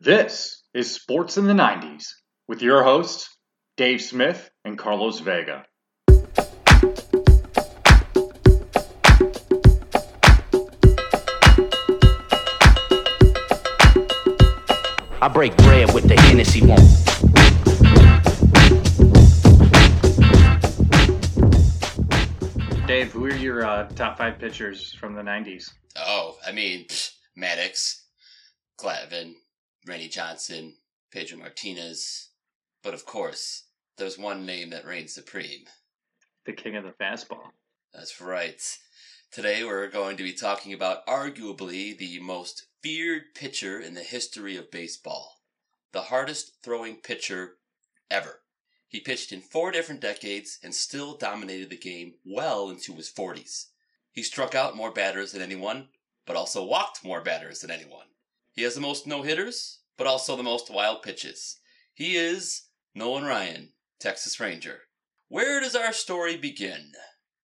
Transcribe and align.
This 0.00 0.64
is 0.74 0.92
Sports 0.92 1.38
in 1.38 1.46
the 1.46 1.54
90s 1.54 2.06
with 2.48 2.62
your 2.62 2.82
hosts, 2.82 3.28
Dave 3.76 4.02
Smith 4.02 4.50
and 4.64 4.76
Carlos 4.76 5.20
Vega. 5.20 5.64
I 15.22 15.28
break 15.32 15.56
bread 15.58 15.94
with 15.94 16.08
the 16.08 16.16
Hennessy 16.18 16.60
one. 16.66 16.76
Dave, 22.86 23.12
who 23.12 23.26
are 23.26 23.34
your 23.34 23.64
uh, 23.64 23.88
top 23.90 24.18
five 24.18 24.40
pitchers 24.40 24.92
from 24.92 25.14
the 25.14 25.22
90s? 25.22 25.70
Oh, 25.96 26.36
I 26.46 26.50
mean, 26.50 26.86
Maddux, 27.38 28.00
Glavine, 28.78 29.36
Randy 29.86 30.08
Johnson, 30.08 30.76
Pedro 31.10 31.38
Martinez. 31.38 32.30
But 32.82 32.94
of 32.94 33.04
course, 33.04 33.64
there's 33.98 34.18
one 34.18 34.46
name 34.46 34.70
that 34.70 34.86
reigns 34.86 35.14
supreme. 35.14 35.64
The 36.46 36.54
king 36.54 36.76
of 36.76 36.84
the 36.84 36.92
fastball. 36.92 37.50
That's 37.92 38.20
right. 38.20 38.60
Today 39.30 39.62
we're 39.62 39.88
going 39.88 40.16
to 40.16 40.22
be 40.22 40.32
talking 40.32 40.72
about 40.72 41.06
arguably 41.06 41.96
the 41.96 42.18
most 42.20 42.66
feared 42.82 43.34
pitcher 43.34 43.78
in 43.78 43.94
the 43.94 44.02
history 44.02 44.56
of 44.56 44.70
baseball. 44.70 45.40
The 45.92 46.02
hardest 46.02 46.62
throwing 46.62 46.96
pitcher 46.96 47.56
ever. 48.10 48.40
He 48.88 49.00
pitched 49.00 49.32
in 49.32 49.40
four 49.40 49.70
different 49.70 50.00
decades 50.00 50.58
and 50.62 50.74
still 50.74 51.16
dominated 51.16 51.68
the 51.68 51.76
game 51.76 52.14
well 52.24 52.70
into 52.70 52.94
his 52.94 53.10
40s. 53.10 53.66
He 54.12 54.22
struck 54.22 54.54
out 54.54 54.76
more 54.76 54.92
batters 54.92 55.32
than 55.32 55.42
anyone, 55.42 55.88
but 56.26 56.36
also 56.36 56.64
walked 56.64 57.04
more 57.04 57.20
batters 57.20 57.60
than 57.60 57.70
anyone. 57.70 58.06
He 58.54 58.62
has 58.62 58.76
the 58.76 58.80
most 58.80 59.06
no 59.06 59.22
hitters, 59.22 59.80
but 59.96 60.06
also 60.06 60.36
the 60.36 60.42
most 60.42 60.72
wild 60.72 61.02
pitches. 61.02 61.58
He 61.94 62.16
is 62.16 62.62
Nolan 62.94 63.24
Ryan, 63.24 63.72
Texas 64.00 64.38
Ranger. 64.40 64.80
Where 65.28 65.60
does 65.60 65.76
our 65.76 65.92
story 65.92 66.36
begin? 66.36 66.92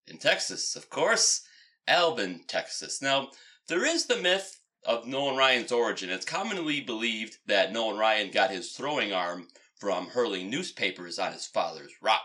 In 0.07 0.19
Texas, 0.19 0.77
of 0.77 0.91
course. 0.91 1.43
Alvin, 1.87 2.43
Texas. 2.47 3.01
Now, 3.03 3.29
there 3.69 3.85
is 3.85 4.07
the 4.07 4.17
myth 4.17 4.61
of 4.85 5.07
Nolan 5.07 5.37
Ryan's 5.37 5.73
origin. 5.73 6.11
It's 6.11 6.25
commonly 6.25 6.81
believed 6.81 7.39
that 7.47 7.73
Nolan 7.73 7.99
Ryan 7.99 8.31
got 8.31 8.51
his 8.51 8.73
throwing 8.73 9.13
arm 9.13 9.49
from 9.79 10.09
hurling 10.09 10.51
newspapers 10.51 11.19
on 11.19 11.33
his 11.33 11.47
father's 11.47 11.93
rock. 12.03 12.23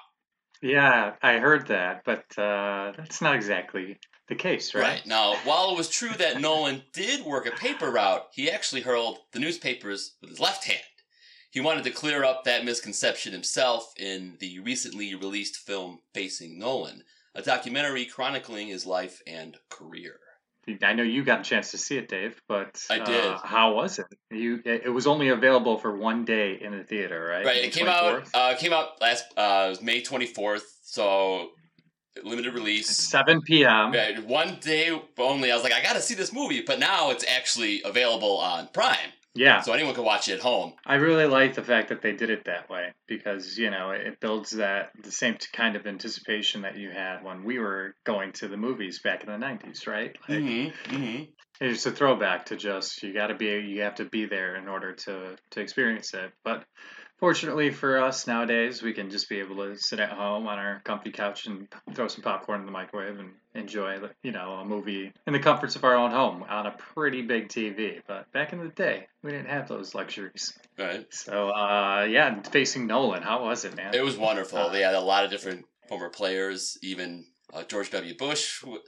Yeah, 0.61 1.13
I 1.22 1.38
heard 1.38 1.67
that, 1.67 2.03
but 2.05 2.25
uh, 2.38 2.94
that's 2.97 3.22
not 3.22 3.35
exactly 3.35 4.00
the 4.28 4.36
case, 4.36 4.73
right? 4.73 4.81
Right. 4.81 5.06
Now, 5.06 5.36
while 5.44 5.72
it 5.72 5.78
was 5.78 5.90
true 5.90 6.14
that 6.18 6.42
Nolan 6.42 6.84
did 6.94 7.26
work 7.26 7.45
a 7.45 7.52
paper 7.52 7.92
route, 7.92 8.26
he 8.31 8.50
actually 8.50 8.81
hurled 8.81 9.20
the 9.31 9.40
newspapers 9.40 10.16
with 10.22 10.31
his 10.31 10.40
left 10.40 10.66
hand. 10.66 10.81
He 11.52 11.62
wanted 11.62 11.86
to 11.86 11.92
clear 11.92 12.23
up 12.23 12.44
that 12.44 12.66
misconception 12.66 13.31
himself 13.31 13.94
in 13.98 14.36
the 14.40 14.59
recently 14.59 15.16
released 15.16 15.56
film 15.56 16.00
Facing 16.14 16.59
Nolan, 16.59 17.03
a 17.34 17.42
documentary 17.42 18.06
chronicling 18.06 18.68
his 18.68 18.86
life 18.86 19.22
and 19.26 19.56
career. 19.70 20.20
I 20.84 20.94
know 20.94 21.03
you 21.03 21.23
got 21.23 21.42
a 21.42 21.44
chance 21.44 21.72
to 21.72 21.78
see 21.78 21.98
it, 21.98 22.09
Dave, 22.09 22.42
but 22.48 22.84
I 22.90 22.98
did. 23.00 23.23
Uh, 23.23 23.38
how 23.44 23.76
was 23.76 24.00
it? 24.00 24.08
You 24.31 24.62
it 24.66 24.92
was 24.92 25.06
only 25.06 25.30
available 25.30 25.78
for 25.78 25.96
one 25.96 26.26
day 26.26 26.58
in 26.59 26.76
the 26.76 26.84
theater, 26.84 27.23
right? 27.23 27.46
Right. 27.46 27.64
It 27.66 27.72
came 27.72 27.88
out. 27.88 28.28
Uh, 28.34 28.56
came 28.56 28.73
out 28.73 29.00
last. 29.00 29.26
Uh, 29.38 29.76
May 29.81 30.02
twenty 30.02 30.26
fourth. 30.26 30.80
So 30.84 31.52
limited 32.23 32.53
release. 32.53 32.89
7 32.89 33.41
p.m. 33.41 33.91
One 34.27 34.58
day 34.61 34.99
only. 35.17 35.52
I 35.52 35.55
was 35.55 35.63
like, 35.63 35.73
I 35.73 35.81
got 35.81 35.94
to 35.94 36.02
see 36.02 36.13
this 36.16 36.33
movie, 36.33 36.61
but 36.61 36.80
now 36.80 37.11
it's 37.11 37.25
actually 37.27 37.81
available 37.83 38.38
on 38.38 38.67
Prime, 38.73 38.97
Yeah, 39.33 39.61
so 39.61 39.73
anyone 39.73 39.94
can 39.95 40.03
watch 40.05 40.30
it 40.30 40.33
at 40.35 40.39
home. 40.39 40.73
I 40.85 40.95
really 40.95 41.25
like 41.25 41.55
the 41.55 41.63
fact 41.63 41.89
that 41.89 42.02
they 42.02 42.13
did 42.13 42.30
it 42.30 42.45
that 42.45 42.69
way 42.69 42.94
because 43.07 43.57
you 43.57 43.69
know 43.69 43.91
it 43.91 44.19
builds 44.19 44.52
that 44.52 44.91
the 45.03 45.11
same 45.11 45.38
kind 45.53 45.75
of 45.75 45.85
anticipation 45.85 46.61
that 46.61 46.77
you 46.77 46.89
had 46.89 47.23
when 47.23 47.44
we 47.44 47.59
were 47.59 47.95
going 48.06 48.31
to 48.34 48.47
the 48.47 48.57
movies 48.57 49.00
back 49.03 49.23
in 49.23 49.31
the 49.31 49.45
'90s, 49.45 49.88
right? 49.88 50.16
Like, 50.28 50.40
Mm-hmm. 50.40 50.95
Mm-hmm. 50.95 51.23
It's 51.61 51.85
a 51.85 51.91
throwback 51.91 52.47
to 52.47 52.57
just 52.57 53.01
you 53.01 53.13
got 53.13 53.28
to 53.28 53.35
be 53.35 53.45
you 53.45 53.81
have 53.81 53.95
to 53.95 54.06
be 54.06 54.25
there 54.25 54.56
in 54.56 54.67
order 54.67 54.94
to 54.94 55.38
to 55.51 55.59
experience 55.61 56.13
it. 56.13 56.31
But 56.44 56.66
fortunately 57.18 57.72
for 57.72 58.02
us 58.02 58.28
nowadays, 58.28 58.81
we 58.81 58.94
can 58.94 59.09
just 59.09 59.30
be 59.30 59.40
able 59.40 59.58
to 59.58 59.78
sit 59.78 60.00
at 60.00 60.09
home 60.12 60.48
on 60.48 60.59
our 60.59 60.81
comfy 60.84 61.12
couch 61.12 61.46
and 61.48 61.68
throw 61.94 62.08
some 62.08 62.24
popcorn 62.24 62.59
in 62.62 62.66
the 62.66 62.72
microwave 62.72 63.20
and 63.20 63.31
enjoy 63.53 63.98
you 64.24 64.31
know 64.31 64.52
a 64.53 64.66
movie 64.66 65.12
in 65.26 65.34
the 65.34 65.40
comforts 65.40 65.76
of 65.76 65.84
our 65.84 65.96
own 65.96 66.12
home 66.12 66.44
on 66.50 66.66
a 66.68 66.72
pretty 66.72 67.22
big 67.22 67.48
TV. 67.48 68.02
But 68.08 68.31
back 68.31 68.53
in 68.53 68.59
the 68.59 68.70
day, 68.70 69.08
we 69.24 69.31
didn't 69.31 69.50
have 69.50 69.68
those 69.68 69.96
luxuries. 69.96 70.58
Right. 70.78 71.06
So 71.14 71.50
uh, 71.50 72.06
yeah, 72.09 72.42
facing 72.44 72.88
Nolan, 72.88 73.24
how 73.24 73.44
was 73.46 73.66
it, 73.66 73.76
man? 73.76 73.94
It 73.96 74.03
was 74.03 74.18
wonderful. 74.18 74.58
Uh, 74.59 74.70
They 74.70 74.82
had 74.82 74.96
a 74.96 75.00
lot 75.02 75.24
of 75.24 75.32
different 75.32 75.66
former 75.88 76.09
players. 76.09 76.78
Even 76.82 77.26
uh, 77.53 77.64
George 77.64 77.92
W. 77.92 78.16
Bush 78.18 78.62
w- 78.62 78.82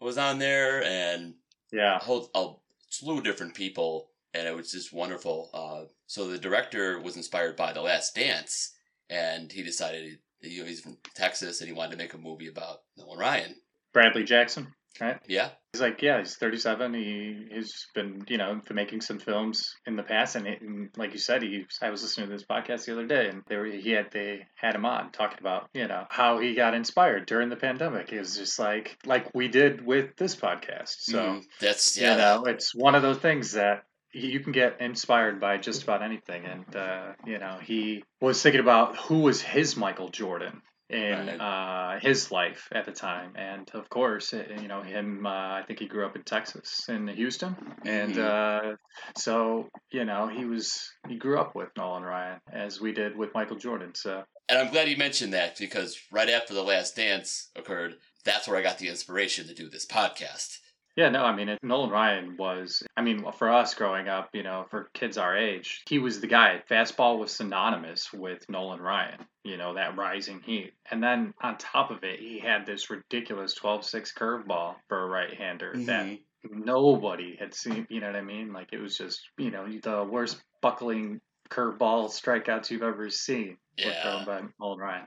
was 0.00 0.18
on 0.18 0.38
there, 0.38 0.84
and 0.84 1.34
yeah, 1.72 1.96
a 1.96 1.98
whole 1.98 2.28
a 2.34 2.48
slew 2.90 3.18
of 3.18 3.24
different 3.24 3.54
people, 3.54 4.09
and 4.34 4.46
it 4.46 4.54
was 4.54 4.70
just 4.70 4.92
wonderful. 4.92 5.50
Uh, 5.52 5.88
so 6.06 6.28
the 6.28 6.38
director 6.38 7.00
was 7.00 7.16
inspired 7.16 7.56
by 7.56 7.72
The 7.72 7.82
Last 7.82 8.14
Dance, 8.14 8.72
and 9.08 9.50
he 9.50 9.62
decided 9.62 10.18
he, 10.40 10.48
you 10.48 10.60
know, 10.62 10.68
he's 10.68 10.80
from 10.80 10.96
Texas 11.14 11.60
and 11.60 11.68
he 11.68 11.74
wanted 11.74 11.92
to 11.92 11.98
make 11.98 12.14
a 12.14 12.18
movie 12.18 12.48
about 12.48 12.78
Nolan 12.96 13.18
Ryan. 13.18 13.54
Bradley 13.92 14.24
Jackson, 14.24 14.68
right? 15.00 15.18
Yeah, 15.26 15.50
He's 15.72 15.80
like, 15.82 16.02
yeah, 16.02 16.18
he's 16.18 16.36
37. 16.36 16.94
He 16.94 17.46
he's 17.52 17.86
been, 17.94 18.24
you 18.28 18.38
know, 18.38 18.60
making 18.72 19.00
some 19.02 19.20
films 19.20 19.76
in 19.86 19.94
the 19.94 20.02
past, 20.02 20.34
and, 20.34 20.46
it, 20.46 20.60
and 20.62 20.90
like 20.96 21.12
you 21.12 21.18
said, 21.18 21.42
he 21.42 21.64
I 21.80 21.90
was 21.90 22.02
listening 22.02 22.28
to 22.28 22.32
this 22.32 22.44
podcast 22.44 22.86
the 22.86 22.92
other 22.92 23.06
day, 23.06 23.28
and 23.28 23.42
they 23.48 23.56
were 23.56 23.66
he 23.66 23.90
had 23.90 24.10
they 24.12 24.46
had 24.56 24.74
him 24.74 24.84
on 24.84 25.12
talking 25.12 25.38
about, 25.38 25.68
you 25.74 25.86
know, 25.86 26.06
how 26.08 26.38
he 26.40 26.54
got 26.54 26.74
inspired 26.74 27.26
during 27.26 27.50
the 27.50 27.56
pandemic. 27.56 28.12
It 28.12 28.18
was 28.18 28.36
just 28.36 28.58
like 28.58 28.98
like 29.06 29.32
we 29.32 29.46
did 29.48 29.84
with 29.84 30.16
this 30.16 30.34
podcast. 30.34 30.96
So 31.00 31.18
Mm, 31.20 31.42
that's 31.60 31.96
yeah. 31.96 32.12
you 32.12 32.18
know, 32.18 32.44
it's 32.46 32.74
one 32.74 32.94
of 32.96 33.02
those 33.02 33.18
things 33.18 33.52
that 33.52 33.84
you 34.12 34.40
can 34.40 34.52
get 34.52 34.80
inspired 34.80 35.40
by 35.40 35.58
just 35.58 35.82
about 35.82 36.02
anything. 36.02 36.44
And 36.46 36.76
uh, 36.76 37.12
you 37.26 37.38
know, 37.38 37.58
he 37.62 38.02
was 38.20 38.42
thinking 38.42 38.60
about 38.60 38.96
who 38.96 39.20
was 39.20 39.40
his 39.40 39.76
Michael 39.76 40.08
Jordan 40.08 40.62
in 40.88 41.26
Right. 41.28 41.40
uh, 41.40 42.00
his 42.00 42.32
life 42.32 42.68
at 42.72 42.84
the 42.84 42.90
time, 42.90 43.34
and 43.36 43.70
of 43.74 43.88
course, 43.88 44.34
uh, 44.34 44.42
you 44.60 44.66
know 44.66 44.82
him. 44.82 45.24
Uh, 45.24 45.30
I 45.30 45.62
think 45.64 45.78
he 45.78 45.86
grew 45.86 46.04
up 46.04 46.16
in 46.16 46.24
Texas, 46.24 46.88
in 46.88 47.06
Houston, 47.06 47.54
and 47.84 48.18
uh, 48.18 48.74
so 49.16 49.68
you 49.92 50.04
know 50.04 50.26
he 50.26 50.44
was 50.44 50.90
he 51.08 51.14
grew 51.16 51.38
up 51.38 51.54
with 51.54 51.68
Nolan 51.76 52.02
Ryan 52.02 52.40
as 52.52 52.80
we 52.80 52.92
did 52.92 53.16
with 53.16 53.32
Michael 53.34 53.56
Jordan. 53.56 53.92
So 53.94 54.24
And 54.48 54.58
I'm 54.58 54.72
glad 54.72 54.88
you 54.88 54.96
mentioned 54.96 55.32
that 55.32 55.56
because 55.58 55.96
right 56.10 56.28
after 56.28 56.54
The 56.54 56.64
Last 56.64 56.96
Dance 56.96 57.50
occurred, 57.54 57.94
that's 58.24 58.48
where 58.48 58.56
I 58.58 58.62
got 58.62 58.78
the 58.78 58.88
inspiration 58.88 59.46
to 59.46 59.54
do 59.54 59.68
this 59.70 59.86
podcast. 59.86 60.58
Yeah, 60.96 61.08
no, 61.08 61.22
I 61.24 61.34
mean, 61.34 61.48
it, 61.48 61.58
Nolan 61.62 61.90
Ryan 61.90 62.36
was, 62.36 62.82
I 62.96 63.02
mean, 63.02 63.24
for 63.32 63.50
us 63.50 63.74
growing 63.74 64.08
up, 64.08 64.30
you 64.34 64.42
know, 64.42 64.66
for 64.70 64.90
kids 64.92 65.16
our 65.18 65.36
age, 65.36 65.82
he 65.88 65.98
was 65.98 66.20
the 66.20 66.26
guy. 66.26 66.62
Fastball 66.68 67.18
was 67.18 67.32
synonymous 67.32 68.12
with 68.12 68.44
Nolan 68.48 68.80
Ryan, 68.80 69.24
you 69.44 69.56
know, 69.56 69.74
that 69.74 69.96
rising 69.96 70.40
heat. 70.40 70.72
And 70.90 71.02
then 71.02 71.32
on 71.42 71.58
top 71.58 71.90
of 71.90 72.02
it, 72.02 72.18
he 72.18 72.40
had 72.40 72.66
this 72.66 72.90
ridiculous 72.90 73.54
12 73.54 73.84
6 73.84 74.12
curveball 74.12 74.74
for 74.88 75.02
a 75.02 75.06
right 75.06 75.32
hander 75.32 75.72
that 75.86 76.06
Mhm. 76.06 76.18
nobody 76.44 77.36
had 77.36 77.54
seen, 77.54 77.86
you 77.88 78.00
know 78.00 78.08
what 78.08 78.16
I 78.16 78.22
mean? 78.22 78.52
Like, 78.52 78.72
it 78.72 78.80
was 78.80 78.98
just, 78.98 79.20
you 79.38 79.50
know, 79.50 79.66
the 79.68 80.04
worst 80.04 80.42
buckling 80.60 81.20
curveball 81.50 82.08
strikeouts 82.10 82.70
you've 82.70 82.82
ever 82.82 83.08
seen 83.10 83.58
Yeah. 83.76 84.02
thrown 84.02 84.24
by 84.24 84.48
Nolan 84.58 84.78
Ryan. 84.78 85.06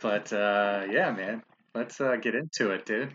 But, 0.00 0.32
uh, 0.32 0.86
yeah, 0.90 1.12
man, 1.12 1.42
let's 1.74 2.00
uh, 2.00 2.16
get 2.16 2.34
into 2.34 2.72
it, 2.72 2.84
dude. 2.86 3.14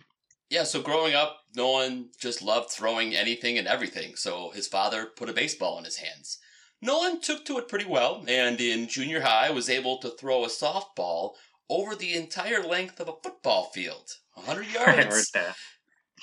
Yeah, 0.50 0.64
so 0.64 0.82
growing 0.82 1.16
up, 1.16 1.41
Nolan 1.56 2.10
just 2.20 2.42
loved 2.42 2.70
throwing 2.70 3.16
anything 3.16 3.58
and 3.58 3.68
everything, 3.68 4.16
so 4.16 4.52
his 4.52 4.68
father 4.68 5.06
put 5.06 5.30
a 5.30 5.34
baseball 5.34 5.78
in 5.78 5.84
his 5.86 5.98
hands. 5.98 6.38
Nolan 6.82 7.22
took 7.22 7.46
to 7.46 7.58
it 7.58 7.68
pretty 7.68 7.86
well, 7.86 8.24
and 8.28 8.60
in 8.60 8.88
junior 8.88 9.22
high 9.22 9.52
was 9.52 9.70
able 9.70 9.98
to 10.00 10.10
throw 10.10 10.44
a 10.44 10.48
softball 10.48 11.34
over 11.70 11.96
the 11.96 12.14
entire 12.16 12.64
length 12.64 13.00
of 13.00 13.08
a 13.08 13.14
football 13.24 13.70
field. 13.74 14.10
100 14.34 14.66
I 14.80 14.92
heard 14.92 15.04
yards. 15.04 15.32
that. 15.32 15.56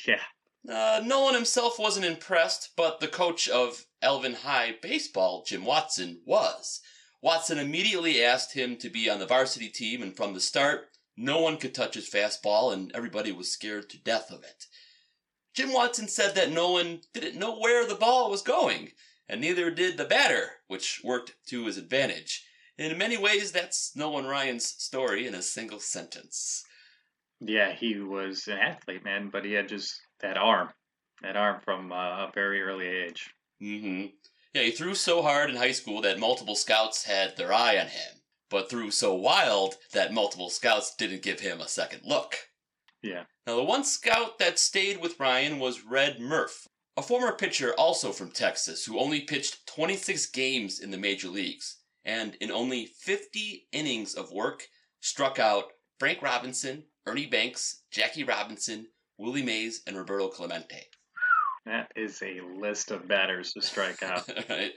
Yeah. 0.06 0.22
Uh, 0.69 1.00
Nolan 1.04 1.34
himself 1.34 1.78
wasn't 1.78 2.06
impressed, 2.06 2.70
but 2.76 3.00
the 3.00 3.08
coach 3.08 3.48
of 3.48 3.86
Alvin 4.02 4.34
High 4.34 4.76
baseball, 4.82 5.44
Jim 5.46 5.64
Watson, 5.64 6.20
was. 6.26 6.80
Watson 7.22 7.58
immediately 7.58 8.22
asked 8.22 8.54
him 8.54 8.76
to 8.76 8.90
be 8.90 9.08
on 9.08 9.19
the 9.19 9.26
varsity 9.26 9.69
team, 9.69 10.02
and 10.02 10.16
from 10.16 10.34
the 10.34 10.40
start, 10.40 10.90
no 11.16 11.40
one 11.40 11.56
could 11.56 11.75
touch 11.75 11.94
his 11.94 12.08
fastball, 12.10 12.72
and 12.72 12.92
everybody 12.94 13.32
was 13.32 13.52
scared 13.52 13.88
to 13.90 13.98
death 13.98 14.30
of 14.30 14.42
it. 14.44 14.66
Jim 15.58 15.72
Watson 15.72 16.06
said 16.06 16.37
that 16.37 16.52
Nolan 16.52 17.00
didn't 17.12 17.37
know 17.37 17.58
where 17.58 17.84
the 17.84 17.96
ball 17.96 18.31
was 18.31 18.43
going, 18.43 18.93
and 19.28 19.40
neither 19.40 19.72
did 19.72 19.96
the 19.96 20.05
batter, 20.05 20.60
which 20.69 21.00
worked 21.02 21.34
to 21.49 21.66
his 21.66 21.76
advantage. 21.76 22.46
In 22.76 22.96
many 22.96 23.16
ways, 23.16 23.50
that's 23.50 23.96
Nolan 23.96 24.26
Ryan's 24.26 24.66
story 24.66 25.26
in 25.26 25.34
a 25.34 25.43
single 25.43 25.81
sentence. 25.81 26.62
Yeah, 27.40 27.72
he 27.72 27.99
was 27.99 28.46
an 28.46 28.58
athlete, 28.58 29.05
man, 29.05 29.31
but 29.31 29.44
he 29.44 29.55
had 29.55 29.69
just 29.69 30.00
that 30.20 30.37
arm, 30.37 30.69
that 31.22 31.37
arm 31.37 31.61
from 31.64 31.90
uh, 31.90 32.26
a 32.26 32.31
very 32.32 32.62
early 32.62 32.87
age. 32.87 33.34
Mm-hmm. 33.61 34.14
Yeah, 34.54 34.62
he 34.62 34.70
threw 34.70 34.94
so 34.94 35.22
hard 35.22 35.50
in 35.50 35.56
high 35.56 35.72
school 35.72 36.00
that 36.02 36.20
multiple 36.20 36.54
scouts 36.54 37.02
had 37.02 37.37
their 37.37 37.52
eye 37.52 37.78
on 37.78 37.88
him, 37.88 38.22
but 38.49 38.70
threw 38.70 38.93
so 38.93 39.12
wild 39.12 39.75
that 39.93 40.14
multiple 40.14 40.50
scouts 40.50 40.94
didn't 40.94 41.22
give 41.22 41.40
him 41.40 41.61
a 41.61 41.66
second 41.66 42.02
look. 42.04 42.47
Yeah. 43.02 43.24
Now, 43.46 43.56
the 43.56 43.64
one 43.64 43.84
scout 43.84 44.38
that 44.38 44.58
stayed 44.58 45.00
with 45.00 45.18
Ryan 45.20 45.58
was 45.58 45.84
Red 45.84 46.18
Murff, 46.18 46.66
a 46.96 47.02
former 47.02 47.32
pitcher 47.32 47.72
also 47.78 48.12
from 48.12 48.30
Texas 48.30 48.84
who 48.84 48.98
only 48.98 49.20
pitched 49.20 49.66
26 49.66 50.26
games 50.30 50.80
in 50.80 50.90
the 50.90 50.98
major 50.98 51.28
leagues 51.28 51.76
and 52.04 52.34
in 52.40 52.50
only 52.50 52.86
50 52.86 53.68
innings 53.72 54.14
of 54.14 54.32
work 54.32 54.66
struck 55.00 55.38
out 55.38 55.64
Frank 55.98 56.22
Robinson, 56.22 56.84
Ernie 57.06 57.26
Banks, 57.26 57.82
Jackie 57.90 58.24
Robinson, 58.24 58.86
Willie 59.18 59.42
Mays, 59.42 59.82
and 59.86 59.96
Roberto 59.96 60.28
Clemente. 60.28 60.88
That 61.66 61.92
is 61.96 62.22
a 62.22 62.40
list 62.58 62.90
of 62.90 63.06
batters 63.06 63.52
to 63.52 63.62
strike 63.62 64.02
out. 64.02 64.28
right? 64.48 64.72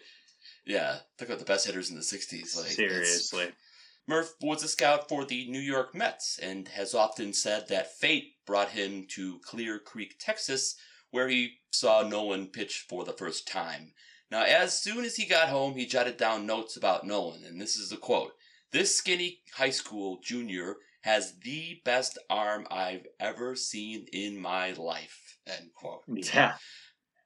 Yeah, 0.66 0.98
talk 1.18 1.30
about 1.30 1.40
the 1.40 1.46
best 1.46 1.66
hitters 1.66 1.90
in 1.90 1.96
the 1.96 2.02
60s. 2.02 2.58
Like, 2.58 2.68
Seriously. 2.68 3.48
Murff 4.10 4.32
was 4.42 4.64
a 4.64 4.68
scout 4.68 5.08
for 5.08 5.26
the 5.26 5.48
New 5.50 5.60
York 5.60 5.94
Mets 5.94 6.40
and 6.40 6.68
has 6.70 6.94
often 6.94 7.34
said 7.34 7.68
that 7.68 7.96
fate 7.96 8.34
brought 8.46 8.70
him 8.70 9.06
to 9.12 9.40
Clear 9.40 9.80
Creek, 9.80 10.16
Texas, 10.20 10.76
where 11.12 11.28
he 11.28 11.60
saw 11.72 12.02
Nolan 12.02 12.48
pitch 12.48 12.86
for 12.90 13.04
the 13.06 13.14
first 13.14 13.48
time. 13.48 13.94
Now, 14.30 14.44
as 14.44 14.80
soon 14.80 15.04
as 15.04 15.18
he 15.18 15.26
got 15.26 15.50
home, 15.50 15.76
he 15.76 15.86
jotted 15.86 16.18
down 16.18 16.46
notes 16.46 16.78
about 16.78 17.06
Nolan, 17.06 17.44
and 17.44 17.60
this 17.60 17.76
is 17.76 17.92
a 17.92 17.98
quote 17.98 18.32
This 18.72 18.96
skinny 18.98 19.40
high 19.54 19.70
school 19.70 20.20
junior 20.24 20.78
has 21.02 21.40
the 21.40 21.82
best 21.84 22.18
arm 22.30 22.66
I've 22.72 23.08
ever 23.20 23.56
seen 23.56 24.06
in 24.14 24.40
my 24.40 24.72
life. 24.74 25.38
End 25.48 25.72
quote. 25.74 26.04
Yeah. 26.08 26.56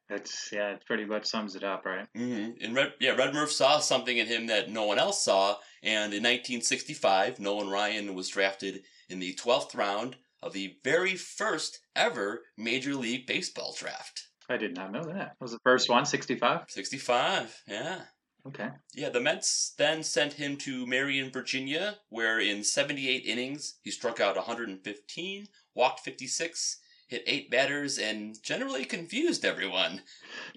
That's 0.10 0.52
yeah, 0.52 0.74
it 0.74 0.86
pretty 0.86 1.06
much 1.06 1.26
sums 1.26 1.56
it 1.56 1.64
up, 1.64 1.84
right? 1.86 2.08
Mm-hmm. 2.16 2.64
And 2.64 2.76
Red, 2.76 2.94
yeah, 3.00 3.16
Red 3.16 3.34
Murff 3.34 3.50
saw 3.50 3.80
something 3.80 4.16
in 4.16 4.28
him 4.28 4.48
that 4.48 4.70
no 4.70 4.84
one 4.84 5.00
else 5.00 5.24
saw, 5.24 5.58
and 5.86 6.14
in 6.14 6.24
1965, 6.24 7.40
Nolan 7.40 7.70
Ryan 7.70 8.16
was 8.16 8.28
drafted 8.28 8.84
in 9.08 9.20
the 9.20 9.36
12th 9.36 9.76
round 9.78 10.18
of 10.42 10.52
the 10.52 10.78
very 10.84 11.16
first 11.16 11.80
ever 11.96 12.42
Major 12.58 12.96
League 12.96 13.28
Baseball 13.28 13.76
draft. 13.78 14.28
I 14.50 14.58
did 14.58 14.76
not 14.76 14.92
know 14.92 15.04
that. 15.04 15.36
Was 15.40 15.52
the 15.52 15.60
first 15.64 15.88
one 15.88 16.06
65? 16.06 16.66
65, 16.68 17.64
yeah. 17.68 18.02
Okay. 18.48 18.70
Yeah, 18.94 19.10
the 19.10 19.22
Mets 19.22 19.74
then 19.78 20.04
sent 20.04 20.34
him 20.34 20.58
to 20.58 20.86
Marion, 20.86 21.32
Virginia, 21.32 21.98
where 22.10 22.40
in 22.40 22.64
78 22.64 23.24
innings 23.26 23.76
he 23.84 23.92
struck 23.92 24.20
out 24.20 24.36
115, 24.36 25.48
walked 25.76 26.00
56, 26.02 26.80
hit 27.08 27.24
eight 27.28 27.52
batters, 27.52 27.98
and 27.98 28.42
generally 28.44 28.86
confused 28.86 29.46
everyone. 29.46 30.02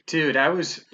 Dude, 0.06 0.36
I 0.36 0.48
was 0.48 0.84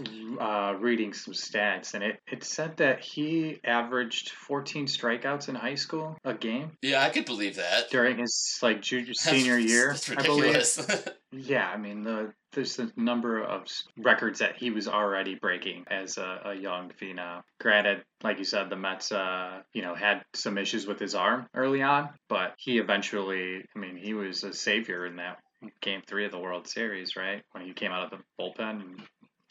uh, 0.41 0.75
reading 0.79 1.13
some 1.13 1.35
stats 1.35 1.95
and 1.95 2.03
it, 2.03 2.21
it 2.31 2.45
said 2.45 2.77
that 2.79 3.01
he 3.01 3.61
averaged 3.65 4.31
14 4.31 4.87
strikeouts 4.87 5.49
in 5.49 5.55
high 5.55 5.77
school 5.77 6.19
a 6.25 6.35
game 6.35 6.73
Yeah, 6.83 7.01
I 7.03 7.11
could 7.11 7.25
believe 7.25 7.57
that. 7.57 7.91
during 7.91 8.19
his 8.19 8.59
like 8.63 8.83
junior 8.83 9.15
senior 9.15 9.59
year, 9.59 9.97
I 10.17 10.23
believe. 10.23 10.67
Yeah, 11.37 11.69
I 11.69 11.77
mean 11.79 12.05
the 12.05 12.33
there's 12.55 12.79
a 12.79 12.91
number 12.97 13.43
of 13.43 13.67
records 13.99 14.39
that 14.39 14.57
he 14.57 14.71
was 14.71 14.89
already 14.89 15.35
breaking 15.35 15.85
as 15.89 16.19
a, 16.19 16.41
a 16.47 16.55
young 16.55 16.91
phenom. 17.01 17.43
Granted, 17.61 18.05
like 18.23 18.39
you 18.39 18.45
said, 18.45 18.71
the 18.71 18.77
Mets, 18.77 19.13
uh, 19.13 19.61
you 19.73 19.83
know, 19.83 19.95
had 19.95 20.25
some 20.35 20.59
issues 20.59 20.87
with 20.87 20.99
his 20.99 21.15
arm 21.15 21.47
early 21.55 21.83
on, 21.83 22.11
but 22.29 22.55
he 22.59 22.79
eventually, 22.79 23.65
I 23.75 23.79
mean, 23.79 23.97
he 23.97 24.15
was 24.15 24.45
a 24.45 24.53
savior 24.53 25.07
in 25.07 25.17
that 25.17 25.39
game 25.81 26.03
three 26.07 26.27
of 26.27 26.33
the 26.33 26.39
World 26.39 26.67
Series, 26.69 27.17
right? 27.17 27.43
When 27.53 27.65
he 27.65 27.73
came 27.73 27.91
out 27.91 28.13
of 28.13 28.19
the 28.19 28.25
bullpen. 28.41 28.81
And 28.81 29.03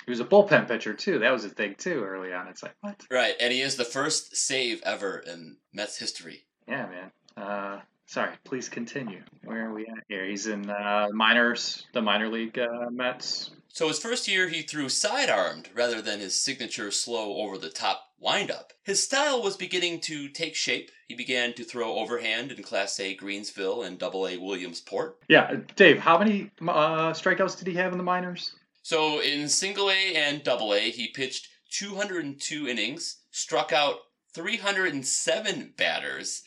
he 0.05 0.11
was 0.11 0.19
a 0.19 0.25
bullpen 0.25 0.67
pitcher 0.67 0.93
too. 0.93 1.19
That 1.19 1.31
was 1.31 1.45
a 1.45 1.49
thing 1.49 1.75
too 1.77 2.03
early 2.03 2.33
on. 2.33 2.47
It's 2.47 2.63
like 2.63 2.75
what? 2.81 3.01
Right, 3.09 3.35
and 3.39 3.53
he 3.53 3.61
is 3.61 3.75
the 3.75 3.85
first 3.85 4.35
save 4.35 4.81
ever 4.83 5.17
in 5.17 5.57
Mets 5.73 5.97
history. 5.97 6.45
Yeah, 6.67 6.87
man. 6.87 7.11
Uh, 7.35 7.79
sorry, 8.13 8.31
please 8.43 8.69
continue. 8.69 9.23
Where 9.43 9.67
are 9.67 9.73
we 9.73 9.87
at 9.87 10.03
here? 10.07 10.25
He's 10.25 10.45
in 10.45 10.69
uh, 10.69 11.07
minors, 11.11 11.87
the 11.93 12.01
minor 12.01 12.29
league 12.29 12.59
uh, 12.59 12.89
Mets. 12.91 13.49
So 13.69 13.87
his 13.87 13.97
first 13.97 14.27
year, 14.27 14.47
he 14.47 14.61
threw 14.61 14.87
side-armed 14.87 15.69
rather 15.73 15.99
than 15.99 16.19
his 16.19 16.39
signature 16.39 16.91
slow 16.91 17.37
over-the-top 17.37 18.03
windup. 18.19 18.71
His 18.83 19.01
style 19.01 19.41
was 19.41 19.57
beginning 19.57 19.99
to 20.01 20.29
take 20.29 20.55
shape. 20.55 20.91
He 21.07 21.15
began 21.15 21.53
to 21.53 21.63
throw 21.63 21.97
overhand 21.97 22.51
in 22.51 22.61
Class 22.61 22.99
A 22.99 23.15
Greenville 23.15 23.81
and 23.81 23.97
Double 23.97 24.27
A 24.27 24.37
Williamsport. 24.37 25.17
Yeah, 25.27 25.55
Dave, 25.75 25.97
how 25.97 26.19
many 26.19 26.51
uh, 26.61 27.13
strikeouts 27.13 27.57
did 27.57 27.67
he 27.67 27.73
have 27.73 27.93
in 27.93 27.97
the 27.97 28.03
minors? 28.03 28.53
So 28.83 29.21
in 29.21 29.49
Single 29.49 29.89
A 29.89 30.15
and 30.15 30.43
Double 30.43 30.75
A, 30.75 30.91
he 30.91 31.07
pitched 31.07 31.47
202 31.71 32.67
innings, 32.67 33.17
struck 33.31 33.73
out 33.73 33.95
307 34.35 35.73
batters, 35.77 36.43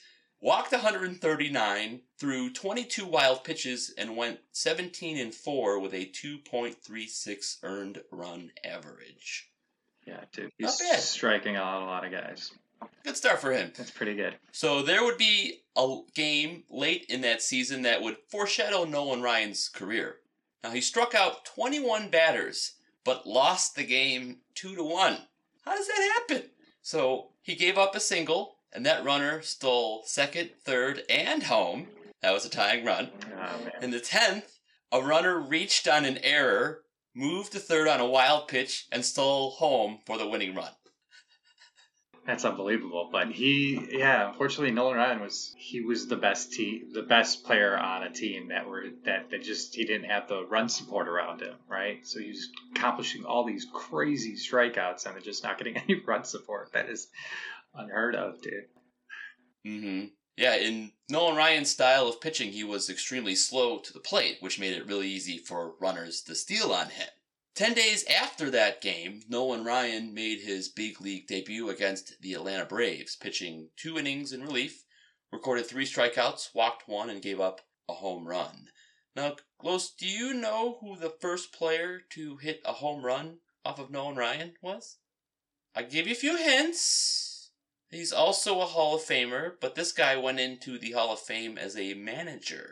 walked 0.46 0.70
139, 0.70 2.00
threw 2.20 2.52
22 2.52 3.04
wild 3.04 3.42
pitches, 3.42 3.92
and 3.98 4.16
went 4.16 4.38
17 4.52 5.18
and 5.18 5.34
4 5.34 5.80
with 5.80 5.92
a 5.92 6.06
2.36 6.06 7.56
earned 7.64 8.00
run 8.12 8.52
average. 8.64 9.50
Yeah, 10.06 10.20
dude, 10.32 10.52
he's 10.56 10.78
striking 11.00 11.56
out 11.56 11.82
a 11.82 11.84
lot 11.84 12.04
of 12.04 12.12
guys. 12.12 12.52
Good 13.02 13.16
start 13.16 13.40
for 13.40 13.50
him. 13.50 13.72
That's 13.76 13.90
pretty 13.90 14.14
good. 14.14 14.36
So 14.52 14.82
there 14.82 15.02
would 15.02 15.18
be 15.18 15.62
a 15.76 15.98
game 16.14 16.62
late 16.70 17.06
in 17.08 17.22
that 17.22 17.42
season 17.42 17.82
that 17.82 18.00
would 18.00 18.16
foreshadow 18.28 18.84
Nolan 18.84 19.22
Ryan's 19.22 19.68
career. 19.68 20.18
Now 20.62 20.70
he 20.70 20.80
struck 20.80 21.12
out 21.12 21.44
21 21.44 22.08
batters, 22.08 22.74
but 23.02 23.26
lost 23.26 23.74
the 23.74 23.84
game 23.84 24.38
2 24.54 24.76
to 24.76 24.84
1. 24.84 25.16
How 25.64 25.74
does 25.74 25.88
that 25.88 26.12
happen? 26.28 26.50
So 26.82 27.30
he 27.42 27.56
gave 27.56 27.78
up 27.78 27.96
a 27.96 28.00
single, 28.00 28.55
and 28.72 28.84
that 28.86 29.04
runner 29.04 29.42
stole 29.42 30.02
second, 30.06 30.50
third, 30.64 31.02
and 31.08 31.44
home. 31.44 31.88
That 32.22 32.32
was 32.32 32.44
a 32.44 32.50
tying 32.50 32.84
run. 32.84 33.10
Oh. 33.38 33.70
In 33.82 33.90
the 33.90 34.00
10th, 34.00 34.44
a 34.92 35.00
runner 35.00 35.38
reached 35.38 35.88
on 35.88 36.04
an 36.04 36.18
error, 36.18 36.82
moved 37.14 37.52
to 37.52 37.58
third 37.58 37.88
on 37.88 38.00
a 38.00 38.06
wild 38.06 38.48
pitch, 38.48 38.86
and 38.90 39.04
stole 39.04 39.50
home 39.50 40.00
for 40.06 40.18
the 40.18 40.28
winning 40.28 40.54
run. 40.54 40.72
That's 42.26 42.44
unbelievable. 42.44 43.08
But 43.12 43.30
he, 43.30 43.80
yeah, 43.90 44.28
unfortunately, 44.28 44.72
Nolan 44.72 44.96
Ryan 44.96 45.20
was 45.20 45.54
he 45.56 45.80
was 45.80 46.08
the 46.08 46.16
best 46.16 46.52
team, 46.52 46.90
the 46.92 47.02
best 47.02 47.44
player 47.44 47.76
on 47.76 48.02
a 48.02 48.10
team 48.10 48.48
that 48.48 48.68
were 48.68 48.86
that 49.04 49.30
that 49.30 49.42
just 49.42 49.76
he 49.76 49.84
didn't 49.84 50.10
have 50.10 50.26
the 50.28 50.44
run 50.44 50.68
support 50.68 51.06
around 51.06 51.40
him, 51.40 51.54
right? 51.68 52.04
So 52.04 52.18
he 52.18 52.28
was 52.28 52.48
accomplishing 52.74 53.24
all 53.24 53.44
these 53.44 53.66
crazy 53.72 54.34
strikeouts 54.34 55.06
and 55.06 55.22
just 55.22 55.44
not 55.44 55.56
getting 55.56 55.76
any 55.88 56.02
run 56.04 56.24
support. 56.24 56.72
That 56.72 56.88
is 56.88 57.06
unheard 57.76 58.14
of, 58.14 58.40
dude. 58.42 58.66
Mm 59.66 59.80
hmm 59.80 60.04
Yeah, 60.36 60.56
in 60.56 60.92
Nolan 61.08 61.36
Ryan's 61.36 61.70
style 61.70 62.08
of 62.08 62.20
pitching, 62.20 62.52
he 62.52 62.64
was 62.64 62.90
extremely 62.90 63.34
slow 63.34 63.78
to 63.78 63.92
the 63.92 64.00
plate, 64.00 64.38
which 64.40 64.58
made 64.58 64.74
it 64.74 64.86
really 64.86 65.08
easy 65.08 65.38
for 65.38 65.74
runners 65.80 66.22
to 66.22 66.34
steal 66.34 66.72
on 66.72 66.90
him. 66.90 67.08
Ten 67.54 67.72
days 67.72 68.04
after 68.04 68.50
that 68.50 68.82
game, 68.82 69.22
Nolan 69.28 69.64
Ryan 69.64 70.12
made 70.12 70.40
his 70.40 70.68
big 70.68 71.00
league 71.00 71.26
debut 71.26 71.70
against 71.70 72.20
the 72.20 72.34
Atlanta 72.34 72.66
Braves, 72.66 73.16
pitching 73.16 73.70
two 73.76 73.98
innings 73.98 74.32
in 74.32 74.42
relief, 74.42 74.84
recorded 75.32 75.66
three 75.66 75.86
strikeouts, 75.86 76.54
walked 76.54 76.86
one, 76.86 77.08
and 77.08 77.22
gave 77.22 77.40
up 77.40 77.62
a 77.88 77.94
home 77.94 78.28
run. 78.28 78.68
Now, 79.14 79.36
Los, 79.62 79.90
do 79.90 80.06
you 80.06 80.34
know 80.34 80.76
who 80.80 80.98
the 80.98 81.14
first 81.20 81.52
player 81.52 82.02
to 82.10 82.36
hit 82.36 82.60
a 82.66 82.74
home 82.74 83.02
run 83.02 83.38
off 83.64 83.78
of 83.78 83.90
Nolan 83.90 84.16
Ryan 84.16 84.54
was? 84.60 84.98
I 85.74 85.82
give 85.82 86.06
you 86.06 86.12
a 86.12 86.16
few 86.16 86.36
hints. 86.36 87.35
He's 87.90 88.12
also 88.12 88.60
a 88.60 88.64
Hall 88.66 88.96
of 88.96 89.02
Famer, 89.02 89.52
but 89.60 89.74
this 89.74 89.92
guy 89.92 90.16
went 90.16 90.40
into 90.40 90.78
the 90.78 90.92
Hall 90.92 91.12
of 91.12 91.20
Fame 91.20 91.56
as 91.56 91.76
a 91.76 91.94
manager. 91.94 92.68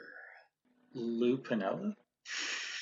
Lou 0.92 1.38
Piniella. 1.38 1.94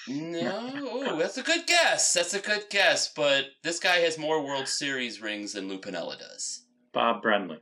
No, 0.09 1.17
that's 1.19 1.39
a 1.39 1.43
good 1.43 1.67
guess. 1.67 2.13
That's 2.15 2.35
a 2.35 2.41
good 2.41 2.65
guess, 2.71 3.13
but 3.15 3.47
this 3.63 3.79
guy 3.79 3.97
has 3.99 4.19
more 4.19 4.45
World 4.45 4.67
Series 4.67 5.21
rings 5.21 5.53
than 5.53 5.69
Lou 5.69 5.79
Piniella 5.79 6.19
does. 6.19 6.65
Bob 6.93 7.23
Brenly. 7.23 7.59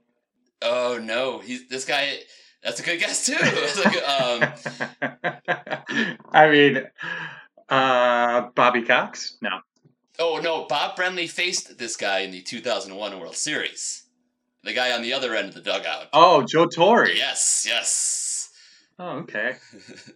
Oh 0.63 0.99
no, 1.03 1.39
he's 1.41 1.69
this 1.69 1.85
guy. 1.85 2.19
That's 2.63 2.81
a 2.81 2.83
good 2.83 3.01
guess 3.01 3.27
too. 3.27 3.33
That's 3.41 3.79
a 3.79 3.91
good- 3.91 4.05
um, 5.03 6.15
I 6.33 6.51
mean, 6.51 6.83
uh, 7.69 8.49
Bobby 8.55 8.83
Cox. 8.83 9.37
No. 9.41 9.61
oh 10.19 10.41
no, 10.43 10.67
Bob 10.67 10.97
Brenly 10.97 11.29
faced 11.29 11.79
this 11.79 11.97
guy 11.97 12.21
in 12.21 12.31
the 12.31 12.41
2001 12.43 13.19
World 13.21 13.37
Series. 13.37 14.05
The 14.63 14.73
guy 14.73 14.93
on 14.93 15.03
the 15.03 15.15
other 15.15 15.35
end 15.35 15.49
of 15.49 15.55
the 15.55 15.61
dugout. 15.63 16.09
Oh, 16.13 16.45
Joe 16.47 16.67
Torre. 16.67 17.09
Yes, 17.09 17.65
yes. 17.67 18.51
Oh, 18.99 19.21
okay. 19.21 19.57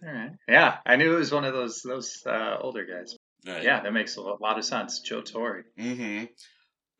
All 0.05 0.13
right. 0.13 0.31
Yeah, 0.47 0.77
I 0.85 0.95
knew 0.95 1.15
it 1.15 1.19
was 1.19 1.31
one 1.31 1.45
of 1.45 1.53
those 1.53 1.81
those 1.81 2.21
uh, 2.25 2.57
older 2.61 2.85
guys. 2.85 3.15
Right. 3.45 3.63
Yeah, 3.63 3.81
that 3.81 3.93
makes 3.93 4.15
a 4.17 4.21
lot 4.21 4.57
of 4.57 4.65
sense. 4.65 4.99
Joe 4.99 5.21
Torre. 5.21 5.65
Mm-hmm. 5.79 6.25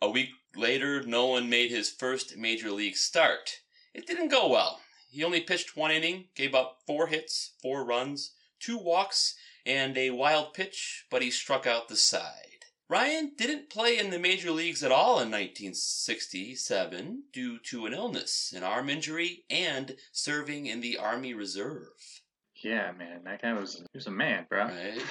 A 0.02 0.10
week 0.10 0.30
later, 0.56 1.04
Nolan 1.04 1.50
made 1.50 1.72
his 1.72 1.92
first 1.92 2.38
major 2.38 2.72
league 2.72 2.96
start. 2.96 3.52
It 3.94 4.08
didn't 4.08 4.30
go 4.30 4.50
well. 4.50 4.82
He 5.10 5.24
only 5.24 5.42
pitched 5.42 5.78
one 5.78 5.92
inning, 5.92 6.25
gave 6.36 6.54
up 6.54 6.80
four 6.86 7.08
hits, 7.08 7.54
four 7.62 7.86
runs, 7.86 8.34
two 8.60 8.78
walks, 8.78 9.36
and 9.66 9.98
a 9.98 10.10
wild 10.10 10.54
pitch, 10.54 11.06
but 11.10 11.22
he 11.22 11.32
struck 11.32 11.66
out 11.66 11.88
the 11.88 11.96
side. 11.96 12.55
Ryan 12.88 13.32
didn't 13.36 13.72
play 13.72 13.98
in 13.98 14.12
the 14.12 14.20
major 14.20 14.51
leagues 14.51 14.84
at 14.84 14.92
all 14.92 15.20
in 15.20 15.32
1967 15.32 17.24
due 17.34 17.58
to 17.60 17.88
an 17.88 17.94
illness, 17.94 18.54
an 18.56 18.62
arm 18.62 18.89
injury, 18.89 19.44
and 19.50 19.96
serving 20.12 20.68
in 20.68 20.82
the 20.82 20.98
Army 20.98 21.34
Reserve. 21.34 22.22
Yeah, 22.56 22.92
man, 22.92 23.24
that 23.25 23.42
guy 23.42 23.54
was 23.54 23.75
he 23.75 23.98
was 23.98 24.06
a 24.06 24.12
man, 24.12 24.46
bro. 24.50 24.65
Right. 24.65 25.01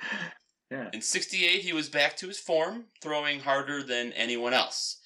yeah. 0.70 0.90
In 0.92 1.00
68, 1.00 1.62
he 1.62 1.72
was 1.72 1.88
back 1.88 2.16
to 2.18 2.28
his 2.28 2.38
form, 2.38 2.84
throwing 3.00 3.40
harder 3.40 3.82
than 3.82 4.12
anyone 4.12 4.52
else. 4.52 4.98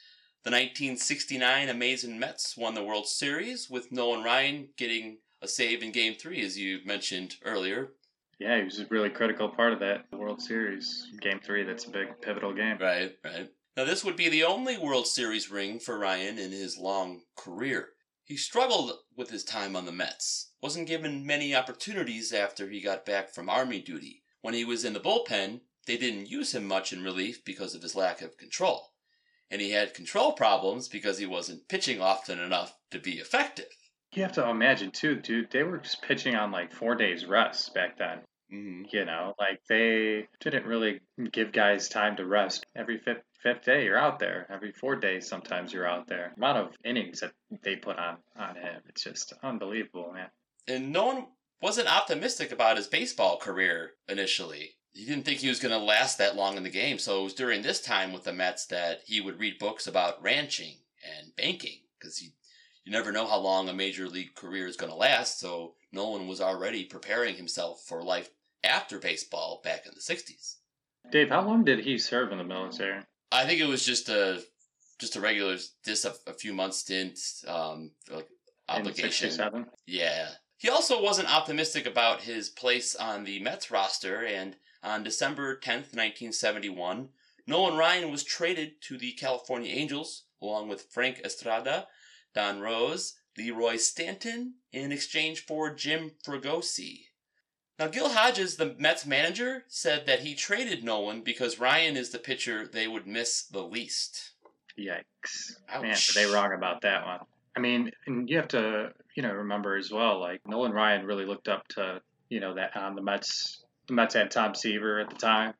The 0.42 0.50
1969 0.50 1.68
Amazing 1.68 2.18
Mets 2.18 2.56
won 2.56 2.74
the 2.74 2.84
World 2.84 3.06
Series, 3.06 3.70
with 3.70 3.92
Nolan 3.92 4.24
Ryan 4.24 4.68
getting 4.76 5.18
a 5.40 5.48
save 5.48 5.82
in 5.82 5.92
Game 5.92 6.14
3, 6.14 6.44
as 6.44 6.58
you 6.58 6.80
mentioned 6.84 7.36
earlier. 7.44 7.92
Yeah, 8.38 8.58
he 8.58 8.64
was 8.64 8.80
a 8.80 8.86
really 8.90 9.08
critical 9.08 9.48
part 9.48 9.72
of 9.72 9.80
that 9.80 10.04
World 10.12 10.42
Series. 10.42 11.10
Game 11.20 11.40
three, 11.42 11.62
that's 11.64 11.86
a 11.86 11.90
big 11.90 12.20
pivotal 12.20 12.52
game. 12.52 12.76
Right, 12.78 13.16
right. 13.24 13.48
Now, 13.76 13.84
this 13.84 14.04
would 14.04 14.16
be 14.16 14.28
the 14.28 14.44
only 14.44 14.76
World 14.78 15.06
Series 15.06 15.50
ring 15.50 15.78
for 15.78 15.98
Ryan 15.98 16.38
in 16.38 16.50
his 16.50 16.78
long 16.78 17.22
career. 17.36 17.90
He 18.24 18.36
struggled 18.36 18.92
with 19.16 19.30
his 19.30 19.44
time 19.44 19.76
on 19.76 19.86
the 19.86 19.92
Mets, 19.92 20.50
wasn't 20.60 20.88
given 20.88 21.26
many 21.26 21.54
opportunities 21.54 22.32
after 22.32 22.68
he 22.68 22.80
got 22.80 23.06
back 23.06 23.32
from 23.32 23.48
Army 23.48 23.80
duty. 23.80 24.22
When 24.42 24.54
he 24.54 24.64
was 24.64 24.84
in 24.84 24.92
the 24.92 25.00
bullpen, 25.00 25.60
they 25.86 25.96
didn't 25.96 26.28
use 26.28 26.54
him 26.54 26.66
much 26.66 26.92
in 26.92 27.04
relief 27.04 27.44
because 27.44 27.74
of 27.74 27.82
his 27.82 27.94
lack 27.94 28.20
of 28.22 28.36
control. 28.36 28.92
And 29.50 29.60
he 29.60 29.70
had 29.70 29.94
control 29.94 30.32
problems 30.32 30.88
because 30.88 31.18
he 31.18 31.26
wasn't 31.26 31.68
pitching 31.68 32.00
often 32.00 32.40
enough 32.40 32.76
to 32.90 32.98
be 32.98 33.18
effective. 33.18 33.66
You 34.16 34.22
have 34.22 34.32
to 34.32 34.48
imagine 34.48 34.92
too, 34.92 35.16
dude. 35.16 35.50
They 35.50 35.62
were 35.62 35.76
just 35.76 36.00
pitching 36.00 36.34
on 36.34 36.50
like 36.50 36.72
four 36.72 36.94
days 36.94 37.26
rest 37.26 37.74
back 37.74 37.98
then. 37.98 38.20
Mm-hmm. 38.50 38.84
You 38.90 39.04
know, 39.04 39.34
like 39.38 39.60
they 39.68 40.26
didn't 40.40 40.64
really 40.64 41.00
give 41.32 41.52
guys 41.52 41.90
time 41.90 42.16
to 42.16 42.24
rest. 42.24 42.64
Every 42.74 42.96
fifth 42.96 43.24
fifth 43.42 43.64
day 43.64 43.84
you're 43.84 43.98
out 43.98 44.18
there. 44.18 44.46
Every 44.48 44.72
four 44.72 44.96
days 44.96 45.28
sometimes 45.28 45.70
you're 45.70 45.86
out 45.86 46.06
there. 46.08 46.32
The 46.34 46.42
amount 46.42 46.58
of 46.58 46.76
innings 46.82 47.20
that 47.20 47.32
they 47.62 47.76
put 47.76 47.98
on 47.98 48.16
on 48.38 48.56
him, 48.56 48.80
it's 48.88 49.04
just 49.04 49.34
unbelievable, 49.42 50.12
man. 50.14 50.30
And 50.66 50.92
no 50.92 51.04
one 51.04 51.26
wasn't 51.60 51.94
optimistic 51.94 52.52
about 52.52 52.78
his 52.78 52.86
baseball 52.86 53.36
career 53.36 53.90
initially. 54.08 54.76
He 54.94 55.04
didn't 55.04 55.26
think 55.26 55.40
he 55.40 55.50
was 55.50 55.60
going 55.60 55.78
to 55.78 55.84
last 55.84 56.16
that 56.16 56.36
long 56.36 56.56
in 56.56 56.62
the 56.62 56.70
game. 56.70 56.98
So 56.98 57.20
it 57.20 57.24
was 57.24 57.34
during 57.34 57.60
this 57.60 57.82
time 57.82 58.14
with 58.14 58.24
the 58.24 58.32
Mets 58.32 58.64
that 58.68 59.00
he 59.04 59.20
would 59.20 59.38
read 59.38 59.58
books 59.58 59.86
about 59.86 60.22
ranching 60.22 60.76
and 61.04 61.36
banking 61.36 61.80
because 61.98 62.22
you 62.22 62.30
you 62.86 62.92
never 62.92 63.10
know 63.10 63.26
how 63.26 63.38
long 63.38 63.68
a 63.68 63.74
major 63.74 64.08
league 64.08 64.36
career 64.36 64.66
is 64.68 64.76
going 64.76 64.92
to 64.92 64.96
last. 64.96 65.40
So 65.40 65.74
Nolan 65.92 66.28
was 66.28 66.40
already 66.40 66.84
preparing 66.84 67.34
himself 67.34 67.82
for 67.84 68.02
life 68.02 68.30
after 68.62 69.00
baseball 69.00 69.60
back 69.64 69.86
in 69.86 69.92
the 69.92 70.00
60s. 70.00 70.54
Dave, 71.10 71.30
how 71.30 71.44
long 71.44 71.64
did 71.64 71.80
he 71.80 71.98
serve 71.98 72.30
in 72.30 72.38
the 72.38 72.44
military? 72.44 73.02
I 73.32 73.44
think 73.44 73.60
it 73.60 73.66
was 73.66 73.84
just 73.84 74.08
a 74.08 74.42
just 74.98 75.16
a 75.16 75.20
regular 75.20 75.56
just 75.84 76.04
a, 76.04 76.14
a 76.26 76.32
few 76.32 76.54
months 76.54 76.78
stint 76.78 77.18
um 77.46 77.90
like 78.10 78.28
obligation. 78.68 79.26
In 79.26 79.32
67? 79.32 79.66
Yeah. 79.86 80.28
He 80.56 80.70
also 80.70 81.02
wasn't 81.02 81.32
optimistic 81.32 81.86
about 81.86 82.22
his 82.22 82.48
place 82.48 82.94
on 82.94 83.24
the 83.24 83.40
Mets 83.40 83.70
roster 83.70 84.24
and 84.24 84.56
on 84.82 85.02
December 85.02 85.56
10th, 85.56 85.92
1971, 85.92 87.08
Nolan 87.46 87.76
Ryan 87.76 88.10
was 88.10 88.22
traded 88.22 88.80
to 88.82 88.96
the 88.96 89.12
California 89.12 89.72
Angels 89.74 90.24
along 90.40 90.68
with 90.68 90.86
Frank 90.90 91.20
Estrada, 91.24 91.88
Don 92.36 92.60
Rose, 92.60 93.14
Leroy 93.38 93.76
Stanton 93.76 94.56
in 94.70 94.92
exchange 94.92 95.46
for 95.46 95.74
Jim 95.74 96.12
Fregosi. 96.22 97.06
Now, 97.78 97.88
Gil 97.88 98.10
Hodges, 98.10 98.56
the 98.56 98.76
Mets 98.78 99.06
manager, 99.06 99.64
said 99.68 100.06
that 100.06 100.20
he 100.20 100.34
traded 100.34 100.84
Nolan 100.84 101.22
because 101.22 101.58
Ryan 101.58 101.96
is 101.96 102.10
the 102.10 102.18
pitcher 102.18 102.66
they 102.66 102.86
would 102.86 103.06
miss 103.06 103.44
the 103.44 103.62
least. 103.62 104.32
Yikes. 104.78 105.54
Ouch. 105.70 105.82
Man, 105.82 105.90
were 105.92 106.14
they 106.14 106.26
wrong 106.26 106.52
about 106.52 106.82
that 106.82 107.06
one. 107.06 107.20
I 107.56 107.60
mean, 107.60 107.90
and 108.06 108.28
you 108.28 108.36
have 108.36 108.48
to, 108.48 108.90
you 109.16 109.22
know, 109.22 109.32
remember 109.32 109.76
as 109.76 109.90
well, 109.90 110.20
like 110.20 110.46
Nolan 110.46 110.72
Ryan 110.72 111.06
really 111.06 111.24
looked 111.24 111.48
up 111.48 111.66
to, 111.68 112.02
you 112.28 112.40
know, 112.40 112.54
that 112.54 112.76
on 112.76 112.94
the 112.94 113.02
Mets. 113.02 113.62
The 113.88 113.94
Mets 113.94 114.14
had 114.14 114.30
Tom 114.30 114.54
Seaver 114.54 115.00
at 115.00 115.08
the 115.08 115.16
time. 115.16 115.54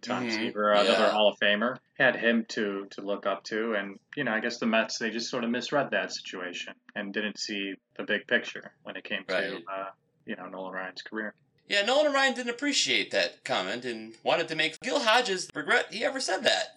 Tom 0.00 0.26
Mhm, 0.26 0.30
Seaver, 0.32 0.72
another 0.72 0.90
yeah. 0.90 1.10
Hall 1.10 1.28
of 1.28 1.38
Famer, 1.38 1.78
had 1.98 2.16
him 2.16 2.44
to 2.50 2.86
to 2.90 3.02
look 3.02 3.26
up 3.26 3.44
to, 3.44 3.74
and 3.74 3.98
you 4.16 4.24
know, 4.24 4.32
I 4.32 4.40
guess 4.40 4.58
the 4.58 4.66
Mets 4.66 4.98
they 4.98 5.10
just 5.10 5.28
sort 5.30 5.44
of 5.44 5.50
misread 5.50 5.90
that 5.90 6.12
situation 6.12 6.74
and 6.94 7.12
didn't 7.12 7.38
see 7.38 7.74
the 7.96 8.04
big 8.04 8.26
picture 8.26 8.72
when 8.84 8.96
it 8.96 9.04
came 9.04 9.24
to, 9.28 9.56
uh, 9.70 9.90
you 10.24 10.36
know, 10.36 10.46
Nolan 10.46 10.72
Ryan's 10.72 11.02
career. 11.02 11.34
Yeah, 11.68 11.84
Nolan 11.84 12.12
Ryan 12.12 12.34
didn't 12.34 12.50
appreciate 12.50 13.10
that 13.12 13.44
comment 13.44 13.84
and 13.84 14.14
wanted 14.22 14.48
to 14.48 14.56
make 14.56 14.80
Gil 14.80 15.00
Hodges 15.00 15.48
regret 15.54 15.86
he 15.92 16.04
ever 16.04 16.20
said 16.20 16.42
that. 16.44 16.76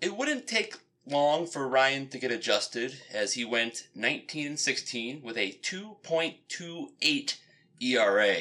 It 0.00 0.16
wouldn't 0.16 0.46
take 0.46 0.76
long 1.06 1.46
for 1.46 1.66
Ryan 1.68 2.08
to 2.08 2.18
get 2.18 2.30
adjusted 2.32 3.00
as 3.12 3.34
he 3.34 3.44
went 3.44 3.88
19 3.94 4.46
and 4.46 4.58
16 4.58 5.22
with 5.22 5.36
a 5.38 5.52
2.28 5.62 7.36
ERA 7.80 8.36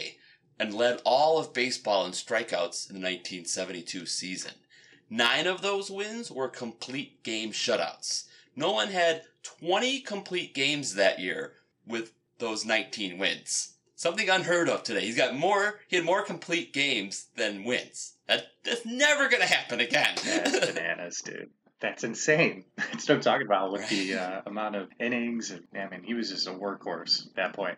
and 0.60 0.74
led 0.74 1.02
all 1.06 1.38
of 1.38 1.54
baseball 1.54 2.06
in 2.06 2.12
strikeouts 2.12 2.90
in 2.90 2.96
the 2.96 3.08
1972 3.08 4.06
season. 4.06 4.52
Nine 5.10 5.48
of 5.48 5.62
those 5.62 5.92
wins 5.92 6.32
were 6.32 6.48
complete 6.48 7.24
game 7.24 7.52
shutouts. 7.52 8.26
Nolan 8.56 8.90
had 8.90 9.24
20 9.44 10.00
complete 10.02 10.54
games 10.54 10.96
that 10.96 11.20
year 11.20 11.54
with 11.86 12.14
those 12.40 12.66
19 12.66 13.18
wins. 13.18 13.74
Something 13.96 14.30
unheard 14.30 14.68
of 14.68 14.84
today. 14.84 15.02
He's 15.02 15.16
got 15.16 15.36
more, 15.36 15.80
he 15.88 15.96
had 15.96 16.06
more 16.06 16.24
complete 16.24 16.74
games 16.74 17.28
than 17.36 17.64
wins. 17.64 18.14
That, 18.28 18.48
that's 18.64 18.86
never 18.86 19.30
going 19.30 19.42
to 19.42 19.54
happen 19.54 19.80
again. 19.80 20.16
That's 20.24 20.60
bananas, 20.74 21.22
dude. 21.22 21.50
That's 21.80 22.04
insane. 22.04 22.66
That's 22.78 23.08
what 23.08 23.16
I'm 23.16 23.22
talking 23.22 23.46
about 23.46 23.72
with 23.72 23.88
the 23.90 24.16
uh, 24.16 24.42
amount 24.46 24.76
of 24.76 24.90
innings. 25.00 25.52
And, 25.52 25.66
I 25.78 25.88
mean, 25.90 26.04
he 26.04 26.14
was 26.14 26.30
just 26.30 26.48
a 26.48 26.52
workhorse 26.52 27.28
at 27.28 27.36
that 27.36 27.54
point. 27.54 27.78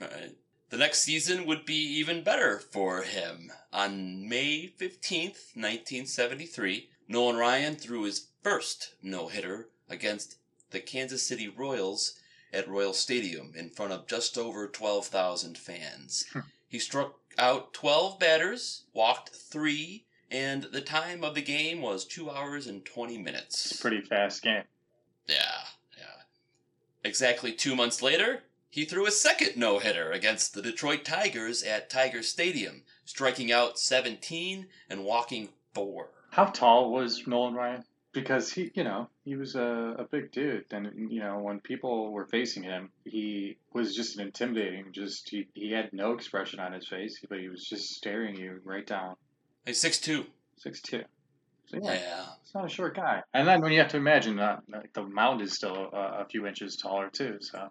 Right. 0.00 0.34
The 0.70 0.76
next 0.76 1.02
season 1.02 1.46
would 1.46 1.64
be 1.64 1.80
even 1.98 2.22
better 2.22 2.58
for 2.58 3.02
him. 3.02 3.50
On 3.72 4.28
May 4.28 4.70
15th, 4.78 5.56
1973, 5.56 6.90
Nolan 7.08 7.36
Ryan 7.36 7.74
threw 7.74 8.02
his 8.02 8.26
first 8.42 8.94
no 9.02 9.28
hitter 9.28 9.68
against 9.88 10.36
the 10.70 10.80
Kansas 10.80 11.26
City 11.26 11.48
Royals 11.48 12.18
at 12.52 12.68
Royal 12.68 12.92
Stadium 12.92 13.52
in 13.56 13.70
front 13.70 13.92
of 13.92 14.06
just 14.06 14.36
over 14.36 14.66
12,000 14.68 15.56
fans. 15.56 16.26
Hmm. 16.32 16.40
he 16.68 16.78
struck 16.78 17.14
out 17.38 17.72
12 17.72 18.18
batters, 18.18 18.84
walked 18.92 19.30
three, 19.30 20.04
and 20.30 20.64
the 20.64 20.82
time 20.82 21.24
of 21.24 21.34
the 21.34 21.42
game 21.42 21.80
was 21.80 22.04
2 22.04 22.30
hours 22.30 22.66
and 22.66 22.84
20 22.84 23.16
minutes. 23.16 23.80
Pretty 23.80 24.02
fast 24.02 24.42
game. 24.42 24.64
Yeah, 25.26 25.64
yeah. 25.96 26.22
Exactly 27.04 27.52
two 27.52 27.74
months 27.74 28.02
later, 28.02 28.42
he 28.78 28.84
threw 28.84 29.06
a 29.06 29.10
second 29.10 29.56
no 29.56 29.80
hitter 29.80 30.12
against 30.12 30.54
the 30.54 30.62
Detroit 30.62 31.04
Tigers 31.04 31.64
at 31.64 31.90
Tiger 31.90 32.22
Stadium, 32.22 32.84
striking 33.04 33.50
out 33.50 33.76
17 33.76 34.68
and 34.88 35.04
walking 35.04 35.48
four. 35.74 36.10
How 36.30 36.44
tall 36.44 36.92
was 36.92 37.26
Nolan 37.26 37.54
Ryan? 37.54 37.82
Because 38.12 38.52
he, 38.52 38.70
you 38.74 38.84
know, 38.84 39.08
he 39.24 39.34
was 39.34 39.56
a, 39.56 39.96
a 39.98 40.04
big 40.04 40.30
dude, 40.30 40.64
and 40.70 41.10
you 41.10 41.18
know, 41.18 41.40
when 41.40 41.58
people 41.58 42.12
were 42.12 42.26
facing 42.26 42.62
him, 42.62 42.90
he 43.04 43.56
was 43.72 43.96
just 43.96 44.16
intimidating. 44.20 44.92
Just 44.92 45.28
he, 45.28 45.48
he 45.54 45.72
had 45.72 45.92
no 45.92 46.12
expression 46.12 46.60
on 46.60 46.72
his 46.72 46.86
face, 46.86 47.18
but 47.28 47.40
he 47.40 47.48
was 47.48 47.64
just 47.64 47.96
staring 47.96 48.36
you 48.36 48.60
right 48.64 48.86
down. 48.86 49.16
He's 49.66 49.82
6'2. 49.82 50.24
Six 50.58 50.80
two. 50.82 51.02
So 51.66 51.78
yeah, 51.82 51.94
Yeah. 51.94 52.24
it's 52.42 52.54
not 52.54 52.64
a 52.64 52.68
short 52.68 52.94
guy. 52.94 53.22
And 53.34 53.46
then 53.46 53.60
when 53.60 53.72
you 53.72 53.80
have 53.80 53.90
to 53.90 53.96
imagine 53.96 54.36
that 54.36 54.62
like, 54.68 54.92
the 54.92 55.02
mound 55.02 55.40
is 55.42 55.52
still 55.52 55.90
a, 55.92 56.22
a 56.22 56.26
few 56.30 56.46
inches 56.46 56.76
taller 56.76 57.10
too, 57.10 57.38
so 57.40 57.70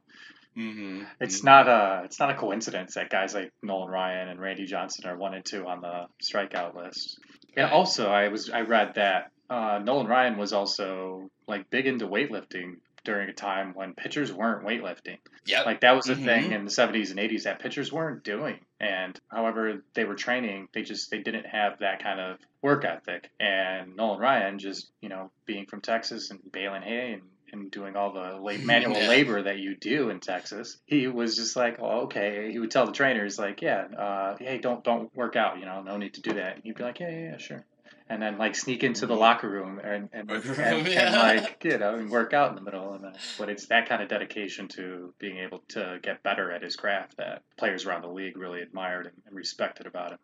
Mm-hmm. 0.57 1.03
it's 1.19 1.43
not 1.43 1.67
a 1.67 2.01
it's 2.05 2.19
not 2.19 2.31
a 2.31 2.35
coincidence 2.35 2.95
that 2.95 3.09
guys 3.09 3.33
like 3.35 3.51
Nolan 3.61 3.89
Ryan 3.89 4.29
and 4.29 4.39
Randy 4.39 4.65
Johnson 4.65 5.07
are 5.07 5.15
one 5.15 5.33
and 5.35 5.45
two 5.45 5.65
on 5.67 5.81
the 5.81 6.05
strikeout 6.23 6.75
list. 6.75 7.19
And 7.55 7.69
also, 7.71 8.09
I 8.09 8.29
was 8.29 8.49
I 8.49 8.61
read 8.61 8.95
that 8.95 9.31
uh, 9.49 9.79
Nolan 9.83 10.07
Ryan 10.07 10.37
was 10.37 10.53
also 10.53 11.29
like 11.47 11.69
big 11.69 11.85
into 11.87 12.07
weightlifting 12.07 12.77
during 13.05 13.29
a 13.29 13.33
time 13.33 13.73
when 13.73 13.93
pitchers 13.93 14.33
weren't 14.33 14.65
weightlifting. 14.65 15.17
Yeah, 15.45 15.61
Like 15.61 15.79
that 15.81 15.95
was 15.95 16.09
a 16.09 16.15
Mhm. 16.15 16.25
thing 16.25 16.51
in 16.51 16.65
the 16.65 16.71
70s 16.71 17.09
and 17.11 17.19
80s 17.19 17.43
that 17.43 17.59
pitchers 17.59 17.89
weren't 17.93 18.21
doing. 18.25 18.59
And 18.81 19.17
however 19.31 19.81
they 19.93 20.03
were 20.03 20.15
training, 20.15 20.67
they 20.73 20.81
just 20.81 21.09
they 21.09 21.19
didn't 21.19 21.45
have 21.45 21.79
that 21.79 22.03
kind 22.03 22.19
of 22.19 22.37
work 22.61 22.83
ethic. 22.83 23.29
And 23.39 23.95
Nolan 23.95 24.19
Ryan 24.19 24.59
just, 24.59 24.91
you 25.01 25.07
know, 25.07 25.31
being 25.45 25.65
from 25.67 25.79
Texas 25.79 26.31
and 26.31 26.39
baling 26.51 26.81
hay 26.81 27.13
and 27.13 27.21
and 27.51 27.71
doing 27.71 27.95
all 27.95 28.11
the 28.13 28.37
la- 28.39 28.57
manual 28.63 28.93
Yeah. 28.97 29.07
labor 29.07 29.43
that 29.43 29.57
you 29.59 29.75
do 29.75 30.09
in 30.09 30.19
Texas, 30.19 30.77
he 30.85 31.07
was 31.07 31.35
just 31.35 31.55
like, 31.55 31.77
oh, 31.79 32.01
okay. 32.01 32.51
He 32.51 32.59
would 32.59 32.71
tell 32.71 32.85
the 32.85 32.91
trainers 32.91 33.37
like, 33.39 33.61
yeah, 33.61 33.85
uh, 33.97 34.35
hey, 34.37 34.57
don't 34.57 34.83
don't 34.83 35.15
work 35.15 35.35
out, 35.35 35.59
you 35.59 35.65
know, 35.65 35.81
no 35.81 35.97
need 35.97 36.15
to 36.15 36.21
do 36.21 36.33
that. 36.33 36.55
And 36.55 36.63
he'd 36.63 36.75
be 36.75 36.83
like, 36.83 36.99
yeah, 36.99 37.09
yeah, 37.09 37.31
yeah, 37.31 37.37
sure. 37.37 37.65
And 38.09 38.21
then 38.21 38.37
like 38.37 38.55
sneak 38.55 38.85
into 38.85 39.05
the 39.05 39.15
locker 39.15 39.49
room 39.49 39.79
and 39.83 40.07
and, 40.13 40.29
room, 40.31 40.59
and, 40.59 40.87
yeah. 40.87 41.07
and 41.07 41.39
like 41.43 41.63
you 41.65 41.77
know 41.77 41.95
and 41.95 42.09
work 42.09 42.33
out 42.33 42.49
in 42.49 42.55
the 42.55 42.61
middle 42.61 42.93
of 42.93 43.03
it. 43.03 43.17
But 43.37 43.49
it's 43.49 43.65
that 43.67 43.89
kind 43.89 44.01
of 44.01 44.07
dedication 44.07 44.69
to 44.69 45.13
being 45.19 45.37
able 45.39 45.59
to 45.69 45.99
get 46.01 46.23
better 46.23 46.49
at 46.51 46.61
his 46.63 46.77
craft 46.77 47.17
that 47.17 47.43
players 47.57 47.85
around 47.85 48.03
the 48.03 48.07
league 48.09 48.37
really 48.37 48.61
admired 48.61 49.07
and, 49.07 49.15
and 49.25 49.35
respected 49.35 49.87
about 49.87 50.11
him. 50.11 50.19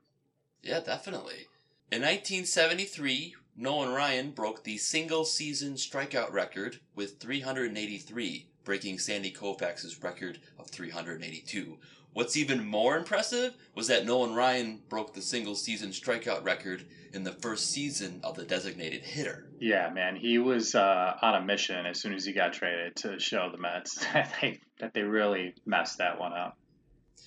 Yeah, 0.62 0.80
definitely. 0.80 1.48
In 1.92 2.02
1973, 2.02 3.36
Nolan 3.56 3.94
Ryan 3.94 4.32
broke 4.32 4.64
the 4.64 4.78
single 4.78 5.26
season 5.26 5.76
strikeout 5.76 6.32
record 6.32 6.80
with 6.96 7.20
383, 7.20 8.48
breaking 8.64 8.98
Sandy 8.98 9.32
Koufax's 9.32 10.02
record 10.02 10.40
of 10.58 10.68
382. 10.68 11.78
What's 12.14 12.36
even 12.36 12.66
more 12.66 12.98
impressive 12.98 13.56
was 13.76 13.88
that 13.88 14.06
Nolan 14.06 14.34
Ryan 14.34 14.82
broke 14.90 15.14
the 15.14 15.22
single 15.22 15.56
season 15.56 15.90
strikeout 15.90 16.44
record 16.44 16.86
in 17.14 17.24
the 17.24 17.32
first 17.32 17.70
season 17.70 18.22
of 18.24 18.36
the 18.36 18.44
designated 18.44 19.04
hitter. 19.04 19.48
Yeah, 19.60 19.90
man, 19.92 20.16
he 20.16 20.40
was 20.40 20.74
uh, 20.74 21.18
on 21.22 21.36
a 21.36 21.42
mission 21.42 21.86
as 21.86 22.00
soon 22.00 22.14
as 22.14 22.26
he 22.26 22.34
got 22.34 22.54
traded 22.54 22.96
to 22.98 23.20
show 23.20 23.52
the 23.52 23.58
Mets 23.60 23.96
that 24.14 24.34
they, 24.42 24.62
that 24.80 24.94
they 24.96 25.04
really 25.04 25.54
messed 25.66 26.00
that 26.00 26.20
one 26.20 26.34
up. 26.34 26.58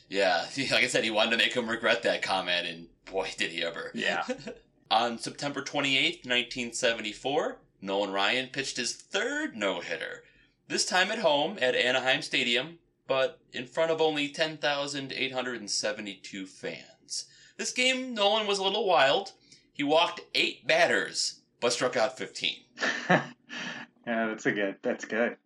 Yeah, 0.08 0.44
like 0.70 0.84
I 0.84 0.88
said, 0.88 1.04
he 1.04 1.10
wanted 1.10 1.32
to 1.32 1.36
make 1.36 1.54
him 1.54 1.68
regret 1.68 2.02
that 2.02 2.22
comment, 2.22 2.66
and 2.66 2.88
boy, 3.04 3.28
did 3.36 3.52
he 3.52 3.64
ever. 3.64 3.92
Yeah. 3.94 4.24
On 4.90 5.18
September 5.18 5.62
28th, 5.62 6.24
1974, 6.24 7.58
Nolan 7.80 8.12
Ryan 8.12 8.48
pitched 8.48 8.76
his 8.76 8.94
third 8.94 9.56
no 9.56 9.80
hitter, 9.80 10.22
this 10.68 10.84
time 10.84 11.10
at 11.10 11.18
home 11.18 11.58
at 11.60 11.74
Anaheim 11.74 12.22
Stadium, 12.22 12.78
but 13.08 13.40
in 13.52 13.66
front 13.66 13.90
of 13.90 14.00
only 14.00 14.28
10,872 14.28 16.46
fans. 16.46 17.26
This 17.56 17.72
game, 17.72 18.14
Nolan 18.14 18.46
was 18.46 18.58
a 18.58 18.62
little 18.62 18.86
wild. 18.86 19.32
He 19.72 19.82
walked 19.82 20.20
eight 20.34 20.66
batters, 20.66 21.40
but 21.60 21.72
struck 21.72 21.96
out 21.96 22.16
15. 22.16 22.56
yeah, 23.08 23.22
that's 24.04 24.46
a 24.46 24.52
good. 24.52 24.76
That's 24.82 25.04
good. 25.04 25.36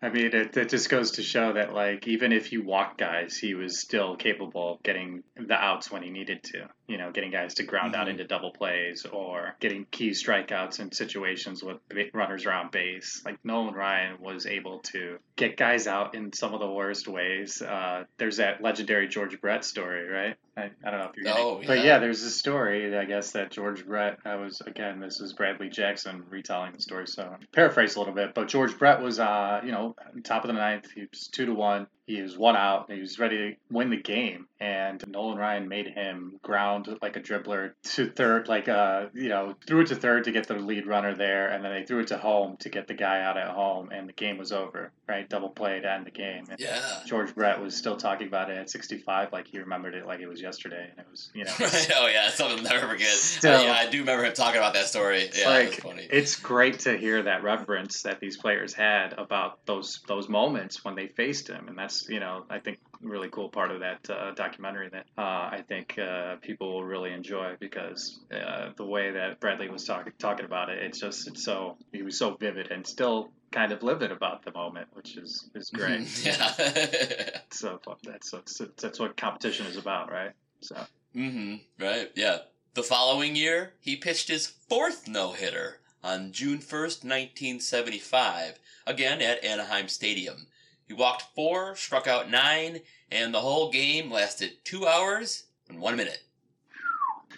I 0.00 0.08
mean, 0.08 0.34
it, 0.34 0.56
it 0.56 0.68
just 0.68 0.88
goes 0.88 1.12
to 1.12 1.22
show 1.22 1.52
that, 1.52 1.74
like, 1.74 2.06
even 2.06 2.32
if 2.32 2.52
you 2.52 2.62
walk 2.62 2.98
guys, 2.98 3.36
he 3.36 3.54
was 3.54 3.80
still 3.80 4.16
capable 4.16 4.74
of 4.74 4.82
getting 4.82 5.22
the 5.36 5.54
outs 5.54 5.90
when 5.90 6.02
he 6.02 6.10
needed 6.10 6.42
to. 6.44 6.68
You 6.90 6.98
know, 6.98 7.12
getting 7.12 7.30
guys 7.30 7.54
to 7.54 7.62
ground 7.62 7.94
out 7.94 8.08
Mhm. 8.08 8.10
into 8.10 8.24
double 8.24 8.50
plays 8.50 9.06
or 9.06 9.54
getting 9.60 9.84
key 9.90 10.10
strikeouts 10.10 10.80
in 10.80 10.90
situations 10.90 11.62
with 11.62 11.78
runners 12.12 12.46
around 12.46 12.72
base. 12.72 13.22
Like, 13.24 13.38
Nolan 13.44 13.74
Ryan 13.74 14.20
was 14.20 14.44
able 14.46 14.80
to 14.92 15.18
get 15.36 15.56
guys 15.56 15.86
out 15.86 16.14
in 16.16 16.32
some 16.32 16.52
of 16.52 16.58
the 16.60 16.68
worst 16.70 17.06
ways. 17.06 17.62
Uh, 17.62 18.04
there's 18.18 18.38
that 18.38 18.60
legendary 18.60 19.06
George 19.08 19.40
Brett 19.40 19.64
story, 19.64 20.08
right? 20.08 20.34
I, 20.56 20.70
I 20.84 20.90
don't 20.90 20.98
know 21.00 21.10
if 21.14 21.16
you're 21.16 21.32
Oh, 21.32 21.62
but 21.64 21.78
yeah. 21.78 21.84
yeah, 21.84 21.98
there's 22.00 22.22
a 22.24 22.30
story. 22.30 22.94
I 22.96 23.04
guess 23.04 23.30
that 23.32 23.50
George 23.52 23.86
Brett. 23.86 24.18
I 24.24 24.34
was 24.34 24.60
again. 24.60 24.98
This 25.00 25.20
is 25.20 25.32
Bradley 25.32 25.68
Jackson 25.68 26.24
retelling 26.28 26.72
the 26.72 26.82
story. 26.82 27.06
So 27.06 27.36
paraphrase 27.52 27.94
a 27.94 28.00
little 28.00 28.14
bit, 28.14 28.34
but 28.34 28.48
George 28.48 28.76
Brett 28.76 29.00
was, 29.00 29.20
uh, 29.20 29.60
you 29.64 29.70
know, 29.70 29.94
top 30.24 30.42
of 30.44 30.48
the 30.48 30.54
ninth. 30.54 30.90
He 30.90 31.06
was 31.10 31.28
two 31.28 31.46
to 31.46 31.54
one. 31.54 31.86
He 32.10 32.22
was 32.22 32.36
one 32.36 32.56
out. 32.56 32.90
He 32.90 33.00
was 33.00 33.18
ready 33.18 33.36
to 33.36 33.56
win 33.70 33.90
the 33.90 33.96
game, 33.96 34.46
and 34.58 35.02
Nolan 35.06 35.38
Ryan 35.38 35.68
made 35.68 35.86
him 35.86 36.40
ground 36.42 36.98
like 37.00 37.16
a 37.16 37.20
dribbler 37.20 37.72
to 37.94 38.10
third, 38.10 38.48
like 38.48 38.68
uh, 38.68 39.06
you 39.14 39.28
know, 39.28 39.54
threw 39.66 39.82
it 39.82 39.86
to 39.88 39.94
third 39.96 40.24
to 40.24 40.32
get 40.32 40.48
the 40.48 40.54
lead 40.54 40.86
runner 40.86 41.14
there, 41.14 41.48
and 41.48 41.64
then 41.64 41.72
they 41.72 41.84
threw 41.84 42.00
it 42.00 42.08
to 42.08 42.18
home 42.18 42.56
to 42.58 42.68
get 42.68 42.88
the 42.88 42.94
guy 42.94 43.20
out 43.22 43.36
at 43.36 43.48
home, 43.48 43.90
and 43.92 44.08
the 44.08 44.12
game 44.12 44.38
was 44.38 44.50
over. 44.52 44.90
Right, 45.08 45.28
double 45.28 45.48
play 45.48 45.80
to 45.80 45.92
end 45.92 46.06
the 46.06 46.10
game. 46.12 46.44
And 46.50 46.60
Yeah. 46.60 46.80
George 47.06 47.34
Brett 47.34 47.60
was 47.60 47.76
still 47.76 47.96
talking 47.96 48.28
about 48.28 48.48
it 48.50 48.56
at 48.58 48.70
65, 48.70 49.32
like 49.32 49.48
he 49.48 49.58
remembered 49.58 49.94
it 49.94 50.06
like 50.06 50.20
it 50.20 50.28
was 50.28 50.40
yesterday, 50.40 50.88
and 50.90 50.98
it 51.00 51.06
was, 51.10 51.30
you 51.34 51.44
know. 51.44 51.52
Oh 51.96 52.06
yeah, 52.06 52.30
something 52.30 52.58
I'll 52.58 52.72
never 52.72 52.88
forget. 52.88 53.08
Still- 53.08 53.64
yeah, 53.64 53.72
I 53.72 53.86
do 53.90 54.00
remember 54.00 54.24
him 54.24 54.32
talking 54.34 54.58
about 54.58 54.74
that 54.74 54.86
story. 54.86 55.28
Yeah, 55.36 55.48
like 55.48 55.80
it's 56.10 56.36
great 56.36 56.80
to 56.80 56.96
hear 56.96 57.22
that 57.22 57.42
reverence 57.42 58.02
that 58.02 58.20
these 58.20 58.36
players 58.36 58.72
had 58.72 59.14
about 59.18 59.64
those 59.66 60.00
those 60.06 60.28
moments 60.28 60.84
when 60.84 60.94
they 60.94 61.08
faced 61.08 61.48
him, 61.48 61.66
and 61.68 61.76
that's 61.76 61.99
you 62.08 62.20
know 62.20 62.44
I 62.50 62.58
think 62.58 62.78
really 63.02 63.28
cool 63.28 63.48
part 63.48 63.70
of 63.70 63.80
that 63.80 64.08
uh, 64.10 64.32
documentary 64.32 64.88
that 64.90 65.06
uh, 65.16 65.20
I 65.22 65.64
think 65.66 65.98
uh, 65.98 66.36
people 66.36 66.72
will 66.72 66.84
really 66.84 67.12
enjoy 67.12 67.56
because 67.58 68.20
uh, 68.32 68.70
the 68.76 68.84
way 68.84 69.10
that 69.12 69.40
Bradley 69.40 69.68
was 69.68 69.84
talking 69.84 70.12
talking 70.18 70.44
about 70.44 70.68
it, 70.68 70.82
it's 70.82 71.00
just 71.00 71.26
it's 71.26 71.44
so 71.44 71.76
he 71.92 72.02
was 72.02 72.18
so 72.18 72.34
vivid 72.34 72.70
and 72.70 72.86
still 72.86 73.30
kind 73.50 73.72
of 73.72 73.82
livid 73.82 74.12
about 74.12 74.44
the 74.44 74.52
moment, 74.52 74.88
which 74.92 75.16
is 75.16 75.48
is 75.54 75.70
great. 75.70 76.06
yeah. 76.24 77.40
So 77.52 77.80
that's 78.04 78.30
that's 78.30 78.62
that's 78.80 79.00
what 79.00 79.16
competition 79.16 79.66
is 79.66 79.76
about, 79.76 80.10
right? 80.10 80.32
So 80.60 80.76
mm-hmm. 81.16 81.56
Right. 81.78 82.10
Yeah. 82.14 82.38
The 82.74 82.82
following 82.82 83.34
year, 83.34 83.72
he 83.80 83.96
pitched 83.96 84.28
his 84.28 84.46
fourth 84.46 85.08
no 85.08 85.32
hitter 85.32 85.80
on 86.02 86.32
June 86.32 86.58
first, 86.60 87.04
nineteen 87.04 87.60
seventy-five, 87.60 88.58
again 88.86 89.20
at 89.20 89.44
Anaheim 89.44 89.88
Stadium. 89.88 90.46
He 90.90 90.94
walked 90.94 91.22
four, 91.36 91.76
struck 91.76 92.08
out 92.08 92.28
nine, 92.28 92.80
and 93.12 93.32
the 93.32 93.38
whole 93.38 93.70
game 93.70 94.10
lasted 94.10 94.64
two 94.64 94.88
hours 94.88 95.44
and 95.68 95.78
one 95.80 95.94
minute. 95.96 96.18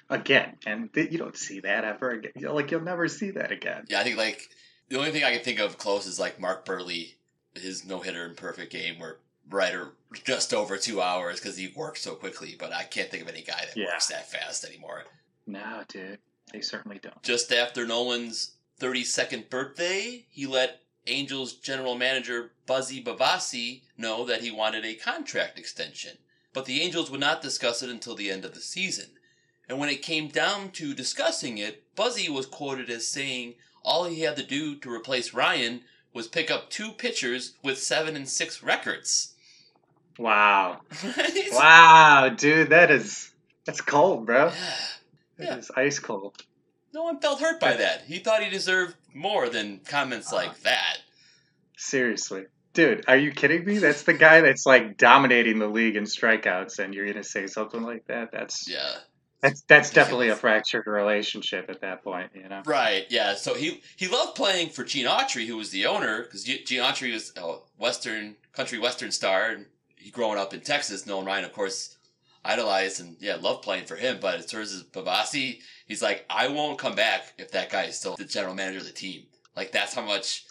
again, 0.09 0.57
and 0.67 0.91
th- 0.95 1.13
you 1.13 1.19
don't 1.19 1.37
see 1.37 1.61
that 1.61 1.85
ever 1.85 2.13
again. 2.13 2.33
You 2.35 2.47
know, 2.47 2.55
like 2.55 2.71
you'll 2.71 2.81
never 2.81 3.09
see 3.09 3.31
that 3.33 3.53
again. 3.53 3.85
Yeah, 3.91 4.01
I 4.01 4.05
think 4.05 4.17
like 4.17 4.49
the 4.89 4.97
only 4.97 5.11
thing 5.11 5.23
I 5.23 5.35
can 5.35 5.45
think 5.45 5.61
of 5.61 5.77
close 5.77 6.07
is 6.07 6.19
like 6.19 6.41
Mark 6.41 6.65
Buehrle, 6.65 7.13
his 7.55 7.85
no 7.85 8.01
hitter 8.01 8.25
in 8.25 8.37
perfect 8.37 8.73
game, 8.73 8.99
where 8.99 9.19
right 9.51 9.75
or 9.75 9.93
just 10.25 10.55
over 10.55 10.79
two 10.79 11.03
hours 11.03 11.39
because 11.39 11.59
he 11.59 11.75
worked 11.77 11.99
so 11.99 12.15
quickly. 12.15 12.57
But 12.59 12.73
I 12.73 12.85
can't 12.85 13.11
think 13.11 13.23
of 13.23 13.29
any 13.29 13.43
guy 13.43 13.67
that 13.67 13.77
Yeah. 13.77 13.89
works 13.89 14.07
that 14.07 14.31
fast 14.31 14.65
anymore. 14.65 15.05
No, 15.47 15.83
dude, 15.89 16.21
they 16.55 16.63
certainly 16.63 17.01
don't. 17.03 17.23
Just 17.23 17.53
after 17.53 17.87
Nolan's 17.87 18.53
32nd 18.81 19.51
birthday, 19.51 20.25
he 20.31 20.47
let 20.47 20.81
Angels 21.07 21.55
general 21.55 21.95
manager 21.97 22.53
Buzzy 22.67 23.03
Bavasi 23.03 23.83
know 23.97 24.25
that 24.25 24.43
he 24.43 24.51
wanted 24.51 24.85
a 24.85 24.95
contract 24.95 25.59
extension. 25.59 26.19
But 26.53 26.67
the 26.67 26.81
Angels 26.81 27.11
would 27.11 27.21
not 27.21 27.43
discuss 27.43 27.83
it 27.83 27.91
until 27.91 28.15
the 28.15 28.31
end 28.31 28.45
of 28.45 28.55
the 28.55 28.61
season. 28.61 29.07
And 29.69 29.79
when 29.79 29.89
it 29.89 30.03
came 30.03 30.29
down 30.29 30.71
to 30.73 30.95
discussing 30.95 31.59
it, 31.59 31.83
Buzzy 31.97 32.29
was 32.29 32.47
quoted 32.47 32.91
as 32.91 33.09
saying 33.09 33.55
all 33.83 34.05
he 34.05 34.21
had 34.21 34.37
to 34.37 34.43
do 34.45 34.77
to 34.77 34.93
replace 34.93 35.33
Ryan 35.35 35.81
was 36.13 36.29
pick 36.29 36.51
up 36.51 36.69
two 36.69 36.93
pitchers 36.93 37.55
with 37.63 37.79
seven 37.79 38.15
and 38.17 38.29
six 38.29 38.63
records. 38.63 39.35
Wow, 40.19 40.81
wow, 41.53 42.29
dude, 42.37 42.69
that 42.71 42.91
is 42.91 43.31
that's 43.65 43.81
cold, 43.81 44.27
bro. 44.27 44.47
Yeah. 44.47 44.53
That 45.39 45.47
Yeah. 45.47 45.57
is 45.57 45.71
ice 45.75 45.99
cold. 45.99 46.45
No 46.95 47.05
one 47.05 47.21
felt 47.21 47.41
hurt 47.41 47.59
by 47.61 47.75
that. 47.77 48.03
He 48.07 48.19
thought 48.19 48.43
he 48.43 48.51
deserved 48.51 48.95
more 49.15 49.49
than 49.49 49.81
comments 49.81 50.33
Uh-huh. 50.33 50.47
like 50.47 50.61
that. 50.63 50.99
Seriously, 51.77 52.45
dude, 52.75 53.05
are 53.09 53.17
you 53.17 53.33
kidding 53.33 53.65
me? 53.65 53.79
That's 53.79 54.03
the 54.03 54.13
guy 54.13 54.41
that's 54.41 54.67
like 54.67 54.97
dominating 54.97 55.59
the 55.59 55.67
league 55.69 55.97
in 55.97 56.05
strikeouts, 56.05 56.79
and 56.79 56.95
you're 56.95 57.07
gonna 57.07 57.25
say 57.25 57.47
something 57.47 57.83
like 57.83 58.07
that? 58.07 58.31
That's 58.31 58.69
Yeah. 58.69 58.99
that's 59.41 59.63
that's 59.63 59.91
definitely 59.91 60.29
a 60.29 60.37
fractured 60.37 60.87
relationship 60.87 61.69
at 61.71 61.81
that 61.81 62.05
point, 62.05 62.31
you 62.35 62.49
know. 62.49 62.63
Right, 62.65 63.07
yeah. 63.11 63.35
So 63.35 63.55
he 63.55 63.83
he 63.97 64.07
loved 64.07 64.37
playing 64.37 64.71
for 64.71 64.85
Gene 64.85 65.07
Autry, 65.07 65.47
who 65.47 65.57
was 65.57 65.71
the 65.71 65.87
owner, 65.87 66.23
because 66.23 66.45
Gene 66.45 66.83
Autry 66.83 67.13
was 67.13 67.33
a 67.37 67.57
Western 67.79 68.37
country 68.53 68.79
Western 68.79 69.11
star, 69.11 69.51
and 69.51 69.67
he 69.97 70.11
growing 70.11 70.39
up 70.39 70.55
in 70.55 70.61
Texas. 70.61 71.07
Nolan 71.07 71.27
Ryan, 71.27 71.45
of 71.47 71.53
course, 71.53 71.97
idolized 72.45 73.01
and 73.01 73.17
yeah, 73.21 73.37
loved 73.37 73.63
playing 73.63 73.85
for 73.85 73.97
him. 73.97 74.19
But 74.21 74.37
as 74.37 74.51
far 74.51 74.61
as 74.61 74.83
Bavasi, 74.93 75.61
he's 75.87 76.03
like, 76.03 76.25
I 76.29 76.49
won't 76.49 76.79
come 76.79 76.95
back 76.95 77.35
if 77.39 77.51
that 77.53 77.71
guy 77.71 77.85
is 77.85 77.99
still 77.99 78.17
the 78.17 78.25
general 78.25 78.55
manager 78.55 78.79
of 78.79 78.87
the 78.87 78.93
team. 78.93 79.25
Like 79.57 79.73
that's 79.73 79.95
how 79.95 80.03
much 80.03 80.47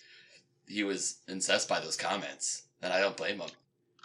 he 0.67 0.83
was 0.83 1.17
incensed 1.27 1.67
by 1.67 1.79
those 1.79 1.97
comments, 1.97 2.63
and 2.81 2.93
I 2.93 3.01
don't 3.01 3.17
blame 3.17 3.39
him. 3.39 3.49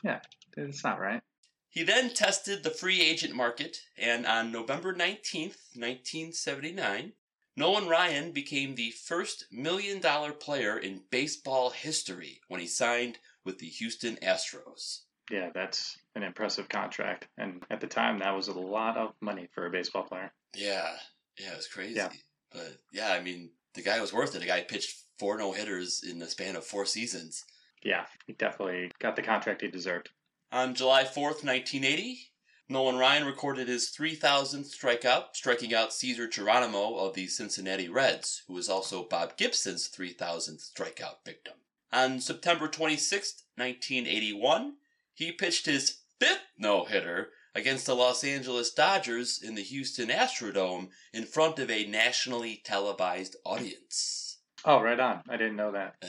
Yeah, 0.02 0.20
it's 0.56 0.84
not 0.84 0.98
right. 0.98 1.22
He 1.68 1.82
then 1.82 2.14
tested 2.14 2.62
the 2.62 2.70
free 2.70 3.02
agent 3.02 3.34
market, 3.34 3.82
and 3.98 4.26
on 4.26 4.50
November 4.50 4.94
19th, 4.94 5.76
1979, 5.76 7.12
Nolan 7.54 7.88
Ryan 7.88 8.32
became 8.32 8.74
the 8.74 8.90
first 8.90 9.46
million 9.52 10.00
dollar 10.00 10.32
player 10.32 10.78
in 10.78 11.02
baseball 11.10 11.70
history 11.70 12.40
when 12.48 12.60
he 12.60 12.66
signed 12.66 13.18
with 13.44 13.58
the 13.58 13.66
Houston 13.66 14.16
Astros. 14.16 15.00
Yeah, 15.30 15.50
that's 15.54 15.98
an 16.16 16.22
impressive 16.22 16.68
contract, 16.68 17.28
and 17.36 17.62
at 17.70 17.80
the 17.80 17.86
time, 17.86 18.18
that 18.18 18.34
was 18.34 18.48
a 18.48 18.58
lot 18.58 18.96
of 18.96 19.12
money 19.20 19.48
for 19.52 19.66
a 19.66 19.70
baseball 19.70 20.02
player. 20.02 20.32
Yeah, 20.54 20.90
yeah, 21.38 21.52
it 21.52 21.56
was 21.56 21.68
crazy. 21.68 21.94
Yeah. 21.94 22.08
But 22.50 22.78
yeah, 22.92 23.12
I 23.12 23.20
mean, 23.20 23.50
the 23.74 23.82
guy 23.82 24.00
was 24.00 24.12
worth 24.12 24.34
it. 24.34 24.40
The 24.40 24.46
guy 24.46 24.62
pitched 24.62 24.96
four 25.18 25.36
no 25.36 25.52
hitters 25.52 26.02
in 26.02 26.18
the 26.18 26.26
span 26.26 26.56
of 26.56 26.64
four 26.64 26.86
seasons. 26.86 27.44
Yeah, 27.84 28.06
he 28.26 28.32
definitely 28.32 28.90
got 28.98 29.14
the 29.14 29.22
contract 29.22 29.60
he 29.60 29.68
deserved. 29.68 30.08
On 30.50 30.74
July 30.74 31.04
4th, 31.04 31.44
1980, 31.44 32.32
Nolan 32.68 32.96
Ryan 32.96 33.26
recorded 33.26 33.68
his 33.68 33.90
3,000th 33.90 34.74
strikeout, 34.74 35.34
striking 35.34 35.74
out 35.74 35.92
Cesar 35.92 36.26
Geronimo 36.26 36.96
of 36.96 37.14
the 37.14 37.26
Cincinnati 37.26 37.88
Reds, 37.88 38.42
who 38.48 38.54
was 38.54 38.68
also 38.68 39.04
Bob 39.04 39.36
Gibson's 39.36 39.88
3,000th 39.88 40.72
strikeout 40.72 41.24
victim. 41.24 41.54
On 41.92 42.20
September 42.20 42.66
26th, 42.68 43.42
1981, 43.56 44.74
he 45.14 45.32
pitched 45.32 45.66
his 45.66 45.98
fifth 46.20 46.46
no-hitter 46.58 47.28
against 47.54 47.86
the 47.86 47.94
Los 47.94 48.24
Angeles 48.24 48.70
Dodgers 48.72 49.40
in 49.42 49.54
the 49.54 49.62
Houston 49.62 50.08
Astrodome 50.08 50.88
in 51.12 51.24
front 51.24 51.58
of 51.58 51.70
a 51.70 51.86
nationally 51.86 52.60
televised 52.64 53.36
audience. 53.44 54.38
Oh, 54.64 54.80
right 54.80 54.98
on. 54.98 55.22
I 55.28 55.36
didn't 55.36 55.56
know 55.56 55.72
that. 55.72 55.94
Uh, 56.02 56.06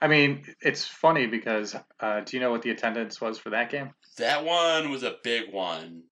I 0.00 0.08
mean, 0.08 0.44
it's 0.60 0.84
funny 0.84 1.26
because 1.26 1.76
uh, 2.00 2.20
do 2.20 2.36
you 2.36 2.40
know 2.40 2.50
what 2.50 2.62
the 2.62 2.70
attendance 2.70 3.20
was 3.20 3.38
for 3.38 3.50
that 3.50 3.70
game? 3.70 3.90
that 4.16 4.44
one 4.44 4.90
was 4.90 5.02
a 5.02 5.16
big 5.22 5.52
one. 5.52 6.02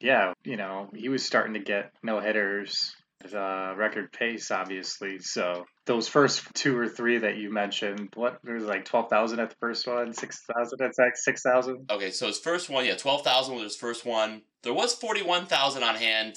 Yeah, 0.00 0.32
you 0.44 0.56
know, 0.56 0.90
he 0.94 1.08
was 1.08 1.24
starting 1.24 1.54
to 1.54 1.60
get 1.60 1.92
no 2.02 2.20
hitters 2.20 2.94
uh, 3.32 3.74
record 3.76 4.12
pace, 4.12 4.50
obviously. 4.50 5.18
So 5.20 5.64
those 5.86 6.08
first 6.08 6.42
two 6.54 6.76
or 6.76 6.88
three 6.88 7.18
that 7.18 7.36
you 7.36 7.52
mentioned, 7.52 8.08
what 8.14 8.40
there 8.42 8.54
was 8.54 8.64
like 8.64 8.84
twelve 8.84 9.08
thousand 9.08 9.38
at 9.38 9.50
the 9.50 9.56
first 9.60 9.86
one, 9.86 10.12
six 10.12 10.40
thousand 10.52 10.80
at 10.82 10.92
like 10.98 11.16
six 11.16 11.42
thousand. 11.42 11.88
Okay, 11.90 12.10
so 12.10 12.26
his 12.26 12.38
first 12.38 12.68
one, 12.68 12.84
yeah, 12.84 12.96
twelve 12.96 13.22
thousand 13.22 13.54
was 13.54 13.62
his 13.64 13.76
first 13.76 14.04
one. 14.04 14.42
There 14.64 14.74
was 14.74 14.94
forty 14.94 15.22
one 15.22 15.46
thousand 15.46 15.84
on 15.84 15.94
hand 15.94 16.36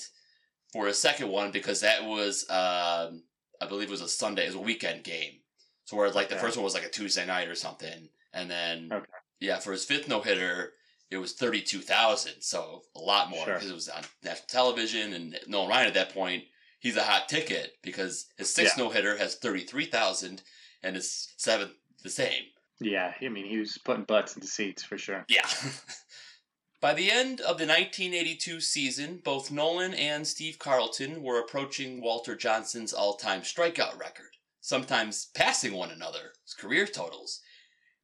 for 0.72 0.86
his 0.86 1.00
second 1.00 1.30
one 1.30 1.52
because 1.52 1.82
that 1.82 2.04
was, 2.04 2.44
um, 2.50 3.24
I 3.62 3.66
believe, 3.68 3.88
it 3.88 3.92
was 3.92 4.02
a 4.02 4.08
Sunday, 4.08 4.44
it 4.44 4.48
was 4.48 4.56
a 4.56 4.60
weekend 4.60 5.04
game. 5.04 5.40
So 5.86 5.98
whereas 5.98 6.14
like 6.14 6.28
the 6.30 6.36
Okay. 6.36 6.44
first 6.44 6.58
one 6.58 6.64
was 6.66 6.74
like 6.74 6.84
a 6.86 6.90
Tuesday 6.90 7.26
night 7.26 7.48
or 7.48 7.56
something, 7.56 8.10
and 8.34 8.52
then 8.52 8.90
Okay. 8.92 9.06
yeah, 9.40 9.60
for 9.60 9.72
his 9.72 9.86
fifth 9.86 10.08
no 10.08 10.22
hitter, 10.22 10.74
it 11.10 11.18
was 11.18 11.32
thirty 11.34 11.62
two 11.62 11.80
thousand, 11.80 12.42
so 12.42 12.82
a 12.96 13.00
lot 13.00 13.30
more 13.30 13.46
Sure. 13.46 13.54
because 13.54 13.70
it 13.70 13.74
was 13.74 13.88
on 13.88 14.04
national 14.24 14.48
television, 14.48 15.14
and 15.14 15.40
Nolan 15.48 15.70
Ryan 15.70 15.88
at 15.88 15.94
that 15.94 16.14
point, 16.14 16.44
he's 16.88 16.96
a 16.96 17.04
hot 17.04 17.28
ticket 17.28 17.74
because 17.84 18.28
his 18.38 18.54
sixth 18.54 18.78
no 18.78 18.90
hitter 18.90 19.18
has 19.18 19.36
thirty 19.36 19.64
three 19.64 19.86
thousand, 19.86 20.42
and 20.82 20.96
his 20.96 21.34
seventh 21.36 21.74
the 22.04 22.10
same. 22.10 22.44
Yeah, 22.80 23.14
I 23.22 23.28
mean 23.28 23.46
he 23.46 23.58
was 23.58 23.78
putting 23.84 24.06
butts 24.06 24.36
into 24.36 24.48
seats 24.48 24.84
for 24.84 24.98
sure. 24.98 25.26
Yeah. 25.28 25.48
By 26.80 26.94
the 26.94 27.12
end 27.12 27.42
of 27.42 27.58
the 27.58 27.66
1982 27.66 28.62
season, 28.62 29.20
both 29.24 29.50
Nolan 29.50 29.96
and 29.96 30.28
Steve 30.28 30.60
Carlton 30.60 31.24
were 31.24 31.40
approaching 31.40 32.02
Walter 32.02 32.36
Johnson's 32.36 32.94
all 32.94 33.16
time 33.16 33.42
strikeout 33.42 34.00
record, 34.00 34.38
sometimes 34.62 35.30
passing 35.34 35.74
one 35.74 35.90
another's 35.90 36.54
career 36.58 36.86
totals. 36.86 37.42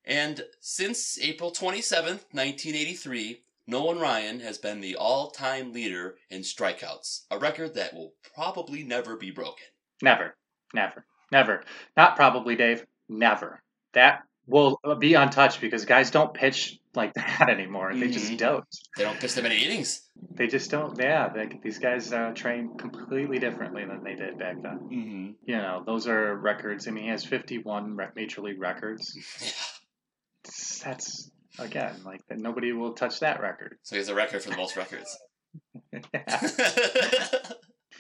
And 0.04 0.44
since 0.60 1.20
April 1.22 1.52
27th, 1.52 2.26
1983, 2.34 3.44
Nolan 3.68 4.00
Ryan 4.00 4.40
has 4.42 4.58
been 4.58 4.82
the 4.82 4.96
all 4.98 5.32
time 5.32 5.72
leader 5.72 6.16
in 6.30 6.42
strikeouts, 6.42 7.22
a 7.32 7.40
record 7.40 7.76
that 7.76 7.94
will 7.94 8.14
probably 8.36 8.84
never 8.84 9.16
be 9.16 9.32
broken. 9.32 9.66
Never, 10.02 10.36
never, 10.74 11.06
never. 11.32 11.64
Not 11.96 12.16
probably, 12.16 12.56
Dave. 12.56 12.86
Never. 13.08 13.62
That 13.94 14.24
will 14.48 14.78
be 15.00 15.14
untouched 15.14 15.62
because 15.62 15.86
guys 15.86 16.12
don't 16.12 16.34
pitch 16.34 16.78
like 16.94 17.14
that 17.16 17.50
anymore. 17.50 17.94
They 17.96 18.10
just 18.10 18.32
Mhm. 18.34 18.38
don't. 18.38 18.66
They 18.98 19.04
don't 19.04 19.18
pitch 19.20 19.34
that 19.36 19.44
many 19.44 19.64
innings. 19.64 20.02
They 20.36 20.48
just 20.48 20.70
don't. 20.70 21.00
Yeah, 21.00 21.30
they, 21.30 21.50
these 21.64 21.80
guys 21.80 22.12
uh, 22.12 22.32
train 22.36 22.76
completely 22.78 23.40
differently 23.40 23.86
than 23.86 24.04
they 24.04 24.16
did 24.16 24.38
back 24.38 24.62
then. 24.62 24.80
Mm-hmm. 24.92 25.32
You 25.46 25.56
know, 25.58 25.84
those 25.86 26.08
are 26.08 26.36
records. 26.36 26.88
I 26.88 26.92
mean, 26.92 27.06
he 27.06 27.10
has 27.12 27.24
51 27.24 27.98
major 28.16 28.42
league 28.42 28.60
records. 28.60 29.18
Yeah. 29.42 29.50
That's 30.84 31.32
again 31.60 31.96
like 32.06 32.26
that. 32.28 32.40
Nobody 32.40 32.72
will 32.72 32.94
touch 32.94 33.20
that 33.20 33.42
record. 33.42 33.78
So 33.84 33.96
he 33.96 34.00
has 34.00 34.10
a 34.10 34.16
record 34.16 34.44
for 34.44 34.50
the 34.50 34.58
most 34.58 34.76
records. 34.78 35.18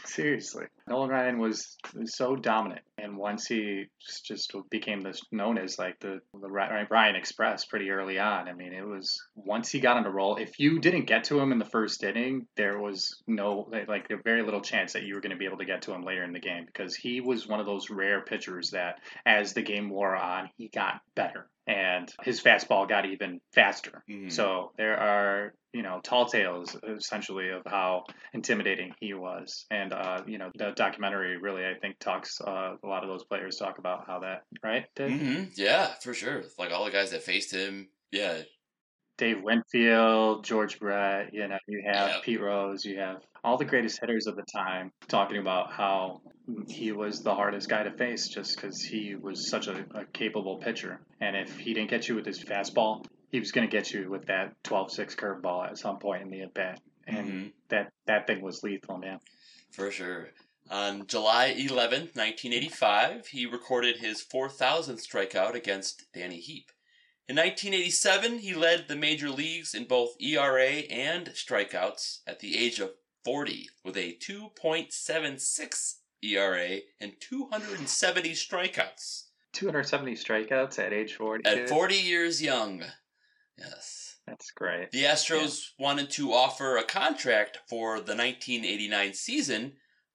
Seriously, 0.05 0.65
Nolan 0.87 1.09
Ryan 1.09 1.39
was 1.39 1.77
so 2.05 2.35
dominant, 2.35 2.81
and 2.97 3.17
once 3.17 3.45
he 3.47 3.85
just 4.27 4.53
became 4.69 5.01
this 5.01 5.21
known 5.31 5.57
as 5.57 5.79
like 5.79 5.99
the 5.99 6.19
the 6.33 6.49
Ryan 6.49 7.15
Express 7.15 7.65
pretty 7.65 7.89
early 7.89 8.19
on. 8.19 8.49
I 8.49 8.53
mean, 8.53 8.73
it 8.73 8.85
was 8.85 9.17
once 9.35 9.69
he 9.69 9.79
got 9.79 9.97
on 9.97 10.05
a 10.05 10.11
roll. 10.11 10.35
If 10.35 10.59
you 10.59 10.79
didn't 10.79 11.05
get 11.05 11.25
to 11.25 11.39
him 11.39 11.51
in 11.51 11.59
the 11.59 11.65
first 11.65 12.03
inning, 12.03 12.47
there 12.57 12.79
was 12.79 13.21
no 13.27 13.69
like 13.87 14.09
very 14.23 14.43
little 14.43 14.61
chance 14.61 14.93
that 14.93 15.03
you 15.03 15.15
were 15.15 15.21
going 15.21 15.31
to 15.31 15.37
be 15.37 15.45
able 15.45 15.59
to 15.59 15.65
get 15.65 15.83
to 15.83 15.93
him 15.93 16.03
later 16.03 16.23
in 16.23 16.33
the 16.33 16.39
game 16.39 16.65
because 16.65 16.95
he 16.95 17.21
was 17.21 17.47
one 17.47 17.59
of 17.59 17.65
those 17.65 17.89
rare 17.89 18.21
pitchers 18.21 18.71
that, 18.71 18.99
as 19.25 19.53
the 19.53 19.61
game 19.61 19.89
wore 19.89 20.15
on, 20.15 20.49
he 20.57 20.67
got 20.67 21.01
better 21.15 21.47
and 21.65 22.11
his 22.23 22.41
fastball 22.41 22.87
got 22.89 23.05
even 23.05 23.39
faster. 23.53 24.03
Mhm. 24.09 24.31
So 24.31 24.73
there 24.77 24.99
are 24.99 25.53
you 25.71 25.81
know 25.81 26.01
tall 26.03 26.25
tales 26.25 26.77
essentially 26.87 27.49
of 27.49 27.63
how 27.65 28.03
intimidating 28.33 28.93
he 28.99 29.13
was 29.13 29.65
and 29.71 29.91
uh, 29.93 30.21
you 30.27 30.37
know 30.37 30.51
the 30.55 30.71
documentary 30.83 31.37
really 31.37 31.65
i 31.65 31.73
think 31.81 31.97
talks 31.99 32.41
uh, 32.41 32.75
a 32.83 32.87
lot 32.87 33.03
of 33.03 33.09
those 33.09 33.23
players 33.23 33.55
talk 33.57 33.77
about 33.77 34.05
how 34.07 34.19
that 34.19 34.43
right 34.63 34.85
Dave? 34.95 35.11
hmm 35.19 35.43
Yeah, 35.55 35.93
for 36.01 36.13
sure. 36.13 36.43
Like 36.59 36.71
all 36.71 36.83
the 36.85 36.91
guys 36.91 37.11
that 37.11 37.23
faced 37.23 37.51
him. 37.53 37.87
Yeah. 38.11 38.41
dave 39.17 39.41
winfield 39.43 40.43
george 40.43 40.79
brett 40.79 41.33
you 41.33 41.47
know 41.47 41.57
you 41.67 41.81
have 41.85 42.09
Yep. 42.09 42.23
pete 42.23 42.41
rose 42.41 42.83
you 42.85 42.99
have 42.99 43.21
all 43.43 43.57
the 43.57 43.65
greatest 43.65 43.99
hitters 44.01 44.25
of 44.27 44.35
the 44.35 44.43
time 44.43 44.91
talking 45.07 45.37
about 45.37 45.71
how 45.71 46.21
he 46.67 46.91
was 46.91 47.21
the 47.21 47.33
hardest 47.33 47.69
guy 47.69 47.83
to 47.83 47.91
face 47.91 48.27
just 48.27 48.55
because 48.55 48.81
he 48.81 49.15
was 49.15 49.49
such 49.49 49.67
a, 49.67 49.85
a 49.95 50.05
capable 50.13 50.57
pitcher 50.57 50.99
and 51.21 51.35
if 51.35 51.57
he 51.57 51.73
didn't 51.73 51.89
get 51.89 52.07
you 52.07 52.15
with 52.15 52.25
his 52.25 52.43
fastball 52.43 53.05
he 53.31 53.39
was 53.39 53.51
going 53.51 53.67
to 53.67 53.71
get 53.77 53.91
you 53.91 54.09
with 54.09 54.25
that 54.27 54.53
12-6 54.63 55.15
curveball 55.15 55.67
at 55.69 55.77
some 55.77 55.97
point 55.99 56.21
in 56.23 56.29
the 56.29 56.41
at 56.41 56.53
bat 56.53 56.79
and 57.07 57.27
Mhm. 57.27 57.51
that 57.69 57.91
that 58.07 58.27
thing 58.27 58.41
was 58.41 58.61
lethal 58.63 58.97
man 58.97 59.19
For 59.71 59.89
sure. 59.91 60.29
On 60.69 61.05
July 61.07 61.53
11th, 61.57 62.15
1985, 62.15 63.27
he 63.27 63.45
recorded 63.45 63.97
his 63.97 64.23
4,000th 64.23 65.05
strikeout 65.05 65.53
against 65.53 66.11
Danny 66.13 66.39
Heep. 66.39 66.71
In 67.27 67.35
1987, 67.35 68.39
he 68.39 68.53
led 68.53 68.87
the 68.87 68.95
major 68.95 69.29
leagues 69.29 69.73
in 69.73 69.85
both 69.85 70.15
ERA 70.19 70.83
and 70.89 71.27
strikeouts 71.27 72.19
at 72.27 72.39
the 72.39 72.57
age 72.57 72.79
of 72.79 72.91
40 73.23 73.69
with 73.83 73.95
a 73.95 74.17
2.76 74.17 75.93
ERA 76.21 76.79
and 76.99 77.13
270 77.19 78.31
strikeouts. 78.31 79.23
270 79.53 80.13
strikeouts 80.15 80.79
at 80.79 80.93
age 80.93 81.13
40. 81.13 81.45
At 81.45 81.69
40 81.69 81.95
years 81.95 82.41
young. 82.41 82.83
Yes. 83.57 84.17
That's 84.27 84.51
great. 84.51 84.91
The 84.91 85.03
Astros 85.03 85.71
wanted 85.77 86.09
to 86.11 86.31
offer 86.31 86.77
a 86.77 86.83
contract 86.83 87.59
for 87.67 87.97
the 87.97 88.15
1989 88.15 89.13
season, 89.13 89.73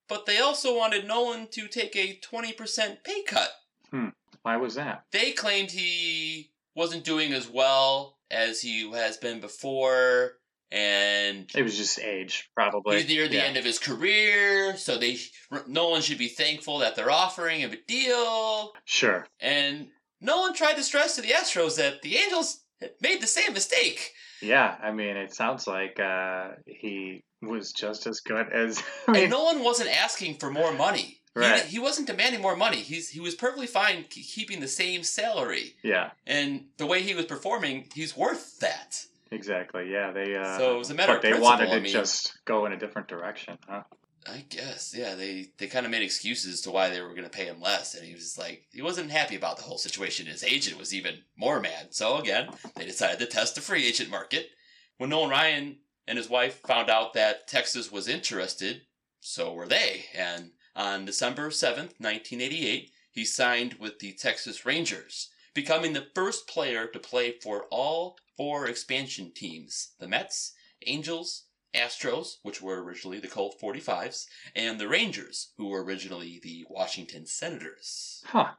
but 0.08 0.26
they 0.26 0.38
also 0.38 0.76
wanted 0.76 1.06
Nolan 1.06 1.48
to 1.52 1.68
take 1.68 1.94
a 1.96 2.18
20% 2.20 3.04
pay 3.04 3.22
cut. 3.22 3.50
Hmm. 3.90 4.08
Why 4.42 4.56
was 4.56 4.74
that? 4.76 5.04
They 5.12 5.32
claimed 5.32 5.70
he 5.70 6.50
wasn't 6.74 7.04
doing 7.04 7.32
as 7.32 7.48
well 7.48 8.18
as 8.30 8.60
he 8.60 8.90
has 8.92 9.16
been 9.16 9.40
before, 9.40 10.38
and 10.70 11.50
It 11.54 11.62
was 11.62 11.76
just 11.76 11.98
age, 11.98 12.50
probably. 12.54 12.98
he's 13.00 13.08
near 13.08 13.26
the 13.28 13.36
Yeah. 13.36 13.44
end 13.44 13.56
of 13.56 13.64
his 13.64 13.78
career, 13.78 14.76
so 14.76 14.96
they 14.98 15.18
Nolan 15.66 16.02
should 16.02 16.18
be 16.18 16.28
thankful 16.28 16.78
that 16.78 16.94
they're 16.94 17.10
offering 17.10 17.60
him 17.60 17.72
a 17.72 17.76
deal. 17.76 18.74
Sure. 18.84 19.26
And 19.40 19.90
Nolan 20.20 20.54
tried 20.54 20.74
to 20.74 20.82
stress 20.82 21.14
to 21.16 21.22
the 21.22 21.30
Astros 21.30 21.76
that 21.76 22.02
the 22.02 22.16
Angels 22.18 22.60
made 23.00 23.20
the 23.20 23.26
same 23.26 23.52
mistake. 23.54 24.12
Yeah, 24.42 24.76
I 24.82 24.92
mean, 24.92 25.16
it 25.16 25.34
sounds 25.34 25.66
like 25.66 25.98
uh, 26.00 26.50
he 26.66 27.22
was 27.42 27.72
just 27.72 28.06
as 28.06 28.20
good 28.20 28.52
as. 28.52 28.82
I 29.06 29.12
mean, 29.12 29.22
and 29.24 29.30
Nolan 29.32 29.62
wasn't 29.64 29.90
asking 29.90 30.38
for 30.38 30.50
more 30.50 30.72
money. 30.72 30.98
He- 31.00 31.14
Right. 31.36 31.62
He, 31.62 31.78
wasn't 31.78 32.08
demanding 32.08 32.40
more 32.42 32.56
money. 32.56 32.78
He's 32.78 33.10
he 33.10 33.20
was 33.20 33.36
perfectly 33.36 33.68
fine 33.68 34.06
keeping 34.10 34.58
the 34.58 34.66
same 34.66 35.04
salary, 35.04 35.76
yeah, 35.84 36.10
and 36.26 36.64
the 36.78 36.86
way 36.86 37.02
he 37.02 37.14
was 37.14 37.26
performing, 37.26 37.86
he's 37.94 38.16
worth 38.16 38.58
that. 38.58 39.04
exactly. 39.30 39.88
Yeah, 39.88 40.10
they. 40.10 40.34
Uh, 40.34 40.58
So 40.58 40.74
it 40.74 40.78
was 40.78 40.90
a 40.90 40.94
matter 40.94 41.12
but 41.12 41.22
they 41.22 41.38
wanted 41.38 41.66
to 41.66 41.76
I 41.76 41.80
mean. 41.80 41.92
just 41.92 42.36
go 42.44 42.66
in 42.66 42.72
a 42.72 42.76
different 42.76 43.06
direction, 43.06 43.56
huh? 43.68 43.82
I 44.30 44.44
guess, 44.48 44.94
yeah. 44.96 45.14
They 45.14 45.48
they 45.58 45.66
kind 45.66 45.86
of 45.86 45.92
made 45.92 46.02
excuses 46.02 46.60
to 46.62 46.70
why 46.70 46.90
they 46.90 47.00
were 47.00 47.10
going 47.10 47.24
to 47.24 47.30
pay 47.30 47.46
him 47.46 47.60
less, 47.60 47.94
and 47.94 48.04
he 48.04 48.14
was 48.14 48.36
like, 48.36 48.66
he 48.72 48.82
wasn't 48.82 49.10
happy 49.10 49.36
about 49.36 49.56
the 49.56 49.62
whole 49.62 49.78
situation. 49.78 50.26
His 50.26 50.44
agent 50.44 50.78
was 50.78 50.92
even 50.94 51.22
more 51.36 51.60
mad. 51.60 51.94
So 51.94 52.18
again, 52.18 52.48
they 52.76 52.84
decided 52.84 53.18
to 53.20 53.26
test 53.26 53.54
the 53.54 53.60
free 53.60 53.86
agent 53.86 54.10
market. 54.10 54.50
When 54.98 55.10
Nolan 55.10 55.30
Ryan 55.30 55.76
and 56.06 56.18
his 56.18 56.28
wife 56.28 56.60
found 56.66 56.90
out 56.90 57.14
that 57.14 57.48
Texas 57.48 57.90
was 57.90 58.08
interested, 58.08 58.82
so 59.20 59.52
were 59.52 59.66
they. 59.66 60.04
And 60.14 60.50
on 60.76 61.04
December 61.04 61.50
seventh, 61.50 61.94
nineteen 61.98 62.40
eighty-eight, 62.40 62.90
he 63.10 63.24
signed 63.24 63.74
with 63.74 63.98
the 63.98 64.12
Texas 64.12 64.66
Rangers, 64.66 65.30
becoming 65.54 65.92
the 65.92 66.08
first 66.14 66.46
player 66.46 66.86
to 66.86 66.98
play 66.98 67.32
for 67.32 67.64
all 67.70 68.16
four 68.36 68.66
expansion 68.66 69.32
teams: 69.34 69.94
the 69.98 70.06
Mets, 70.06 70.52
Angels, 70.86 71.44
Astros, 71.74 72.36
which 72.42 72.62
were 72.62 72.82
originally 72.82 73.20
the 73.20 73.28
Colt 73.28 73.56
45s, 73.62 74.26
and 74.56 74.80
the 74.80 74.88
Rangers, 74.88 75.52
who 75.56 75.68
were 75.68 75.84
originally 75.84 76.40
the 76.42 76.64
Washington 76.68 77.26
Senators. 77.26 78.22
Huh. 78.26 78.52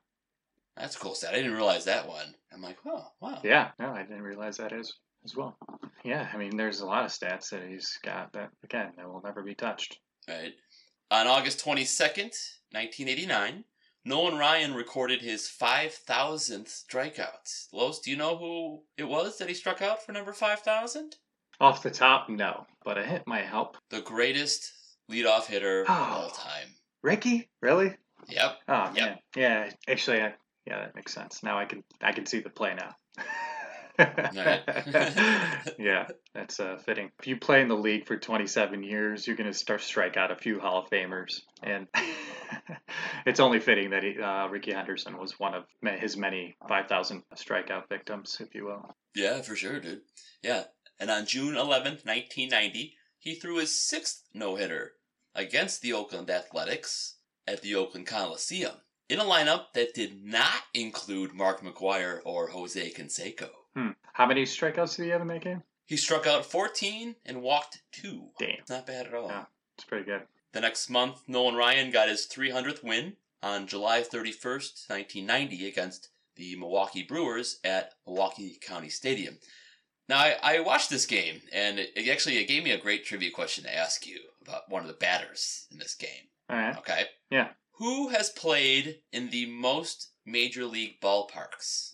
That's 0.77 0.95
a 0.95 0.99
cool 0.99 1.15
stat. 1.15 1.33
I 1.33 1.37
didn't 1.37 1.55
realize 1.55 1.85
that 1.85 2.07
one. 2.07 2.35
I'm 2.53 2.61
like, 2.61 2.77
oh, 2.85 3.07
wow. 3.19 3.41
Yeah. 3.43 3.71
No, 3.79 3.91
I 3.91 4.03
didn't 4.03 4.21
realize 4.21 4.57
that 4.57 4.71
as 4.71 4.93
as 5.23 5.35
well. 5.35 5.57
Yeah, 6.03 6.27
I 6.33 6.37
mean, 6.37 6.55
there's 6.55 6.79
a 6.79 6.85
lot 6.85 7.05
of 7.05 7.11
stats 7.11 7.49
that 7.49 7.67
he's 7.67 7.99
got 8.03 8.31
that 8.33 8.51
again 8.63 8.91
that 8.97 9.11
will 9.11 9.21
never 9.21 9.43
be 9.43 9.55
touched. 9.55 9.99
Right. 10.27 10.53
On 11.11 11.27
August 11.27 11.63
22nd, 11.65 12.35
1989, 12.71 13.63
Nolan 14.05 14.37
Ryan 14.37 14.73
recorded 14.73 15.21
his 15.21 15.49
5,000th 15.49 16.85
strikeout. 16.85 17.67
Los, 17.73 17.99
do 17.99 18.11
you 18.11 18.17
know 18.17 18.37
who 18.37 18.83
it 18.97 19.03
was 19.03 19.37
that 19.37 19.49
he 19.49 19.53
struck 19.53 19.81
out 19.81 20.05
for 20.05 20.13
number 20.13 20.31
5,000? 20.31 21.15
Off 21.59 21.83
the 21.83 21.91
top, 21.91 22.29
no, 22.29 22.65
but 22.85 22.97
a 22.97 23.03
hit 23.03 23.23
might 23.27 23.45
help. 23.45 23.77
The 23.89 24.01
greatest 24.01 24.71
leadoff 25.11 25.45
hitter 25.45 25.81
of 25.81 25.89
all 25.89 26.29
time. 26.29 26.67
Rickey, 27.03 27.49
really? 27.61 27.95
Yep. 28.27 28.57
Oh 28.67 28.91
Yep. 28.93 28.95
man, 28.95 29.17
yeah. 29.35 29.69
Actually, 29.87 30.21
I, 30.21 30.33
yeah, 30.65 30.79
that 30.79 30.95
makes 30.95 31.13
sense. 31.13 31.43
Now 31.43 31.57
I 31.59 31.65
can 31.65 31.83
I 32.01 32.11
can 32.11 32.25
see 32.25 32.39
the 32.39 32.49
play 32.49 32.75
now. 32.75 32.95
yeah, 35.77 36.07
that's 36.33 36.59
uh, 36.59 36.77
fitting. 36.85 37.11
If 37.19 37.27
you 37.27 37.35
play 37.37 37.61
in 37.61 37.67
the 37.67 37.75
league 37.75 38.07
for 38.07 38.15
27 38.15 38.81
years, 38.81 39.27
you're 39.27 39.35
going 39.35 39.51
to 39.51 39.57
start 39.57 39.81
strike 39.81 40.15
out 40.15 40.31
a 40.31 40.37
few 40.37 40.57
Hall 40.57 40.83
of 40.83 40.89
Famers, 40.89 41.41
and 41.61 41.87
it's 43.25 43.41
only 43.41 43.59
fitting 43.59 43.89
that 43.89 44.03
he, 44.03 44.17
uh, 44.17 44.47
Rickey 44.47 44.71
Henderson 44.71 45.17
was 45.17 45.37
one 45.37 45.53
of 45.53 45.65
ma- 45.81 45.97
his 45.97 46.15
many 46.15 46.55
5,000 46.69 47.23
strikeout 47.35 47.89
victims, 47.89 48.37
if 48.39 48.55
you 48.55 48.65
will. 48.65 48.95
Yeah, 49.15 49.41
for 49.41 49.55
sure, 49.57 49.81
dude. 49.81 50.01
Yeah. 50.41 50.63
And 50.99 51.09
on 51.09 51.25
June 51.25 51.55
11th, 51.55 52.05
1990, 52.05 52.95
he 53.17 53.35
threw 53.35 53.57
his 53.57 53.73
sixth 53.73 54.23
no 54.33 54.55
hitter 54.55 54.93
against 55.35 55.81
the 55.81 55.93
Oakland 55.93 56.29
Athletics 56.29 57.15
at 57.47 57.61
the 57.61 57.75
Oakland 57.75 58.07
Coliseum 58.07 58.75
in 59.07 59.19
a 59.19 59.23
lineup 59.23 59.73
that 59.73 59.93
did 59.93 60.23
not 60.23 60.63
include 60.73 61.33
Mark 61.33 61.61
McGwire 61.61 62.19
or 62.25 62.47
Jose 62.49 62.91
Canseco. 62.93 63.49
Hmm. 63.75 63.89
How 64.13 64.25
many 64.25 64.43
strikeouts 64.43 64.97
did 64.97 65.03
he 65.05 65.09
have 65.09 65.21
in 65.21 65.27
that 65.27 65.41
game? 65.41 65.63
He 65.85 65.97
struck 65.97 66.27
out 66.27 66.45
14 66.45 67.15
and 67.25 67.41
walked 67.41 67.81
two. 67.91 68.29
Damn, 68.37 68.57
Not 68.69 68.85
bad 68.85 69.07
at 69.07 69.13
all. 69.13 69.27
Yeah. 69.27 69.45
it's 69.75 69.85
pretty 69.85 70.05
good. 70.05 70.21
The 70.51 70.61
next 70.61 70.89
month, 70.89 71.23
Nolan 71.27 71.55
Ryan 71.55 71.91
got 71.91 72.09
his 72.09 72.27
300th 72.27 72.83
win 72.83 73.13
on 73.41 73.67
July 73.67 74.01
31st, 74.01 74.89
1990, 74.89 75.67
against 75.67 76.09
the 76.35 76.55
Milwaukee 76.57 77.03
Brewers 77.03 77.59
at 77.63 77.93
Milwaukee 78.05 78.57
County 78.61 78.89
Stadium. 78.89 79.37
Now, 80.09 80.17
I, 80.17 80.35
I 80.41 80.59
watched 80.61 80.89
this 80.89 81.05
game, 81.05 81.41
and 81.53 81.77
it, 81.79 81.91
it 81.95 82.09
actually 82.09 82.37
it 82.37 82.47
gave 82.47 82.63
me 82.63 82.71
a 82.71 82.79
great 82.79 83.05
trivia 83.05 83.29
question 83.29 83.63
to 83.65 83.73
ask 83.77 84.07
you 84.07 84.19
about 84.41 84.67
one 84.67 84.81
of 84.81 84.87
the 84.87 84.95
batters 84.95 85.67
in 85.71 85.77
this 85.77 85.93
game. 85.93 86.09
All 86.49 86.57
right. 86.57 86.75
Okay? 86.79 87.03
Yeah. 87.29 87.49
Who 87.77 88.09
has 88.09 88.31
played 88.31 88.97
in 89.13 89.29
the 89.29 89.45
most 89.45 90.09
major 90.25 90.65
league 90.65 90.99
ballparks? 90.99 91.93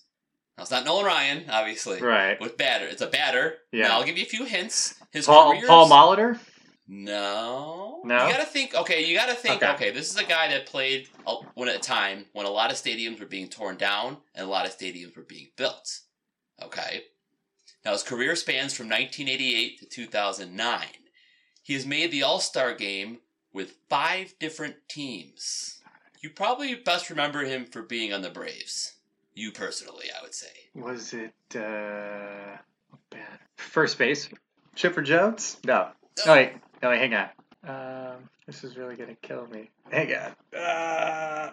Now, 0.58 0.62
it's 0.64 0.72
not 0.72 0.86
Nolan 0.86 1.06
Ryan, 1.06 1.44
obviously. 1.52 2.02
Right. 2.02 2.40
With 2.40 2.58
batter. 2.58 2.86
It's 2.88 3.02
a 3.02 3.08
batter. 3.08 3.56
Yeah. 3.74 3.90
Now, 3.90 4.00
I'll 4.00 4.06
give 4.06 4.18
you 4.18 4.24
a 4.24 4.28
few 4.30 4.46
hints. 4.46 4.96
His 5.12 5.26
Paul, 5.26 5.52
career's- 5.52 5.68
Paul 5.68 5.90
Molitor? 5.90 6.40
no. 6.88 8.02
No? 8.06 8.28
You 8.28 8.32
gotta 8.34 8.46
think. 8.46 8.76
Okay, 8.76 9.04
you 9.06 9.16
gotta 9.18 9.34
think. 9.34 9.62
Okay. 9.62 9.74
Okay, 9.74 9.92
this 9.92 10.10
is 10.10 10.18
a 10.18 10.24
guy 10.24 10.48
that 10.50 10.68
played 10.68 11.10
a- 11.28 11.36
when 11.56 11.68
at 11.68 11.76
a 11.76 11.80
time 11.80 12.26
when 12.34 12.46
a 12.46 12.50
lot 12.52 12.72
of 12.72 12.78
stadiums 12.78 13.20
were 13.20 13.26
being 13.26 13.50
torn 13.50 13.76
down 13.78 14.18
and 14.36 14.46
a 14.46 14.50
lot 14.50 14.66
of 14.66 14.78
stadiums 14.78 15.18
were 15.18 15.24
being 15.24 15.50
built. 15.58 16.02
Okay. 16.62 17.04
Now 17.86 17.92
his 17.92 18.04
career 18.04 18.36
spans 18.36 18.74
from 18.74 18.88
1988 18.88 19.80
to 19.80 19.86
2009. 19.86 20.88
He 21.62 21.74
has 21.74 21.86
made 21.86 22.12
the 22.12 22.24
All 22.24 22.40
Star 22.40 22.74
game 22.74 23.20
with 23.54 23.76
five 23.90 24.34
different 24.40 24.76
teams. 24.90 25.80
You 26.20 26.32
probably 26.32 26.74
best 26.74 27.12
remember 27.12 27.46
him 27.46 27.66
for 27.66 27.84
being 27.84 28.12
on 28.12 28.24
the 28.24 28.32
Braves. 28.32 28.96
You 29.36 29.52
personally, 29.52 30.06
I 30.18 30.24
would 30.24 30.34
say. 30.34 30.48
Was 30.74 31.14
it 31.14 31.34
uh 31.56 32.58
bad 33.12 33.40
first 33.58 34.00
base? 34.00 34.30
Chipper 34.76 35.04
Jones? 35.04 35.58
No. 35.64 35.90
No 36.26 36.34
wait. 36.34 36.54
No 36.82 36.90
wait, 36.90 37.00
hang 37.00 37.14
on. 37.14 37.30
Um 37.68 38.30
this 38.48 38.64
is 38.64 38.78
really 38.78 38.96
gonna 38.96 39.16
kill 39.22 39.46
me. 39.48 39.70
Hang 39.92 40.12
on. 40.16 40.60
Uh 40.60 41.52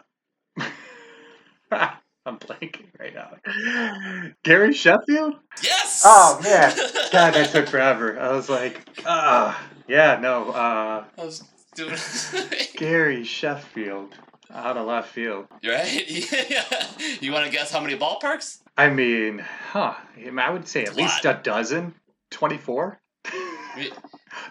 I'm 2.26 2.38
blanking 2.38 2.86
right 3.00 3.14
now. 3.14 4.30
Gary 4.44 4.72
Sheffield? 4.72 5.34
Yes. 5.62 6.02
Oh, 6.04 6.40
man. 6.42 6.72
God, 7.12 7.34
that 7.34 7.50
took 7.50 7.68
forever. 7.68 8.18
I 8.18 8.32
was 8.32 8.48
like, 8.48 8.80
ah, 9.04 9.60
yeah, 9.88 10.18
no, 10.20 10.50
uh, 10.50 11.04
I 11.18 11.24
was 11.24 11.42
doing. 11.74 11.96
Gary 12.76 13.24
Sheffield 13.24 14.14
out 14.52 14.76
of 14.76 14.86
left 14.86 15.08
field. 15.08 15.46
right? 15.64 17.20
you 17.22 17.32
want 17.32 17.46
to 17.46 17.50
guess 17.50 17.72
how 17.72 17.80
many 17.80 17.96
ballparks? 17.96 18.58
I 18.76 18.88
mean, 18.88 19.44
huh? 19.72 19.94
I 20.38 20.50
would 20.50 20.68
say 20.68 20.84
at 20.84 20.92
a 20.92 20.94
least 20.94 21.24
lot. 21.24 21.40
a 21.40 21.42
dozen. 21.42 21.94
Twenty-four. 22.30 23.00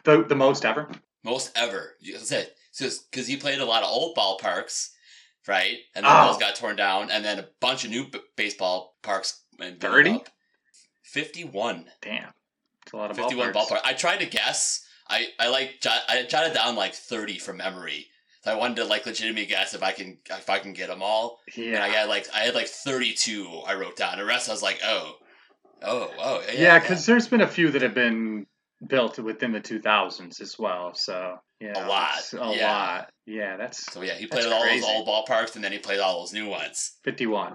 The 0.03 0.23
the 0.23 0.35
most 0.35 0.65
ever. 0.65 0.89
Most 1.23 1.51
ever. 1.55 1.95
You 1.99 2.17
said 2.17 2.51
because 2.77 3.27
he 3.27 3.37
played 3.37 3.59
a 3.59 3.65
lot 3.65 3.83
of 3.83 3.89
old 3.89 4.15
ballparks, 4.15 4.89
right? 5.47 5.77
And 5.95 6.05
then 6.05 6.11
Oh. 6.15 6.27
those 6.27 6.37
got 6.39 6.55
torn 6.55 6.75
down, 6.75 7.09
and 7.11 7.23
then 7.25 7.39
a 7.39 7.47
bunch 7.59 7.83
of 7.83 7.89
new 7.91 8.05
b- 8.09 8.19
baseball 8.35 8.95
parks 9.01 9.41
and 9.59 9.79
30? 9.79 10.23
Fifty-one. 11.03 11.89
Damn, 12.01 12.31
it's 12.83 12.93
a 12.93 12.97
lot 12.97 13.11
of 13.11 13.17
51 13.17 13.51
ballparks. 13.53 13.67
ballpark. 13.69 13.81
I 13.83 13.93
tried 13.93 14.19
to 14.21 14.25
guess. 14.25 14.85
I 15.09 15.27
I 15.39 15.49
like 15.49 15.81
jot, 15.81 15.99
I 16.07 16.23
jotted 16.23 16.53
down 16.53 16.75
like 16.75 16.93
thirty 16.93 17.37
from 17.37 17.57
memory. 17.57 18.07
So 18.43 18.51
I 18.51 18.55
wanted 18.55 18.77
to 18.77 18.85
like 18.85 19.05
legitimately 19.05 19.45
guess 19.45 19.73
if 19.73 19.83
I 19.83 19.91
can 19.91 20.17
if 20.29 20.49
I 20.49 20.59
can 20.59 20.73
get 20.73 20.87
them 20.87 21.03
all. 21.03 21.39
And 21.55 21.75
I 21.77 21.87
Yeah, 21.87 21.93
got 21.93 22.09
like 22.09 22.27
I 22.33 22.39
had 22.39 22.55
like 22.55 22.67
thirty-two. 22.67 23.47
I 23.67 23.73
wrote 23.75 23.97
down. 23.97 24.17
The 24.17 24.25
rest 24.25 24.47
I 24.47 24.53
was 24.53 24.63
like, 24.63 24.79
oh, 24.85 25.15
oh, 25.83 26.11
oh, 26.17 26.41
yeah, 26.47 26.53
yeah, 26.61 26.79
because 26.79 27.05
there's 27.05 27.27
been 27.27 27.41
a 27.41 27.47
few 27.47 27.69
that 27.71 27.81
have 27.81 27.93
been 27.93 28.47
built 28.87 29.19
within 29.19 29.51
the 29.51 29.61
2000s 29.61 30.41
as 30.41 30.57
well. 30.57 30.93
So 30.93 31.37
yeah, 31.59 31.85
A 31.85 31.87
lot, 31.87 32.33
A 32.33 32.55
yeah. 32.55 32.71
lot. 32.71 33.09
Yeah, 33.25 33.57
that's 33.57 33.85
So 33.93 34.01
yeah, 34.01 34.13
he 34.15 34.25
played 34.27 34.45
all 34.45 34.61
crazy. 34.61 34.81
those 34.81 34.89
old 34.89 35.07
ballparks, 35.07 35.55
and 35.55 35.63
then 35.63 35.71
he 35.71 35.77
played 35.77 35.99
all 35.99 36.19
those 36.21 36.33
new 36.33 36.47
ones. 36.47 36.93
51. 37.03 37.53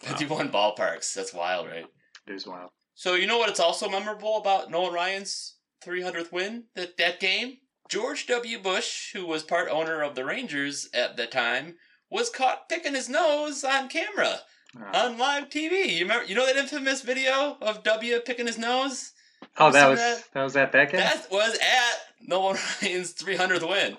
51 0.00 0.50
ballparks. 0.50 1.12
That's 1.14 1.32
wild, 1.34 1.66
right? 1.68 1.86
It 2.26 2.32
is 2.34 2.46
wild. 2.46 2.70
So 2.94 3.14
you 3.14 3.26
know 3.26 3.38
what? 3.38 3.48
It's 3.50 3.60
also 3.60 3.88
memorable 3.88 4.36
about 4.38 4.70
Nolan 4.70 4.94
Ryan's 4.94 5.56
300th 5.84 6.32
win 6.32 6.64
that 6.74 6.96
that 6.96 7.20
game. 7.20 7.58
George 7.88 8.26
W. 8.28 8.58
Bush, 8.58 9.12
who 9.12 9.26
was 9.26 9.42
part 9.42 9.68
owner 9.70 10.02
of 10.02 10.14
the 10.14 10.24
Rangers 10.24 10.88
at 10.94 11.16
the 11.16 11.26
time, 11.26 11.76
was 12.10 12.30
caught 12.30 12.68
picking 12.68 12.94
his 12.94 13.08
nose 13.08 13.64
on 13.64 13.88
camera 13.88 14.40
Uh, 14.74 14.96
on 14.96 15.18
live 15.18 15.50
TV. 15.50 15.92
You 15.96 16.00
remember? 16.04 16.24
You 16.24 16.34
know 16.34 16.46
that 16.46 16.56
infamous 16.56 17.02
video 17.02 17.58
of 17.60 17.82
W 17.82 18.18
picking 18.20 18.46
his 18.46 18.56
nose? 18.56 19.12
Oh, 19.58 19.70
that 19.70 19.88
was 19.88 19.98
that? 19.98 20.24
that 20.34 20.42
was 20.42 20.56
at 20.56 20.72
that 20.72 20.90
game. 20.90 21.00
That 21.00 21.26
was 21.30 21.54
at 21.54 22.28
Nolan 22.28 22.56
Ryan's 22.82 23.14
300th 23.14 23.68
win. 23.68 23.96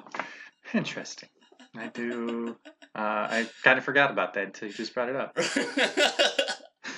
Interesting. 0.73 1.29
I 1.75 1.87
do. 1.87 2.55
Uh, 2.95 2.99
I 2.99 3.49
kind 3.63 3.77
of 3.77 3.83
forgot 3.83 4.11
about 4.11 4.35
that 4.35 4.45
until 4.45 4.67
you 4.67 4.73
just 4.73 4.93
brought 4.93 5.09
it 5.09 5.15
up. 5.15 5.35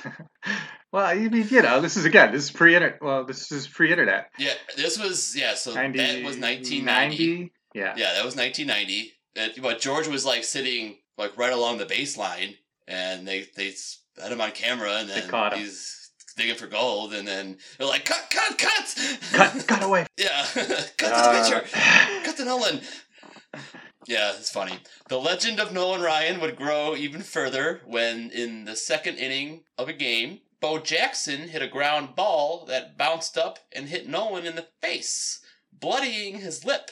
well, 0.92 1.06
I 1.06 1.16
mean, 1.16 1.48
you 1.50 1.62
know, 1.62 1.82
this 1.82 1.98
is 1.98 2.06
again, 2.06 2.32
this 2.32 2.46
is 2.46 2.52
pre-internet. 2.52 3.02
Well, 3.02 3.26
this 3.26 3.52
is 3.52 3.68
pre-internet. 3.68 4.30
yeah, 4.38 4.54
this 4.76 5.00
was 5.00 5.36
yeah. 5.36 5.56
So 5.56 5.74
90, 5.74 5.98
that 5.98 6.16
was 6.24 6.38
1990. 6.38 7.28
90? 7.28 7.52
Yeah. 7.74 7.94
Yeah, 7.98 8.14
that 8.14 8.26
was 8.26 8.36
1990. 8.36 9.12
It, 9.36 9.62
but 9.62 9.80
George 9.80 10.08
was 10.08 10.26
like 10.26 10.44
sitting 10.44 10.98
like 11.18 11.38
right 11.38 11.54
along 11.54 11.78
the 11.78 11.86
baseline, 11.86 12.56
and 12.88 13.28
they 13.28 13.48
they 13.56 13.74
had 14.22 14.32
him 14.32 14.42
on 14.42 14.52
camera, 14.52 14.98
and 14.98 15.10
They 15.10 15.22
then 15.22 15.30
caught 15.30 15.54
him. 15.54 15.60
he's 15.60 16.05
digging 16.36 16.56
for 16.56 16.67
gold, 16.67 17.13
and 17.13 17.28
then 17.28 17.58
they're 17.78 17.88
like, 17.88 18.06
"Cut, 18.06 18.28
cut, 18.30 18.58
cut, 18.58 19.19
Cut, 19.32 19.67
cut 19.67 19.84
away. 19.84 20.06
yeah, 20.17 20.45
cut 20.98 21.12
Uh, 21.13 21.43
the 21.43 21.50
picture, 21.62 21.78
cut 22.24 22.38
the 22.38 22.45
Nolan." 22.45 22.82
Yeah, 24.08 24.34
it's 24.38 24.52
funny. 24.52 24.78
The 25.10 25.19
legend 25.19 25.60
of 25.60 25.74
Nolan 25.74 26.02
Ryan 26.02 26.39
would 26.39 26.56
grow 26.56 26.95
even 26.95 27.21
further 27.21 27.82
when, 27.86 28.30
in 28.30 28.65
the 28.65 28.76
second 28.76 29.15
inning 29.15 29.63
of 29.80 29.89
a 29.89 29.93
game, 29.93 30.41
Bo 30.60 30.78
Jackson 30.80 31.50
hit 31.50 31.63
a 31.63 31.67
ground 31.67 32.15
ball 32.15 32.65
that 32.67 32.98
bounced 32.98 33.36
up 33.38 33.60
and 33.71 33.89
hit 33.89 34.08
Nolan 34.08 34.45
in 34.45 34.56
the 34.56 34.67
face, 34.82 35.41
bloodying 35.74 36.36
his 36.39 36.63
lip. 36.63 36.91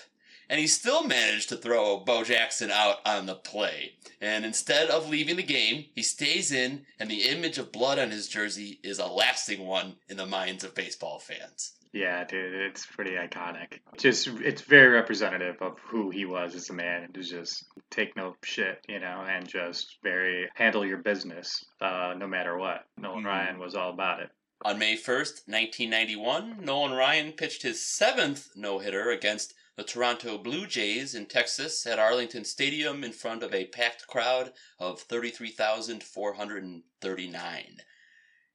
And 0.50 0.60
he 0.60 0.68
still 0.68 1.04
managed 1.08 1.50
to 1.50 1.58
throw 1.58 2.00
Bo 2.00 2.24
Jackson 2.24 2.70
out 2.72 2.98
on 3.06 3.26
the 3.26 3.36
play. 3.36 3.94
And 4.22 4.46
instead 4.46 4.90
of 4.90 5.10
leaving 5.10 5.36
the 5.38 5.44
game, 5.44 5.86
he 5.96 6.04
stays 6.04 6.52
in, 6.52 6.86
and 7.00 7.10
the 7.10 7.24
image 7.24 7.58
of 7.58 7.72
blood 7.72 7.98
on 8.00 8.12
his 8.12 8.28
jersey 8.28 8.80
is 8.84 9.00
a 9.00 9.06
lasting 9.08 9.66
one 9.66 9.96
in 10.10 10.18
the 10.18 10.26
minds 10.26 10.64
of 10.64 10.76
baseball 10.76 11.20
fans. 11.20 11.74
yeah, 11.96 12.24
dude, 12.24 12.54
it's 12.56 12.86
pretty 12.88 13.12
iconic. 13.12 13.80
Just, 13.98 14.28
it's 14.28 14.62
very 14.62 14.88
representative 14.90 15.58
of 15.62 15.78
who 15.86 16.10
he 16.10 16.26
was 16.26 16.56
as 16.56 16.70
a 16.72 16.74
man, 16.74 17.12
to 17.14 17.22
just 17.22 17.66
take 17.92 18.16
no 18.16 18.36
shit, 18.44 18.84
you 18.90 19.00
know, 19.00 19.24
and 19.30 19.48
just 19.48 19.98
very 20.02 20.50
handle 20.56 20.84
your 20.86 20.98
business, 20.98 21.64
uh, 21.82 22.16
no 22.18 22.26
matter 22.28 22.58
what. 22.58 22.86
Nolan 22.98 23.24
Mhm. 23.24 23.28
Ryan 23.28 23.60
was 23.60 23.76
all 23.76 23.92
about 23.92 24.22
it. 24.22 24.30
On 24.66 24.80
May 24.80 24.96
1st, 24.96 25.44
1991, 25.48 26.64
Nolan 26.66 26.94
Ryan 26.94 27.32
pitched 27.34 27.62
his 27.62 27.86
seventh 27.86 28.50
no 28.56 28.80
hitter 28.80 29.12
against 29.12 29.54
the 29.76 29.84
Toronto 29.84 30.38
Blue 30.38 30.68
Jays 30.68 31.16
in 31.16 31.26
Texas 31.26 31.86
at 31.88 32.00
Arlington 32.00 32.46
Stadium 32.46 33.04
in 33.04 33.12
front 33.12 33.44
of 33.44 33.54
a 33.54 33.66
packed 33.68 34.08
crowd 34.08 34.52
of 34.80 35.02
33,439. 35.02 37.78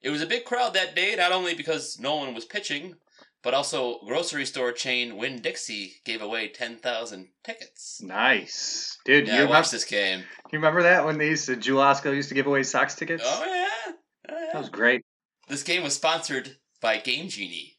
It 0.00 0.10
was 0.10 0.22
a 0.22 0.26
big 0.26 0.44
crowd 0.44 0.74
that 0.74 0.94
day, 0.94 1.16
not 1.16 1.32
only 1.32 1.54
because 1.54 1.98
Nolan 1.98 2.34
was 2.34 2.44
pitching, 2.44 2.94
but 3.42 3.54
also 3.54 3.98
grocery 4.06 4.46
store 4.46 4.72
chain 4.72 5.16
Winn 5.16 5.40
Dixie 5.40 5.94
gave 6.04 6.22
away 6.22 6.48
10,000 6.48 7.28
tickets. 7.42 8.00
Nice, 8.02 8.98
dude. 9.04 9.26
Yeah, 9.26 9.32
you, 9.32 9.38
I 9.38 9.42
remember, 9.42 9.58
watched 9.58 9.72
this 9.72 9.84
game. 9.84 10.20
you 10.52 10.58
remember 10.58 10.82
that 10.82 11.04
when 11.04 11.18
they 11.18 11.28
used 11.28 11.46
to 11.46 11.56
Jewel 11.56 11.82
Osco 11.82 12.14
used 12.14 12.28
to 12.28 12.34
give 12.34 12.46
away 12.46 12.62
Sox 12.62 12.94
tickets? 12.94 13.24
Oh, 13.26 13.44
yeah. 13.46 13.92
Oh, 14.30 14.48
That 14.52 14.58
was 14.60 14.68
great. 14.68 15.02
This 15.48 15.62
game 15.62 15.82
was 15.82 15.94
sponsored 15.94 16.56
by 16.80 16.98
Game 16.98 17.28
Genie. 17.28 17.77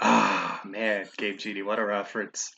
Ah, 0.00 0.60
man, 0.64 1.06
Gabe 1.16 1.38
Genie, 1.38 1.62
what 1.62 1.78
a 1.78 1.84
reference. 1.84 2.52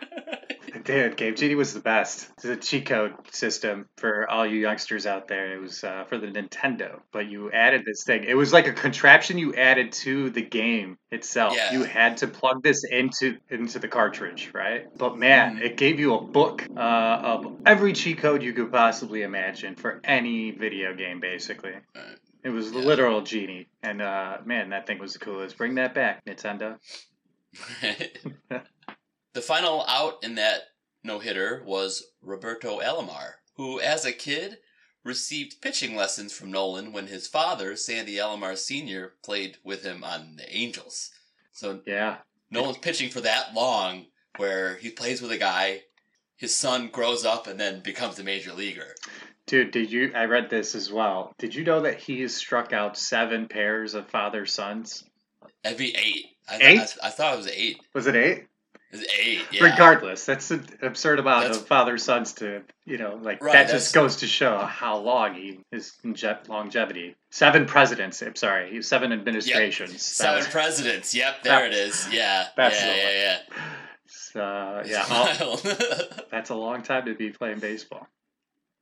Dude, 0.84 1.16
Game 1.16 1.34
Genie 1.34 1.54
was 1.54 1.72
the 1.74 1.80
best. 1.80 2.28
It's 2.36 2.44
a 2.44 2.56
cheat 2.56 2.86
code 2.86 3.14
system 3.32 3.88
for 3.96 4.28
all 4.30 4.46
you 4.46 4.60
youngsters 4.60 5.06
out 5.06 5.26
there. 5.26 5.54
It 5.54 5.60
was 5.60 5.82
uh, 5.82 6.04
for 6.04 6.18
the 6.18 6.26
Nintendo, 6.26 7.00
but 7.10 7.26
you 7.26 7.50
added 7.50 7.84
this 7.84 8.04
thing. 8.04 8.24
It 8.24 8.34
was 8.34 8.52
like 8.52 8.66
a 8.68 8.72
contraption 8.72 9.38
you 9.38 9.54
added 9.54 9.92
to 9.92 10.30
the 10.30 10.42
game 10.42 10.98
itself. 11.10 11.54
Yeah. 11.56 11.72
You 11.72 11.84
had 11.84 12.18
to 12.18 12.26
plug 12.26 12.62
this 12.62 12.84
into 12.84 13.38
into 13.48 13.78
the 13.78 13.88
cartridge, 13.88 14.50
right? 14.54 14.86
But 14.96 15.16
man, 15.18 15.56
Mhm. 15.56 15.62
it 15.62 15.76
gave 15.78 15.98
you 15.98 16.14
a 16.14 16.20
book 16.22 16.64
uh, 16.76 16.80
of 16.80 17.56
every 17.66 17.94
cheat 17.94 18.18
code 18.18 18.42
you 18.42 18.52
could 18.52 18.70
possibly 18.70 19.22
imagine 19.22 19.74
for 19.74 20.00
any 20.04 20.50
video 20.52 20.94
game, 20.94 21.18
basically. 21.18 21.72
Right. 21.72 22.18
It 22.44 22.50
was 22.50 22.70
the 22.72 22.78
Yeah. 22.80 22.86
literal 22.86 23.20
genie, 23.22 23.68
and 23.82 24.00
uh, 24.00 24.38
man, 24.44 24.70
that 24.70 24.86
thing 24.86 24.98
was 24.98 25.12
the 25.12 25.18
coolest. 25.18 25.56
Bring 25.58 25.74
that 25.76 25.94
back, 25.94 26.24
Nintendo. 26.24 26.78
the 29.34 29.40
final 29.42 29.84
out 29.86 30.22
in 30.22 30.34
that 30.36 30.62
no 31.02 31.18
hitter 31.18 31.62
was 31.66 32.12
Roberto 32.22 32.80
Alomar, 32.80 33.34
who, 33.56 33.80
as 33.80 34.04
a 34.04 34.12
kid, 34.12 34.58
received 35.04 35.60
pitching 35.60 35.96
lessons 35.96 36.32
from 36.32 36.50
Nolan 36.50 36.92
when 36.92 37.06
his 37.06 37.26
father, 37.26 37.76
Sandy 37.76 38.16
Alomar 38.16 38.56
Sr., 38.56 39.14
played 39.22 39.56
with 39.64 39.82
him 39.82 40.04
on 40.04 40.36
the 40.36 40.54
Angels. 40.54 41.10
So 41.52 41.80
Yeah, 41.86 42.18
Nolan's 42.50 42.78
pitching 42.78 43.10
for 43.10 43.20
that 43.22 43.54
long, 43.54 44.06
where 44.36 44.76
he 44.76 44.90
plays 44.90 45.20
with 45.22 45.32
a 45.32 45.38
guy, 45.38 45.82
his 46.36 46.54
son 46.54 46.88
grows 46.88 47.24
up 47.24 47.46
and 47.46 47.58
then 47.58 47.80
becomes 47.82 48.18
a 48.18 48.24
major 48.24 48.52
leaguer. 48.52 48.94
Dude, 49.48 49.70
did 49.72 49.90
you? 49.90 50.12
I 50.14 50.26
read 50.26 50.50
this 50.50 50.74
as 50.74 50.92
well. 50.92 51.32
Did 51.38 51.54
you 51.54 51.64
know 51.64 51.80
that 51.80 51.98
he 51.98 52.20
has 52.22 52.36
struck 52.36 52.72
out 52.72 52.96
seven 52.96 53.48
pairs 53.48 53.94
of 53.94 54.06
father 54.08 54.46
sons? 54.46 55.04
That'd 55.64 55.78
be 55.78 55.94
eight. 55.96 56.26
I, 56.48 56.58
Eight? 56.60 56.96
I, 57.02 57.08
I 57.08 57.10
thought 57.10 57.34
it 57.34 57.36
was 57.38 57.48
eight. 57.48 57.80
Was 57.94 58.06
it 58.06 58.14
eight? 58.14 58.46
It 58.90 58.96
was 58.96 59.06
eight. 59.18 59.42
Yeah. 59.50 59.64
Regardless, 59.64 60.24
that's 60.24 60.50
an 60.50 60.66
absurd 60.80 61.18
amount 61.18 61.42
That's- 61.42 61.60
of 61.60 61.66
father 61.66 61.98
sons 61.98 62.32
to 62.34 62.62
you 62.86 62.96
know 62.96 63.18
like 63.22 63.42
Right, 63.42 63.52
that 63.52 63.68
just 63.68 63.92
goes 63.94 64.16
to 64.16 64.26
show 64.26 64.58
how 64.58 64.96
long 64.98 65.34
he 65.34 65.60
his 65.70 65.92
longe- 66.04 66.24
longevity. 66.48 67.16
Seven 67.30 67.66
presidents. 67.66 68.22
I'm 68.22 68.34
sorry, 68.36 68.70
he 68.70 68.80
seven 68.82 69.12
administrations. 69.12 70.00
Seven 70.02 70.42
That 70.44 70.50
presidents. 70.52 71.14
Yep, 71.14 71.42
there 71.42 71.66
it 71.66 71.74
is. 71.74 72.06
Yeah. 72.10 72.46
That's 72.56 72.80
yeah, 72.80 72.96
yeah, 72.96 73.38
yeah. 74.36 74.42
uh, 74.42 74.82
yeah, 74.86 75.56
that's 76.30 76.50
a 76.50 76.54
long 76.54 76.82
time 76.82 77.04
to 77.06 77.14
be 77.14 77.30
playing 77.30 77.58
baseball. 77.58 78.06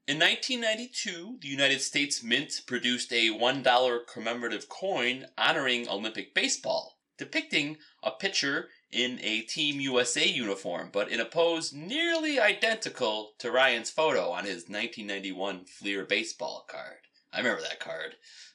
In 0.07 0.21
1992, 0.21 1.39
the 1.43 1.49
United 1.49 1.81
States 1.81 2.23
Mint 2.23 2.63
produced 2.65 3.13
a 3.13 3.31
$1 3.31 4.07
commemorative 4.07 4.69
coin 4.69 5.27
honoring 5.37 5.89
Olympic 5.89 6.33
baseball, 6.33 7.01
depicting 7.19 7.79
a 8.05 8.13
pitcher 8.13 8.69
in 8.93 9.19
a 9.21 9.41
Team 9.41 9.81
USA 9.81 10.25
uniform, 10.25 10.91
but 10.93 11.09
in 11.09 11.19
a 11.19 11.25
pose 11.25 11.73
nearly 11.73 12.39
identical 12.39 13.33
to 13.41 13.51
Ryan's 13.51 13.91
photo 13.91 14.31
on 14.31 14.45
his 14.45 14.69
1991 14.69 15.65
Fleer 15.65 16.05
baseball 16.05 16.65
card. 16.69 16.99
I 17.33 17.39
remember 17.39 17.63
that 17.63 17.81
card. 17.81 18.15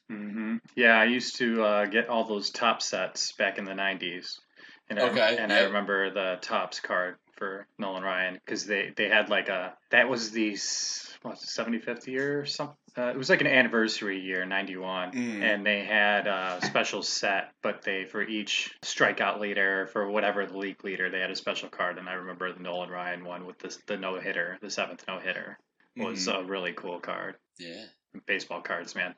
Mm-hmm. 0.10 0.56
Yeah, 0.78 1.02
I 1.02 1.04
used 1.04 1.36
to 1.40 1.64
uh, 1.64 1.86
get 1.88 2.08
all 2.08 2.24
those 2.24 2.50
Topps 2.50 2.86
sets 2.86 3.34
back 3.34 3.58
in 3.58 3.66
the 3.66 3.74
'90s, 3.74 4.40
and 4.90 5.00
I, 5.00 5.10
Okay, 5.10 5.38
and 5.38 5.52
I 5.52 5.64
remember 5.64 6.12
the 6.12 6.38
Topps 6.42 6.80
card 6.80 7.18
for 7.42 7.66
Nolan 7.80 8.04
Ryan 8.04 8.36
because 8.36 8.68
they 8.68 8.94
they 8.96 9.10
had 9.10 9.30
like 9.30 9.50
a 9.50 9.74
that 9.90 10.08
was 10.08 10.30
the 10.30 10.52
what 11.24 11.38
75th 11.40 12.08
year 12.08 12.40
or 12.40 12.46
something. 12.46 12.76
Uh, 12.96 13.08
it 13.08 13.18
was 13.18 13.30
like 13.32 13.42
an 13.42 13.48
anniversary 13.48 14.20
year, 14.20 14.46
'91, 14.46 15.12
Mm. 15.14 15.42
and 15.42 15.66
they 15.66 15.84
had 15.84 16.28
a 16.28 16.60
special 16.64 17.02
set. 17.02 17.52
But 17.64 17.82
they 17.82 18.06
for 18.06 18.22
each 18.22 18.76
strikeout 18.84 19.40
leader 19.40 19.88
for 19.88 20.08
whatever 20.08 20.46
the 20.46 20.56
league 20.58 20.84
leader, 20.84 21.10
they 21.10 21.20
had 21.20 21.32
a 21.32 21.36
special 21.36 21.70
card, 21.70 21.98
and 21.98 22.08
I 22.08 22.14
remember 22.14 22.54
the 22.54 22.60
Nolan 22.62 22.92
Ryan 22.92 23.26
one 23.26 23.48
with 23.48 23.58
the 23.58 23.76
the 23.88 23.98
no 23.98 24.20
hitter, 24.20 24.60
the 24.62 24.70
seventh 24.70 25.04
no 25.08 25.18
hitter 25.18 25.58
was 25.98 26.28
Mhm. 26.28 26.42
a 26.42 26.44
really 26.44 26.74
cool 26.74 27.00
card. 27.00 27.38
Yeah. 27.58 27.86
Baseball 28.26 28.62
cards, 28.62 28.96
man. 28.96 29.16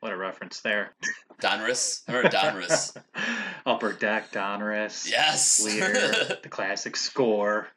What 0.00 0.12
a 0.12 0.16
reference 0.16 0.60
there. 0.60 0.94
Donruss. 1.40 2.02
I 2.08 2.12
remember 2.12 2.36
Donruss. 2.36 2.96
Upper 3.66 3.92
Deck, 3.92 4.30
Donruss, 4.30 5.10
yes. 5.10 5.64
Leader, 5.64 6.38
the 6.42 6.48
classic 6.48 6.96
score. 6.96 7.68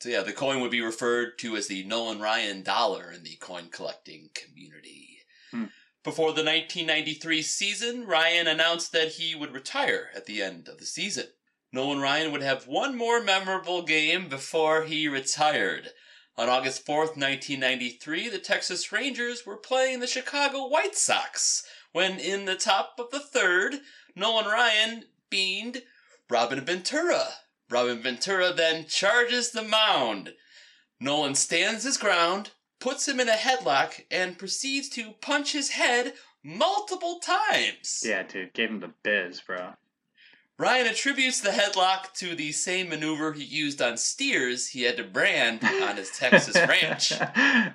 So 0.00 0.08
yeah, 0.08 0.22
the 0.22 0.32
coin 0.32 0.60
would 0.60 0.70
be 0.70 0.80
referred 0.80 1.38
to 1.40 1.56
as 1.56 1.66
the 1.66 1.84
Nolan 1.84 2.20
Ryan 2.20 2.62
dollar 2.62 3.10
in 3.10 3.24
the 3.24 3.36
coin 3.40 3.68
collecting 3.70 4.30
community. 4.32 5.18
Hmm. 5.50 5.64
Before 6.04 6.28
the 6.28 6.44
1993 6.44 7.42
season, 7.42 8.06
Ryan 8.06 8.46
announced 8.46 8.92
that 8.92 9.08
he 9.08 9.34
would 9.34 9.52
retire 9.52 10.10
at 10.14 10.26
the 10.26 10.42
end 10.42 10.68
of 10.68 10.78
the 10.78 10.86
season. 10.86 11.26
Nolan 11.72 12.00
Ryan 12.00 12.32
would 12.32 12.42
have 12.42 12.66
one 12.66 12.96
more 12.96 13.22
memorable 13.22 13.82
game 13.82 14.28
before 14.28 14.84
he 14.84 15.08
retired. 15.08 15.90
On 16.38 16.48
August 16.48 16.86
4th, 16.86 17.16
1993, 17.16 18.28
the 18.28 18.38
Texas 18.38 18.92
Rangers 18.92 19.44
were 19.44 19.56
playing 19.56 19.98
the 19.98 20.06
Chicago 20.06 20.68
White 20.68 20.94
Sox 20.94 21.64
when, 21.90 22.20
in 22.20 22.44
the 22.44 22.54
top 22.54 22.94
of 23.00 23.10
the 23.10 23.18
third, 23.18 23.80
Nolan 24.14 24.46
Ryan 24.46 25.06
beamed 25.30 25.82
Robin 26.30 26.64
Ventura. 26.64 27.24
Robin 27.68 28.00
Ventura 28.00 28.52
then 28.52 28.86
charges 28.86 29.50
the 29.50 29.64
mound. 29.64 30.34
Nolan 31.00 31.34
stands 31.34 31.82
his 31.82 31.96
ground, 31.96 32.52
puts 32.78 33.08
him 33.08 33.18
in 33.18 33.28
a 33.28 33.32
headlock, 33.32 34.04
and 34.08 34.38
proceeds 34.38 34.88
to 34.90 35.14
punch 35.20 35.52
his 35.52 35.70
head 35.70 36.14
multiple 36.44 37.18
times. 37.18 38.04
Yeah, 38.06 38.22
dude, 38.22 38.52
gave 38.54 38.70
him 38.70 38.78
the 38.78 38.92
biz, 39.02 39.40
bro. 39.40 39.72
Ryan 40.60 40.88
attributes 40.88 41.40
the 41.40 41.50
headlock 41.50 42.12
to 42.14 42.34
the 42.34 42.50
same 42.50 42.88
maneuver 42.88 43.32
he 43.32 43.44
used 43.44 43.80
on 43.80 43.96
steers 43.96 44.66
he 44.66 44.82
had 44.82 44.96
to 44.96 45.04
brand 45.04 45.62
on 45.62 45.96
his 45.96 46.10
Texas 46.10 46.56
ranch. 46.68 47.12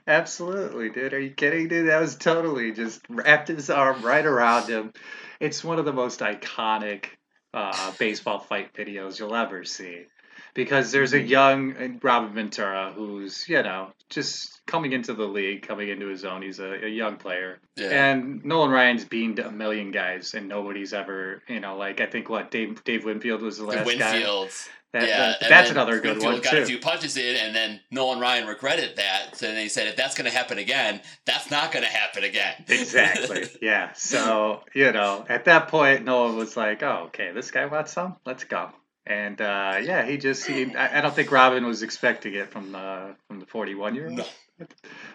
Absolutely, 0.06 0.90
dude. 0.90 1.14
Are 1.14 1.20
you 1.20 1.32
kidding, 1.32 1.70
dude? 1.70 1.88
That 1.88 2.02
was 2.02 2.18
totally 2.18 2.74
just 2.74 3.02
wrapped 3.08 3.48
his 3.48 3.70
arm 3.70 4.02
right 4.02 4.26
around 4.26 4.68
him. 4.68 4.92
It's 5.40 5.64
one 5.64 5.80
of 5.80 5.86
the 5.86 5.94
most 5.94 6.20
iconic 6.20 7.06
uh, 7.54 7.94
baseball 7.98 8.40
fight 8.40 8.74
videos 8.74 9.18
you'll 9.18 9.36
ever 9.36 9.64
see. 9.64 10.06
Because 10.54 10.92
there's 10.92 11.14
a 11.14 11.20
young 11.20 11.76
uh, 11.76 11.88
Robin 12.02 12.34
Ventura 12.34 12.92
who's, 12.96 13.48
you 13.50 13.64
know, 13.64 13.92
just 14.10 14.62
coming 14.68 14.94
into 14.94 15.14
the 15.14 15.26
league, 15.26 15.68
coming 15.68 15.90
into 15.90 16.08
his 16.08 16.24
own. 16.26 16.42
He's 16.44 16.60
a, 16.60 16.86
a 16.86 16.90
young 16.90 17.18
player. 17.18 17.60
Yeah. 17.76 17.90
And 18.12 18.46
Nolan 18.46 18.70
Ryan's 18.70 19.04
beamed 19.06 19.40
a 19.40 19.52
million 19.52 19.90
guys, 19.92 20.36
and 20.36 20.48
nobody's 20.48 20.94
ever, 20.94 21.42
you 21.48 21.60
know, 21.60 21.76
like 21.78 22.02
I 22.02 22.06
think 22.06 22.30
what 22.30 22.52
Dave 22.52 22.84
Dave 22.84 23.04
Winfield 23.04 23.42
was 23.42 23.58
the 23.58 23.64
the 23.66 23.70
last 23.72 23.98
guy. 23.98 24.14
Winfield. 24.14 24.50
That, 24.92 25.08
yeah, 25.08 25.18
that- 25.18 25.50
that's 25.50 25.70
then 25.70 25.72
another 25.78 26.00
good 26.00 26.18
Winfield 26.18 26.34
one 26.34 26.42
got 26.44 26.52
too. 26.52 26.58
a 26.62 26.66
few 26.68 26.78
punches 26.78 27.18
in, 27.18 27.36
and 27.36 27.56
then 27.56 27.80
Nolan 27.90 28.20
Ryan 28.20 28.46
regretted 28.46 28.98
that. 28.98 29.36
So 29.36 29.52
they 29.52 29.68
said, 29.68 29.88
if 29.88 29.96
that's 29.96 30.14
going 30.16 30.30
to 30.30 30.38
happen 30.38 30.60
again, 30.60 31.02
that's 31.26 31.50
not 31.50 31.72
going 31.72 31.84
to 31.84 31.90
happen 31.90 32.24
again. 32.24 32.54
Exactly. 32.70 33.48
Yeah. 33.60 33.94
So 33.94 34.62
you 34.76 34.92
know, 34.92 35.26
at 35.28 35.46
that 35.46 35.68
point, 35.70 36.06
Nolan 36.06 36.36
was 36.36 36.56
like, 36.56 36.84
"Oh, 36.84 37.06
okay, 37.08 37.32
this 37.32 37.50
guy 37.50 37.66
wants 37.66 37.92
some. 37.94 38.18
Let's 38.24 38.44
go." 38.44 38.70
And 39.06 39.42
uh, 39.42 39.80
yeah, 39.82 40.06
he 40.06 40.18
just 40.18 40.46
he. 40.46 40.74
I, 40.76 41.00
I 41.00 41.02
don't 41.02 41.14
think 41.14 41.32
Robin 41.32 41.66
was 41.66 41.84
expecting 41.84 42.34
it 42.36 42.50
from 42.52 42.72
the 42.72 43.16
from 43.28 43.40
the 43.40 43.46
forty 43.46 43.76
one 43.76 43.96
year 43.96 44.08
old. 44.08 44.18
no, 44.18 44.26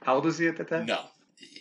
How 0.03 0.17
old 0.17 0.25
was 0.27 0.37
he 0.39 0.47
at 0.47 0.57
the 0.57 0.65
time? 0.65 0.87
no. 0.87 1.01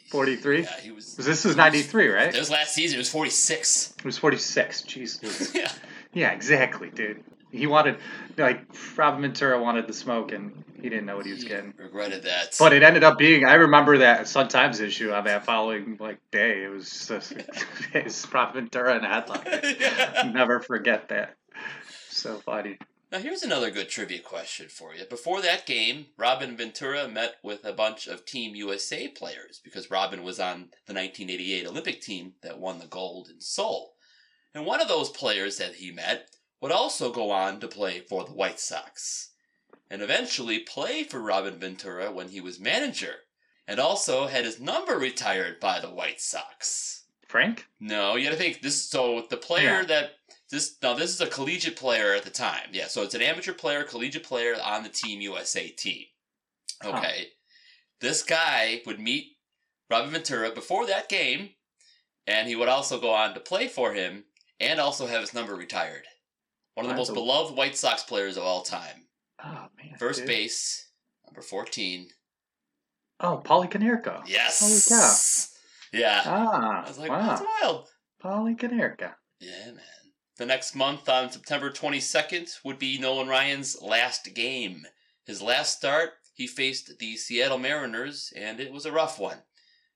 43? 0.09 0.61
Yeah, 0.61 0.79
he 0.79 0.91
was. 0.91 1.15
This 1.17 1.43
was 1.43 1.55
ninety 1.57 1.81
three, 1.81 2.07
right? 2.07 2.33
It 2.33 2.39
was 2.39 2.49
last 2.49 2.73
season. 2.73 2.95
It 2.95 2.99
was 2.99 3.09
forty 3.09 3.29
six. 3.29 3.93
He 4.01 4.07
was 4.07 4.17
forty 4.17 4.37
six. 4.37 4.81
Jeez. 4.81 5.53
Yeah. 5.55 5.71
Yeah, 6.13 6.31
exactly, 6.31 6.89
dude. 6.89 7.23
He 7.51 7.67
wanted 7.67 7.97
like 8.37 8.61
Robin 8.97 9.21
Ventura 9.21 9.61
wanted 9.61 9.87
the 9.87 9.93
smoke, 9.93 10.31
and 10.31 10.63
he 10.81 10.89
didn't 10.89 11.05
know 11.05 11.17
what 11.17 11.25
he 11.25 11.33
was 11.33 11.43
getting. 11.43 11.73
Regretted 11.77 12.23
that. 12.23 12.55
But 12.57 12.71
it 12.73 12.83
ended 12.83 13.03
up 13.03 13.17
being. 13.17 13.45
I 13.45 13.55
remember 13.55 13.99
that 13.99 14.27
Sun 14.27 14.47
Times 14.47 14.79
issue 14.79 15.11
on 15.11 15.25
that 15.25 15.45
following 15.45 15.97
like 15.99 16.19
day. 16.31 16.63
It 16.63 16.69
was 16.69 17.07
just 17.07 17.33
it's 17.93 18.33
Robin 18.33 18.63
Ventura 18.63 18.95
and 18.95 19.05
a 19.05 19.09
headlock. 19.09 20.33
Never 20.33 20.59
forget 20.61 21.09
that. 21.09 21.35
So 22.17 22.37
funny. 22.37 22.79
Now, 23.11 23.19
here's 23.19 23.43
another 23.43 23.69
good 23.69 23.89
trivia 23.89 24.19
question 24.19 24.69
for 24.69 24.93
you. 24.95 25.05
Before 25.05 25.39
that 25.41 25.65
game, 25.67 26.07
Robin 26.17 26.57
Ventura 26.57 27.07
met 27.07 27.35
with 27.43 27.63
a 27.63 27.71
bunch 27.71 28.07
of 28.07 28.25
Team 28.25 28.55
USA 28.55 29.07
players 29.07 29.61
because 29.63 29.91
Robin 29.91 30.23
was 30.23 30.39
on 30.39 30.71
the 30.87 30.93
1988 30.93 31.67
Olympic 31.67 32.01
team 32.01 32.33
that 32.41 32.59
won 32.59 32.79
the 32.79 32.87
gold 32.87 33.29
in 33.29 33.39
Seoul. 33.39 33.93
And 34.53 34.65
one 34.65 34.81
of 34.81 34.87
those 34.87 35.09
players 35.09 35.57
that 35.57 35.75
he 35.75 35.91
met 35.91 36.31
would 36.59 36.71
also 36.71 37.11
go 37.11 37.29
on 37.29 37.59
to 37.59 37.67
play 37.67 37.99
for 37.99 38.25
the 38.25 38.33
White 38.33 38.59
Sox 38.59 39.29
and 39.89 40.01
eventually 40.01 40.59
play 40.59 41.03
for 41.03 41.19
Robin 41.21 41.59
Ventura 41.59 42.11
when 42.11 42.29
he 42.29 42.41
was 42.41 42.59
manager 42.59 43.13
and 43.67 43.79
also 43.79 44.25
had 44.27 44.43
his 44.43 44.59
number 44.59 44.97
retired 44.97 45.59
by 45.59 45.79
the 45.79 45.91
White 45.93 46.19
Sox. 46.19 47.03
Frank? 47.27 47.67
No, 47.79 48.15
you 48.15 48.23
gotta 48.25 48.37
think 48.37 48.61
this. 48.61 48.81
So 48.89 49.27
the 49.29 49.37
player 49.37 49.81
Yeah. 49.81 49.85
that 49.85 50.11
this 50.51 50.77
now 50.81 50.93
this 50.93 51.11
is 51.13 51.21
a 51.21 51.27
collegiate 51.27 51.75
player 51.75 52.13
at 52.13 52.23
the 52.23 52.29
time. 52.29 52.69
Yeah, 52.71 52.87
so 52.87 53.03
it's 53.03 53.15
an 53.15 53.21
amateur 53.21 53.53
player, 53.53 53.83
collegiate 53.83 54.23
player 54.23 54.55
on 54.63 54.83
the 54.83 54.89
Team 54.89 55.21
USA 55.21 55.67
team. 55.69 56.05
Okay, 56.85 57.27
this 58.01 58.23
guy 58.23 58.81
would 58.85 58.99
meet 58.99 59.37
Robin 59.89 60.11
Ventura 60.11 60.51
before 60.51 60.85
that 60.87 61.09
game, 61.09 61.49
and 62.27 62.47
he 62.47 62.55
would 62.55 62.69
also 62.69 62.99
go 62.99 63.11
on 63.11 63.33
to 63.33 63.39
play 63.39 63.67
for 63.67 63.93
him 63.93 64.25
and 64.59 64.79
also 64.79 65.07
have 65.07 65.21
his 65.21 65.33
number 65.33 65.55
retired. 65.55 66.03
One 66.75 66.85
of 66.85 66.89
the 66.91 66.95
That's 66.95 67.09
most 67.09 67.17
a- 67.17 67.19
beloved 67.19 67.57
White 67.57 67.75
Sox 67.75 68.03
players 68.03 68.37
of 68.37 68.43
all 68.43 68.61
time. 68.61 69.07
Oh 69.43 69.67
man. 69.77 69.97
First 69.97 70.19
dude. 70.19 70.27
base, 70.27 70.87
Number 71.25 71.41
14. 71.41 72.07
Oh, 73.19 73.41
Paulie 73.43 73.69
Konerko. 73.69 74.23
Yes. 74.27 75.53
Yeah. 75.91 76.21
Ah, 76.25 76.83
I 76.85 76.87
was 76.87 76.97
like, 76.99 77.09
wow. 77.09 77.27
that's 77.27 77.41
wild. 77.61 77.87
Paulie 78.23 78.57
Konerko. 78.57 79.13
Yeah, 79.39 79.65
man. 79.67 79.81
The 80.37 80.45
next 80.45 80.75
month, 80.75 81.09
on 81.09 81.31
September 81.31 81.71
22nd, 81.71 82.63
would 82.63 82.77
be 82.77 82.99
Nolan 82.99 83.27
Ryan's 83.27 83.81
last 83.81 84.35
game. 84.35 84.85
His 85.25 85.41
last 85.41 85.75
start, 85.75 86.19
he 86.31 86.45
faced 86.45 86.99
the 86.99 87.17
Seattle 87.17 87.57
Mariners, 87.57 88.31
and 88.35 88.59
it 88.59 88.71
was 88.71 88.85
a 88.85 88.91
rough 88.91 89.17
one. 89.17 89.41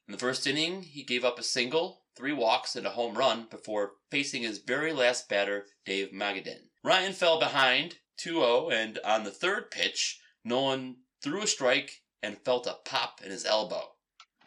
In 0.07 0.13
the 0.13 0.17
first 0.17 0.47
inning, 0.47 0.81
he 0.81 1.03
gave 1.03 1.23
up 1.23 1.37
a 1.37 1.43
single, 1.43 2.05
three 2.15 2.33
walks, 2.33 2.75
and 2.75 2.87
a 2.87 2.89
home 2.89 3.19
run 3.19 3.45
before 3.51 3.97
facing 4.09 4.41
his 4.41 4.57
very 4.57 4.91
last 4.91 5.29
batter, 5.29 5.67
Dave 5.85 6.11
Magadan. 6.11 6.69
Ryan 6.83 7.13
fell 7.13 7.37
behind 7.37 7.99
2 8.17 8.39
0, 8.39 8.69
and 8.71 8.97
on 9.05 9.23
the 9.23 9.29
third 9.29 9.69
pitch, 9.69 10.19
Nolan 10.43 11.03
threw 11.21 11.43
a 11.43 11.47
strike 11.47 12.01
and 12.23 12.39
felt 12.39 12.65
a 12.65 12.79
pop 12.83 13.21
in 13.23 13.29
his 13.29 13.45
elbow. 13.45 13.93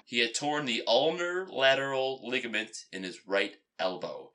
He 0.04 0.18
had 0.18 0.34
torn 0.34 0.66
the 0.66 0.82
ulnar 0.88 1.46
lateral 1.46 2.20
ligament 2.28 2.86
in 2.92 3.04
his 3.04 3.28
right 3.28 3.54
elbow. 3.78 4.32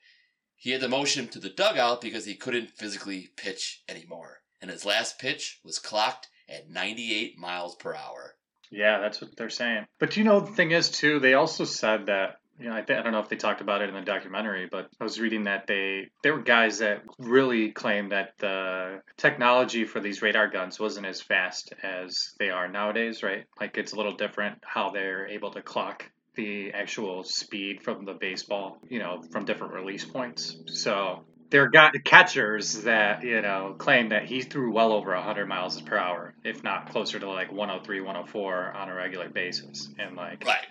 He 0.59 0.71
had 0.71 0.81
to 0.81 0.89
motion 0.89 1.23
him 1.23 1.29
to 1.31 1.39
the 1.39 1.49
dugout 1.49 2.01
because 2.01 2.25
he 2.25 2.35
couldn't 2.35 2.71
physically 2.71 3.29
pitch 3.37 3.81
anymore. 3.87 4.41
And 4.61 4.69
his 4.69 4.85
last 4.85 5.17
pitch 5.17 5.59
was 5.63 5.79
clocked 5.79 6.27
at 6.49 6.69
98 6.69 7.37
miles 7.37 7.75
per 7.75 7.95
hour. 7.95 8.35
Yeah, 8.69 8.99
that's 8.99 9.21
what 9.21 9.35
they're 9.35 9.49
saying. 9.49 9.85
But 9.99 10.17
you 10.17 10.23
know, 10.25 10.41
the 10.41 10.51
thing 10.51 10.71
is 10.71 10.91
too, 10.91 11.19
they 11.19 11.33
also 11.33 11.63
said 11.63 12.07
that 12.07 12.39
you 12.59 12.69
know, 12.69 12.75
I, 12.75 12.81
th- 12.81 12.99
I 12.99 13.01
don't 13.03 13.13
know 13.13 13.19
if 13.19 13.29
they 13.29 13.37
talked 13.37 13.61
about 13.61 13.81
it 13.81 13.89
in 13.89 13.95
the 13.95 14.01
documentary, 14.01 14.67
but 14.69 14.89
I 14.99 15.03
was 15.03 15.19
reading 15.19 15.45
that 15.45 15.65
they 15.65 16.09
there 16.23 16.33
were 16.33 16.41
guys 16.41 16.79
that 16.79 17.03
really 17.17 17.71
claimed 17.71 18.11
that 18.11 18.33
the 18.37 19.01
technology 19.15 19.85
for 19.85 20.01
these 20.01 20.21
radar 20.21 20.49
guns 20.49 20.77
wasn't 20.77 21.05
as 21.05 21.21
fast 21.21 21.73
as 21.81 22.33
they 22.37 22.49
are 22.49 22.67
nowadays, 22.67 23.23
right? 23.23 23.45
Like 23.59 23.77
it's 23.77 23.93
a 23.93 23.95
little 23.95 24.15
different 24.15 24.61
how 24.65 24.89
they're 24.89 25.27
able 25.27 25.51
to 25.51 25.61
clock 25.61 26.11
the 26.39 26.71
actual 26.73 27.23
speed 27.25 27.83
from 27.83 28.05
the 28.05 28.13
baseball, 28.13 28.77
you 28.89 28.99
know, 28.99 29.21
from 29.31 29.43
different 29.45 29.73
release 29.73 30.05
points. 30.05 30.55
So 30.67 31.25
there 31.49 31.67
got 31.67 31.93
catchers 32.05 32.83
that 32.83 33.23
you 33.23 33.41
know 33.41 33.75
claim 33.77 34.09
that 34.09 34.23
he 34.25 34.41
threw 34.41 34.71
well 34.71 34.93
over 34.93 35.13
100 35.13 35.47
miles 35.47 35.81
per 35.81 35.97
hour 35.97 36.33
if 36.43 36.63
not 36.63 36.91
closer 36.91 37.19
to 37.19 37.27
like 37.29 37.51
103 37.51 38.01
104 38.01 38.71
on 38.73 38.89
a 38.89 38.93
regular 38.93 39.29
basis 39.29 39.89
and 39.97 40.15
like 40.15 40.45
Right. 40.45 40.67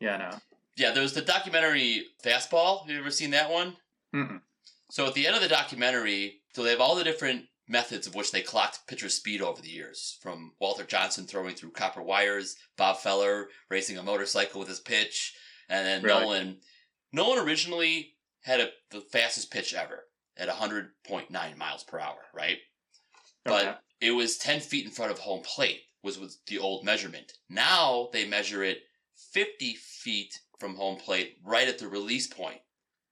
yeah 0.00 0.16
no 0.16 0.30
Yeah, 0.76 0.92
there's 0.92 1.12
the 1.12 1.22
documentary 1.22 2.06
Fastball. 2.24 2.80
Have 2.80 2.90
you 2.90 2.98
ever 2.98 3.10
seen 3.10 3.30
that 3.32 3.50
one? 3.50 3.76
Mm-mm. 4.14 4.40
So 4.90 5.06
at 5.06 5.14
the 5.14 5.26
end 5.26 5.36
of 5.36 5.42
the 5.42 5.48
documentary, 5.48 6.40
so 6.54 6.62
they 6.62 6.70
have 6.70 6.80
all 6.80 6.96
the 6.96 7.04
different 7.04 7.44
methods 7.68 8.06
of 8.06 8.14
which 8.14 8.32
they 8.32 8.42
clocked 8.42 8.86
pitcher 8.86 9.08
speed 9.08 9.42
over 9.42 9.60
the 9.60 9.68
years, 9.70 10.18
from 10.20 10.52
Walter 10.60 10.84
Johnson 10.84 11.26
throwing 11.26 11.54
through 11.54 11.70
copper 11.72 12.02
wires, 12.02 12.56
Bob 12.76 12.98
Feller 12.98 13.48
racing 13.70 13.98
a 13.98 14.02
motorcycle 14.02 14.58
with 14.58 14.68
his 14.68 14.80
pitch, 14.80 15.34
and 15.68 15.86
then 15.86 16.02
Really? 16.02 16.20
Nolan. 16.20 16.60
Nolan 17.12 17.44
originally 17.46 18.14
had 18.42 18.60
a, 18.60 18.68
the 18.90 19.00
fastest 19.00 19.50
pitch 19.50 19.74
ever 19.74 20.04
at 20.36 20.48
100.9 20.48 21.56
miles 21.56 21.84
per 21.84 21.98
hour, 21.98 22.18
right? 22.34 22.58
But 23.44 23.80
it 24.00 24.12
was 24.12 24.36
10 24.38 24.60
feet 24.60 24.84
in 24.84 24.90
front 24.90 25.10
of 25.10 25.18
home 25.18 25.42
plate 25.42 25.80
was 26.02 26.18
was 26.18 26.38
the 26.46 26.58
old 26.58 26.84
measurement. 26.84 27.32
Now 27.48 28.08
they 28.12 28.26
measure 28.26 28.62
it 28.62 28.78
50 29.32 29.74
feet 29.74 30.38
from 30.58 30.76
home 30.76 30.96
plate 30.96 31.38
right 31.44 31.66
at 31.66 31.78
the 31.78 31.88
release 31.88 32.26
point. 32.26 32.60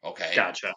Okay. 0.04 0.32
gotcha 0.36 0.72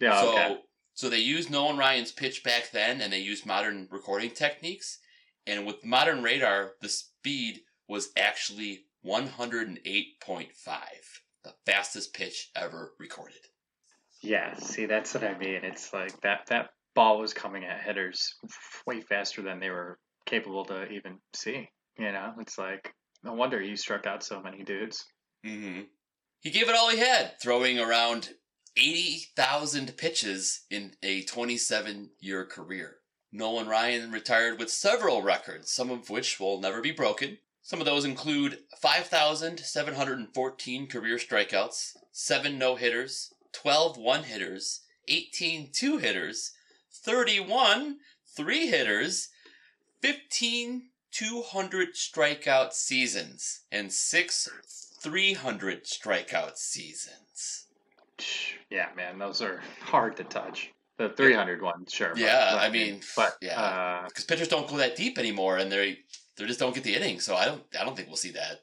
yeah 0.00 0.20
so 0.20 0.32
okay 0.32 0.56
so 0.94 1.08
they 1.08 1.18
used 1.18 1.50
Nolan 1.50 1.76
Ryan's 1.76 2.12
pitch 2.12 2.42
back 2.44 2.70
then 2.72 3.00
and 3.00 3.12
they 3.12 3.18
used 3.18 3.44
modern 3.46 3.88
recording 3.90 4.30
techniques. 4.30 4.98
And 5.46 5.66
with 5.66 5.84
modern 5.84 6.22
radar, 6.22 6.72
the 6.80 6.88
speed 6.88 7.60
was 7.88 8.10
actually 8.16 8.86
108.5, 9.04 10.48
the 11.44 11.52
fastest 11.66 12.14
pitch 12.14 12.50
ever 12.56 12.92
recorded. 12.98 13.40
yeah 14.22 14.54
see 14.56 14.86
that's 14.86 15.12
what 15.14 15.22
i 15.24 15.36
mean 15.36 15.60
it's 15.62 15.92
like 15.92 16.18
that 16.22 16.46
that 16.46 16.70
ball 16.94 17.18
was 17.18 17.34
coming 17.34 17.64
at 17.64 17.82
hitters 17.82 18.34
way 18.86 19.00
faster 19.02 19.42
than 19.42 19.60
they 19.60 19.68
were 19.70 19.98
capable 20.24 20.64
to 20.64 20.88
even 20.88 21.18
see 21.34 21.68
you 21.98 22.10
know 22.12 22.32
it's 22.40 22.56
like 22.56 22.94
no 23.22 23.34
wonder 23.34 23.60
he 23.60 23.76
struck 23.76 24.06
out 24.06 24.22
so 24.24 24.40
many 24.40 24.62
dudes 24.62 25.04
Mm-hmm. 25.44 25.82
He 26.40 26.50
gave 26.50 26.70
it 26.70 26.74
all 26.74 26.88
he 26.88 26.96
had, 26.98 27.38
throwing 27.38 27.78
around 27.78 28.30
80,000 28.76 29.96
pitches 29.96 30.62
in 30.70 30.92
a 31.02 31.22
27 31.22 32.10
year 32.20 32.44
career. 32.44 32.96
Nolan 33.30 33.68
Ryan 33.68 34.10
retired 34.10 34.58
with 34.58 34.70
several 34.70 35.22
records, 35.22 35.70
some 35.70 35.90
of 35.90 36.10
which 36.10 36.40
will 36.40 36.60
never 36.60 36.80
be 36.80 36.92
broken. 36.92 37.38
Some 37.62 37.80
of 37.80 37.86
those 37.86 38.04
include 38.04 38.58
5,714 38.80 40.86
career 40.86 41.16
strikeouts, 41.16 41.96
7 42.12 42.58
no 42.58 42.76
hitters, 42.76 43.32
12 43.52 43.96
one 43.96 44.24
hitters, 44.24 44.80
18 45.08 45.70
two 45.72 45.98
hitters, 45.98 46.52
31 46.92 47.98
three 48.26 48.66
hitters, 48.66 49.28
15 50.02 50.90
200 51.12 51.94
strikeout 51.94 52.72
seasons, 52.72 53.60
and 53.70 53.92
6 53.92 54.48
300 55.00 55.84
strikeout 55.84 56.56
seasons. 56.56 57.66
Yeah, 58.74 58.88
man, 58.96 59.18
those 59.18 59.40
are 59.40 59.60
hard 59.80 60.16
to 60.16 60.24
touch. 60.24 60.72
The 60.98 61.08
300 61.10 61.62
one, 61.62 61.86
sure. 61.88 62.12
Yeah, 62.16 62.50
but 62.54 62.58
I 62.58 62.70
mean, 62.70 63.00
but 63.16 63.36
yeah. 63.40 63.60
uh, 63.60 64.08
Because 64.08 64.24
pitchers 64.24 64.48
don't 64.48 64.68
go 64.68 64.76
that 64.78 64.96
deep 64.96 65.16
anymore, 65.18 65.58
and 65.58 65.70
they 65.70 65.98
they 66.36 66.46
just 66.46 66.58
don't 66.58 66.74
get 66.74 66.82
the 66.84 66.94
inning. 66.96 67.20
So 67.20 67.36
I 67.36 67.44
don't 67.46 67.62
I 67.80 67.84
don't 67.84 67.96
think 67.96 68.08
we'll 68.08 68.16
see 68.16 68.32
that. 68.32 68.60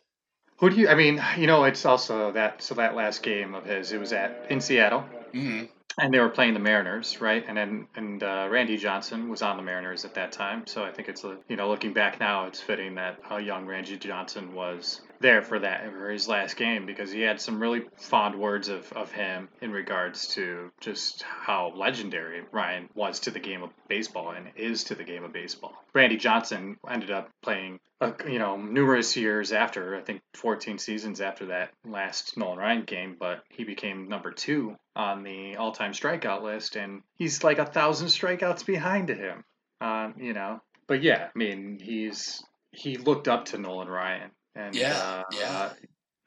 who 0.58 0.70
do 0.70 0.76
you? 0.76 0.90
I 0.90 0.96
mean, 0.96 1.22
you 1.38 1.48
know, 1.48 1.64
it's 1.64 1.86
also 1.86 2.32
that. 2.34 2.62
So 2.62 2.76
that 2.76 2.96
last 2.96 3.24
game 3.24 3.56
of 3.56 3.66
his, 3.66 3.92
it 3.94 4.00
was 4.00 4.12
at 4.14 4.48
in 4.50 4.60
Seattle, 4.62 5.06
hmm 5.34 5.64
and 6.00 6.14
they 6.14 6.20
were 6.20 6.30
playing 6.30 6.54
the 6.54 6.60
Mariners, 6.60 7.20
right? 7.20 7.44
And 7.48 7.58
then 7.58 7.88
and 7.96 8.24
uh, 8.24 8.48
Randy 8.50 8.78
Johnson 8.78 9.30
was 9.30 9.42
on 9.42 9.58
the 9.58 9.64
Mariners 9.64 10.06
at 10.06 10.14
that 10.14 10.32
time. 10.32 10.66
So 10.66 10.84
I 10.86 10.92
think 10.92 11.10
it's 11.10 11.26
a, 11.26 11.38
you 11.50 11.58
know, 11.58 11.68
looking 11.68 11.92
back 11.94 12.20
now, 12.20 12.48
it's 12.48 12.62
fitting 12.62 12.96
that 12.96 13.20
a 13.30 13.42
young 13.42 13.66
Randy 13.66 13.98
Johnson 13.98 14.54
was 14.54 15.02
there 15.22 15.42
for 15.42 15.60
that 15.60 15.92
for 15.92 16.10
his 16.10 16.28
last 16.28 16.58
game 16.58 16.86
because 16.86 17.12
he 17.12 17.22
had 17.22 17.40
some 17.40 17.62
really 17.62 17.84
fond 17.98 18.40
words 18.40 18.68
of, 18.68 18.92
of 18.94 19.12
him 19.12 19.50
in 19.62 19.72
regards 19.72 20.28
to 20.36 20.72
just 20.80 21.24
how 21.24 21.72
legendary 21.76 22.42
Ryan 22.52 22.90
was 22.96 23.22
to 23.22 23.32
the 23.32 23.40
game 23.40 23.64
of 23.64 23.70
baseball 23.88 24.32
and 24.32 24.50
is 24.56 24.86
to 24.86 24.96
the 24.96 25.04
game 25.04 25.24
of 25.24 25.34
baseball. 25.34 25.74
Randy 25.94 26.18
Johnson 26.18 26.78
ended 26.90 27.12
up 27.12 27.30
playing, 27.42 27.80
uh, 28.00 28.14
you 28.28 28.40
know, 28.40 28.58
numerous 28.58 29.16
years 29.16 29.52
after, 29.52 29.96
I 29.96 30.02
think 30.02 30.22
14 30.34 30.78
seasons 30.78 31.22
after 31.22 31.48
that 31.48 31.72
last 31.86 32.38
Nolan 32.38 32.58
Ryan 32.58 32.84
game, 32.84 33.16
but 33.20 33.44
he 33.50 33.64
became 33.64 34.10
number 34.10 34.32
two 34.32 34.76
on 34.96 35.24
the 35.24 35.56
all-time 35.58 35.94
strikeout 35.94 36.42
list, 36.42 36.76
and 36.76 37.02
he's 37.16 37.44
like 37.44 37.60
a 37.60 37.66
thousand 37.66 38.08
strikeouts 38.08 38.66
behind 38.66 39.10
him. 39.10 39.44
Um, 39.80 40.16
you 40.20 40.34
know, 40.34 40.62
but 40.88 41.02
yeah, 41.02 41.30
I 41.34 41.38
mean, 41.38 41.80
he's 41.82 42.44
he 42.72 42.98
looked 42.98 43.28
up 43.28 43.46
to 43.46 43.58
Nolan 43.58 43.88
Ryan, 43.88 44.32
and 44.56 44.76
Yeah, 44.76 44.98
uh, 44.98 45.24
yeah. 45.32 45.74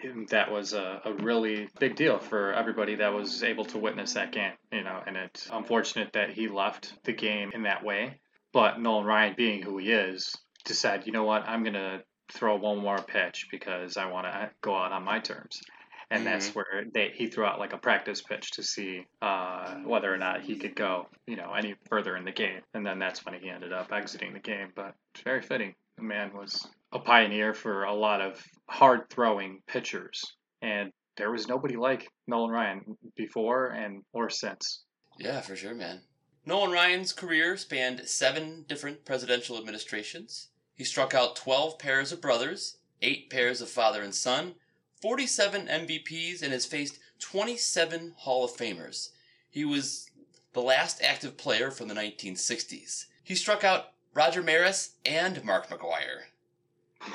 and 0.01 0.29
that 0.29 0.51
was 0.51 0.72
a, 0.72 1.01
a 1.05 1.12
really 1.12 1.68
big 1.79 1.97
deal 1.97 2.18
for 2.18 2.53
everybody 2.53 2.97
that 2.97 3.12
was 3.12 3.43
able 3.43 3.64
to 3.66 3.79
witness 3.79 4.14
that 4.14 4.33
game. 4.33 4.53
You 4.72 4.83
know, 4.85 5.03
and 5.07 5.16
it's 5.16 5.49
unfortunate 5.53 6.12
that 6.14 6.31
he 6.31 6.49
left 6.49 6.95
the 7.05 7.12
game 7.12 7.51
in 7.55 7.62
that 7.64 7.85
way. 7.85 8.20
But 8.53 8.81
Nolan 8.81 9.07
Ryan, 9.07 9.35
being 9.37 9.62
who 9.62 9.79
he 9.79 9.91
is, 9.91 10.35
decided, 10.64 11.07
you 11.07 11.12
know 11.12 11.25
what, 11.25 11.47
I'm 11.49 11.64
gonna 11.64 12.03
throw 12.33 12.57
one 12.57 12.79
more 12.79 12.99
pitch 12.99 13.49
because 13.51 13.97
I 13.97 14.11
want 14.11 14.27
to 14.27 14.51
go 14.61 14.75
out 14.75 14.93
on 14.93 15.05
my 15.05 15.20
terms. 15.20 15.61
And 16.11 16.25
that's 16.25 16.55
where 16.55 16.85
they, 16.93 17.12
he 17.14 17.27
threw 17.27 17.45
out 17.45 17.59
like 17.59 17.72
a 17.72 17.79
practice 17.79 18.22
pitch 18.22 18.53
to 18.53 18.62
see 18.62 19.07
uh, 19.20 19.75
whether 19.85 20.12
or 20.12 20.16
not 20.16 20.43
he 20.43 20.57
could 20.57 20.77
go, 20.77 21.09
you 21.27 21.35
know, 21.35 21.53
any 21.55 21.75
further 21.89 22.16
in 22.16 22.25
the 22.25 22.31
game. 22.31 22.61
And 22.72 22.87
then 22.87 22.99
that's 22.99 23.25
when 23.25 23.35
he 23.41 23.49
ended 23.49 23.72
up 23.72 23.91
exiting 23.93 24.33
the 24.33 24.39
game. 24.39 24.68
But 24.77 24.95
very 25.25 25.43
fitting. 25.43 25.75
The 25.97 26.05
man 26.05 26.33
was 26.33 26.68
a 26.95 27.01
pioneer 27.01 27.53
for 27.53 27.84
a 27.84 27.92
lot 27.92 28.20
of 28.20 28.40
hard 28.68 29.11
throwing 29.11 29.61
pitchers, 29.66 30.22
and 30.62 30.92
there 31.16 31.32
was 31.32 31.49
nobody 31.49 31.76
like 31.76 32.09
Nolan 32.28 32.51
Ryan 32.51 32.97
before 33.16 33.70
and 33.70 34.03
or 34.12 34.30
since. 34.30 34.84
Yeah, 35.18 35.40
for 35.40 35.57
sure, 35.57 35.74
man. 35.74 36.01
Nolan 36.47 36.70
Ryan's 36.70 37.12
career 37.12 37.57
spanned 37.57 38.09
seven 38.09 38.64
different 38.68 39.05
presidential 39.05 39.59
administrations. 39.59 40.49
He 40.74 40.84
struck 40.84 41.14
out 41.14 41.36
12 41.36 41.78
pairs 41.78 42.12
of 42.12 42.20
brothers, 42.20 42.78
eight 43.03 43.28
pairs 43.28 43.61
of 43.61 43.68
father 43.68 44.03
and 44.03 44.14
son, 44.14 44.55
47 45.03 45.66
MVPs, 45.66 46.42
and 46.42 46.53
has 46.53 46.64
faced 46.64 46.99
27 47.18 48.14
Hall 48.18 48.45
of 48.45 48.53
Famers. 48.53 49.11
He 49.51 49.64
was 49.64 50.11
the 50.53 50.62
last 50.62 51.03
active 51.03 51.36
player 51.36 51.70
from 51.70 51.88
the 51.88 51.95
1960s. 51.95 53.07
He 53.22 53.34
struck 53.34 53.64
out 53.64 53.92
Roger 54.14 54.42
Maris 54.42 54.97
and 55.05 55.45
Mark 55.45 55.68
McGwire. 55.68 56.26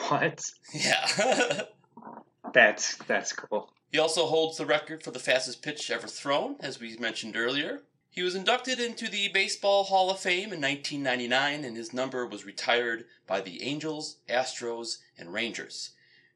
What? 0.07 0.41
Yeah. 0.73 1.61
That's 2.53 2.95
that's 3.07 3.33
cool. 3.33 3.71
He 3.91 3.99
also 3.99 4.25
holds 4.25 4.57
the 4.57 4.65
record 4.65 5.03
for 5.03 5.11
the 5.11 5.19
fastest 5.19 5.61
pitch 5.61 5.91
ever 5.91 6.07
thrown, 6.07 6.55
as 6.59 6.79
we 6.79 6.97
mentioned 6.97 7.35
earlier. 7.35 7.81
He 8.09 8.23
was 8.23 8.33
inducted 8.33 8.79
into 8.79 9.07
the 9.07 9.27
Baseball 9.27 9.83
Hall 9.83 10.09
of 10.09 10.19
Fame 10.19 10.51
in 10.51 10.61
1999, 10.61 11.63
and 11.63 11.77
his 11.77 11.93
number 11.93 12.25
was 12.25 12.45
retired 12.45 13.05
by 13.27 13.41
the 13.41 13.61
Angels, 13.61 14.17
Astros, 14.27 14.97
and 15.17 15.31
Rangers. 15.31 15.91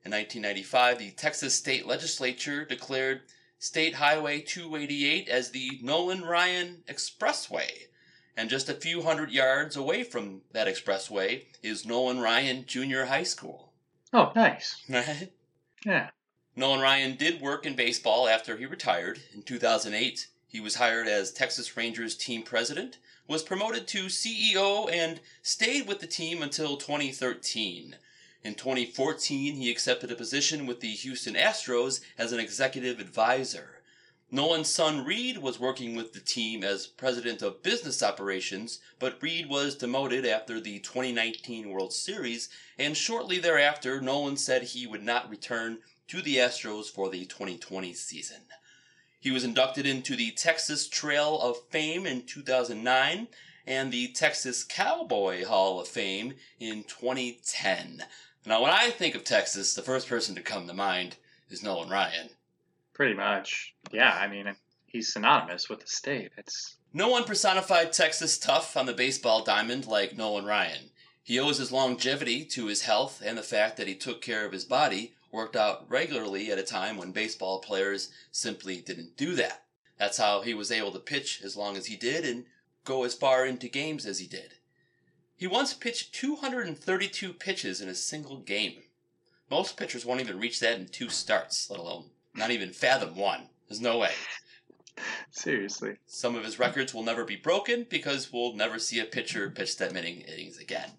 In 0.05 0.11
1995, 0.11 0.99
the 0.99 1.11
Texas 1.11 1.55
State 1.55 1.87
Legislature 1.87 2.63
declared 2.63 3.21
State 3.57 3.95
Highway 3.95 4.41
288 4.41 5.29
as 5.29 5.49
the 5.49 5.79
Nolan 5.81 6.23
Ryan 6.23 6.83
Expressway. 6.87 7.87
And 8.35 8.49
just 8.49 8.69
a 8.69 8.73
few 8.73 9.03
hundred 9.03 9.31
yards 9.31 9.75
away 9.75 10.03
from 10.03 10.41
that 10.51 10.67
expressway 10.67 11.43
is 11.61 11.85
Nolan 11.85 12.19
Ryan 12.19 12.65
Junior 12.65 13.05
High 13.05 13.23
School. 13.23 13.73
Oh, 14.11 14.31
nice. 14.35 14.81
Right? 14.89 15.31
Yeah. 15.85 16.09
Nolan 16.55 16.79
Ryan 16.79 17.15
did 17.15 17.41
work 17.41 17.65
in 17.65 17.75
baseball 17.75 18.27
after 18.27 18.57
he 18.57 18.65
retired. 18.65 19.21
In 19.33 19.43
2008, 19.43 20.27
he 20.47 20.59
was 20.59 20.75
hired 20.75 21.07
as 21.07 21.31
Texas 21.31 21.75
Rangers 21.75 22.15
team 22.15 22.43
president, 22.43 22.99
was 23.27 23.41
promoted 23.41 23.87
to 23.87 24.05
CEO, 24.05 24.91
and 24.91 25.19
stayed 25.41 25.87
with 25.87 25.99
the 25.99 26.07
team 26.07 26.43
until 26.43 26.77
2013. 26.77 27.95
In 28.43 28.55
2014, 28.55 29.55
he 29.55 29.71
accepted 29.71 30.11
a 30.11 30.15
position 30.15 30.65
with 30.65 30.79
the 30.79 30.91
Houston 30.91 31.33
Astros 31.33 32.01
as 32.17 32.31
an 32.31 32.39
executive 32.39 32.99
advisor. 32.99 33.72
Nolan's 34.33 34.67
son 34.67 35.05
Reed 35.05 35.37
was 35.37 35.59
working 35.59 35.93
with 35.93 36.13
the 36.13 36.19
team 36.19 36.63
as 36.63 36.87
president 36.87 37.43
of 37.43 37.61
business 37.61 38.01
operations, 38.01 38.79
but 38.97 39.21
Reed 39.21 39.47
was 39.47 39.75
demoted 39.75 40.25
after 40.25 40.59
the 40.59 40.79
2019 40.79 41.69
World 41.69 41.93
Series, 41.93 42.49
and 42.79 42.97
shortly 42.97 43.37
thereafter, 43.37 44.01
Nolan 44.01 44.37
said 44.37 44.63
he 44.63 44.87
would 44.87 45.03
not 45.03 45.29
return 45.29 45.83
to 46.07 46.19
the 46.19 46.37
Astros 46.37 46.87
for 46.87 47.11
the 47.11 47.25
2020 47.25 47.93
season. 47.93 48.41
He 49.19 49.29
was 49.29 49.43
inducted 49.43 49.85
into 49.85 50.15
the 50.15 50.31
Texas 50.31 50.87
Trail 50.87 51.39
of 51.39 51.67
Fame 51.69 52.07
in 52.07 52.25
2009 52.25 53.27
and 53.67 53.91
the 53.91 54.07
Texas 54.13 54.63
Cowboy 54.63 55.45
Hall 55.45 55.79
of 55.79 55.87
Fame 55.87 56.33
in 56.59 56.85
2010. 56.85 58.03
Now, 58.47 58.63
when 58.63 58.71
I 58.71 58.89
think 58.89 59.13
of 59.13 59.23
Texas, 59.23 59.75
the 59.75 59.83
first 59.83 60.09
person 60.09 60.33
to 60.33 60.41
come 60.41 60.65
to 60.65 60.73
mind 60.73 61.17
is 61.51 61.61
Nolan 61.61 61.91
Ryan. 61.91 62.31
Pretty 62.93 63.15
much. 63.15 63.73
Yeah, 63.91 64.15
I 64.15 64.27
mean, 64.27 64.55
he's 64.85 65.11
synonymous 65.11 65.67
with 65.67 65.79
the 65.79 65.87
state. 65.87 66.31
It's 66.37 66.75
No 66.93 67.09
one 67.09 67.23
personified 67.23 67.91
Texas 67.91 68.37
tough 68.37 68.77
on 68.77 68.85
the 68.85 68.93
baseball 68.93 69.43
diamond 69.43 69.87
like 69.87 70.15
Nolan 70.15 70.45
Ryan. 70.45 70.91
He 71.23 71.39
owes 71.39 71.57
his 71.57 71.71
longevity 71.71 72.45
to 72.45 72.67
his 72.67 72.83
health 72.83 73.21
and 73.25 73.35
the 73.35 73.43
fact 73.43 73.77
that 73.77 73.87
he 73.87 73.95
took 73.95 74.21
care 74.21 74.45
of 74.45 74.51
his 74.51 74.65
body, 74.65 75.15
worked 75.31 75.55
out 75.55 75.89
regularly 75.89 76.51
at 76.51 76.59
a 76.59 76.63
time 76.63 76.97
when 76.97 77.11
baseball 77.11 77.59
players 77.59 78.11
simply 78.31 78.79
didn't 78.79 79.17
do 79.17 79.33
that. 79.35 79.63
That's 79.97 80.17
how 80.17 80.41
he 80.41 80.53
was 80.53 80.71
able 80.71 80.91
to 80.91 80.99
pitch 80.99 81.41
as 81.43 81.57
long 81.57 81.75
as 81.77 81.87
he 81.87 81.95
did 81.95 82.25
and 82.25 82.45
go 82.85 83.03
as 83.03 83.15
far 83.15 83.45
into 83.45 83.67
games 83.67 84.05
as 84.05 84.19
he 84.19 84.27
did. 84.27 84.55
He 85.35 85.47
once 85.47 85.73
pitched 85.73 86.13
232 86.13 87.33
pitches 87.33 87.81
in 87.81 87.89
a 87.89 87.95
single 87.95 88.37
game. 88.37 88.83
Most 89.49 89.77
pitchers 89.77 90.05
won't 90.05 90.21
even 90.21 90.39
reach 90.39 90.59
that 90.59 90.77
in 90.77 90.87
two 90.87 91.09
starts, 91.09 91.69
let 91.71 91.79
alone 91.79 92.11
not 92.35 92.51
even 92.51 92.71
fathom 92.71 93.15
one. 93.15 93.49
There's 93.67 93.81
no 93.81 93.97
way. 93.99 94.11
seriously. 95.31 95.97
Some 96.05 96.35
of 96.35 96.43
his 96.43 96.59
records 96.59 96.93
will 96.93 97.03
never 97.03 97.25
be 97.25 97.35
broken 97.35 97.85
because 97.89 98.31
we'll 98.31 98.53
never 98.53 98.79
see 98.79 98.99
a 98.99 99.05
pitcher 99.05 99.49
pitch 99.49 99.77
that 99.77 99.93
many 99.93 100.25
innings 100.27 100.57
again. 100.57 100.89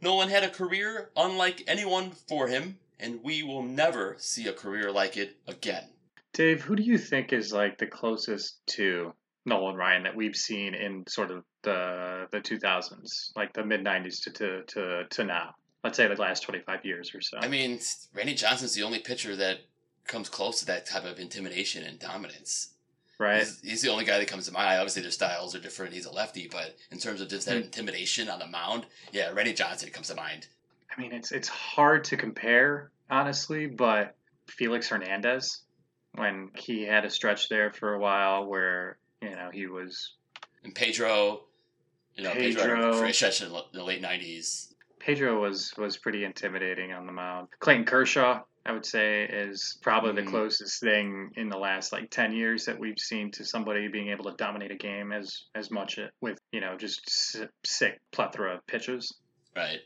Nolan 0.00 0.28
had 0.28 0.44
a 0.44 0.50
career 0.50 1.10
unlike 1.16 1.64
anyone 1.66 2.12
for 2.28 2.46
him, 2.48 2.78
and 3.00 3.22
we 3.22 3.42
will 3.42 3.62
never 3.62 4.16
see 4.18 4.46
a 4.46 4.52
career 4.52 4.92
like 4.92 5.16
it 5.16 5.36
again. 5.46 5.84
Dave, 6.32 6.62
who 6.62 6.76
do 6.76 6.82
you 6.82 6.98
think 6.98 7.32
is 7.32 7.52
like 7.52 7.78
the 7.78 7.86
closest 7.86 8.64
to 8.66 9.12
Nolan 9.44 9.76
Ryan 9.76 10.04
that 10.04 10.14
we've 10.14 10.36
seen 10.36 10.74
in 10.74 11.04
sort 11.08 11.30
of 11.30 11.42
the 11.62 12.28
the 12.30 12.38
2000s, 12.38 13.32
like 13.34 13.52
the 13.54 13.64
mid 13.64 13.84
90s 13.84 14.22
to, 14.24 14.30
to 14.30 14.62
to 14.64 15.04
to 15.10 15.24
now? 15.24 15.54
Let's 15.82 15.96
say 15.96 16.06
the 16.06 16.20
last 16.20 16.42
25 16.42 16.84
years 16.84 17.14
or 17.14 17.20
so. 17.20 17.38
I 17.40 17.48
mean, 17.48 17.78
Randy 18.12 18.34
Johnson's 18.34 18.74
the 18.74 18.82
only 18.82 18.98
pitcher 18.98 19.34
that 19.36 19.60
comes 20.08 20.28
close 20.28 20.58
to 20.60 20.66
that 20.66 20.86
type 20.86 21.04
of 21.04 21.18
intimidation 21.18 21.84
and 21.84 21.98
dominance. 21.98 22.70
right? 23.18 23.38
He's, 23.40 23.60
he's 23.60 23.82
the 23.82 23.90
only 23.90 24.04
guy 24.04 24.18
that 24.18 24.28
comes 24.28 24.46
to 24.46 24.52
mind. 24.52 24.78
Obviously, 24.78 25.02
their 25.02 25.10
styles 25.10 25.54
are 25.54 25.60
different. 25.60 25.92
He's 25.92 26.06
a 26.06 26.12
lefty, 26.12 26.48
but 26.50 26.76
in 26.90 26.98
terms 26.98 27.20
of 27.20 27.28
just 27.28 27.46
that 27.46 27.56
Hmm. 27.58 27.64
intimidation 27.64 28.28
on 28.28 28.38
the 28.38 28.46
mound, 28.46 28.86
yeah, 29.12 29.30
Randy 29.32 29.52
Johnson 29.54 29.90
comes 29.90 30.08
to 30.08 30.14
mind. 30.14 30.46
I 30.96 31.00
mean, 31.00 31.12
it's 31.12 31.30
it's 31.32 31.48
hard 31.48 32.04
to 32.04 32.16
compare, 32.16 32.90
honestly, 33.10 33.66
but 33.66 34.16
Felix 34.48 34.88
Hernandez, 34.88 35.62
when 36.14 36.50
he 36.56 36.82
had 36.82 37.04
a 37.04 37.10
stretch 37.10 37.48
there 37.48 37.70
for 37.72 37.94
a 37.94 37.98
while 38.00 38.46
where 38.46 38.98
you 39.22 39.30
know 39.30 39.50
he 39.52 39.66
was 39.66 40.14
And 40.64 40.74
Pedro, 40.74 41.42
you 42.16 42.24
know, 42.24 42.32
Pedro, 42.32 42.62
Pedro. 42.92 43.12
stretch 43.12 43.42
in 43.42 43.52
the 43.72 43.84
late 43.84 44.02
'90s. 44.02 44.72
Pedro 45.00 45.40
was 45.40 45.72
was 45.76 45.96
pretty 45.96 46.24
intimidating 46.24 46.92
on 46.92 47.06
the 47.06 47.12
mound. 47.12 47.48
Clayton 47.60 47.84
Kershaw, 47.84 48.42
I 48.68 48.72
would 48.72 48.84
say, 48.84 49.24
is 49.24 49.78
probably 49.80 50.12
Mhm. 50.12 50.24
the 50.26 50.30
closest 50.30 50.80
thing 50.80 51.32
in 51.36 51.48
the 51.48 51.56
last 51.56 51.90
like 51.90 52.10
ten 52.10 52.32
years 52.32 52.66
that 52.66 52.78
we've 52.78 52.98
seen 52.98 53.30
to 53.32 53.44
somebody 53.44 53.88
being 53.88 54.10
able 54.10 54.24
to 54.30 54.36
dominate 54.36 54.70
a 54.70 54.76
game 54.76 55.10
as 55.10 55.44
as 55.54 55.70
much 55.70 55.98
with 56.20 56.38
you 56.52 56.60
know 56.60 56.76
just 56.76 57.38
sick 57.64 57.98
plethora 58.12 58.56
of 58.56 58.66
pitches. 58.66 59.18
Right. 59.56 59.80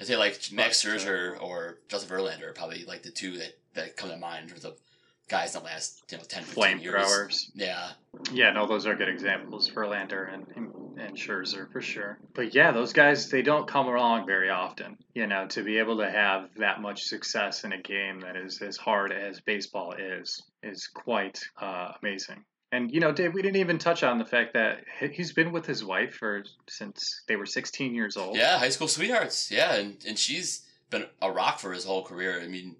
I 0.00 0.04
say 0.04 0.16
like 0.16 0.40
Max 0.52 0.84
uh, 0.84 0.88
Scherzer 0.88 1.40
or 1.40 1.78
Joseph 1.88 2.08
Verlander 2.08 2.44
are 2.48 2.52
probably 2.52 2.84
like 2.84 3.02
the 3.02 3.10
two 3.12 3.36
that, 3.38 3.52
that 3.74 3.96
come 3.96 4.08
to 4.10 4.16
mind 4.16 4.44
in 4.44 4.48
terms 4.48 4.64
of 4.64 4.80
guys 5.28 5.54
in 5.54 5.60
the 5.62 5.66
last 5.66 6.02
you 6.10 6.18
know 6.18 6.24
10, 6.24 6.44
15 6.44 6.80
years. 6.80 6.94
Flamethrowers. 6.94 7.50
Yeah. 7.54 7.92
Yeah, 8.32 8.50
no, 8.52 8.66
those 8.66 8.86
are 8.86 8.94
good 8.96 9.08
examples 9.08 9.70
Verlander 9.70 10.32
and, 10.32 10.46
and 10.56 10.72
and 11.14 11.22
Scherzer 11.22 11.70
for 11.70 11.80
sure. 11.80 12.18
But 12.34 12.54
yeah, 12.54 12.72
those 12.72 12.92
guys 12.92 13.28
they 13.30 13.42
don't 13.42 13.68
come 13.68 13.86
along 13.88 14.26
very 14.26 14.50
often. 14.50 14.98
You 15.14 15.26
know, 15.26 15.46
to 15.48 15.62
be 15.62 15.78
able 15.78 15.98
to 15.98 16.10
have 16.10 16.50
that 16.58 16.80
much 16.80 17.04
success 17.04 17.64
in 17.64 17.72
a 17.72 17.80
game 17.80 18.20
that 18.20 18.36
is 18.36 18.60
as 18.62 18.76
hard 18.76 19.12
as 19.12 19.40
baseball 19.40 19.92
is 19.98 20.42
is 20.62 20.86
quite 20.88 21.40
uh, 21.60 21.92
amazing. 22.02 22.44
And 22.72 22.90
you 22.92 22.98
know, 23.00 23.12
Dave, 23.12 23.34
we 23.34 23.42
didn't 23.42 23.60
even 23.60 23.78
touch 23.78 24.02
on 24.02 24.18
the 24.18 24.24
fact 24.24 24.54
that 24.54 24.84
he- 24.98 25.08
he's 25.08 25.32
been 25.32 25.52
with 25.52 25.64
his 25.66 25.84
wife 25.84 26.14
for 26.14 26.44
since 26.68 27.22
they 27.28 27.36
were 27.36 27.46
16 27.46 27.94
years 27.94 28.16
old. 28.16 28.36
Yeah, 28.36 28.58
high 28.58 28.70
school 28.70 28.88
sweethearts. 28.88 29.50
Yeah, 29.50 29.74
and, 29.74 29.96
and 30.06 30.18
she's 30.18 30.62
been 30.90 31.06
a 31.22 31.30
rock 31.30 31.60
for 31.60 31.72
his 31.72 31.84
whole 31.84 32.02
career. 32.02 32.40
I 32.40 32.48
mean, 32.48 32.74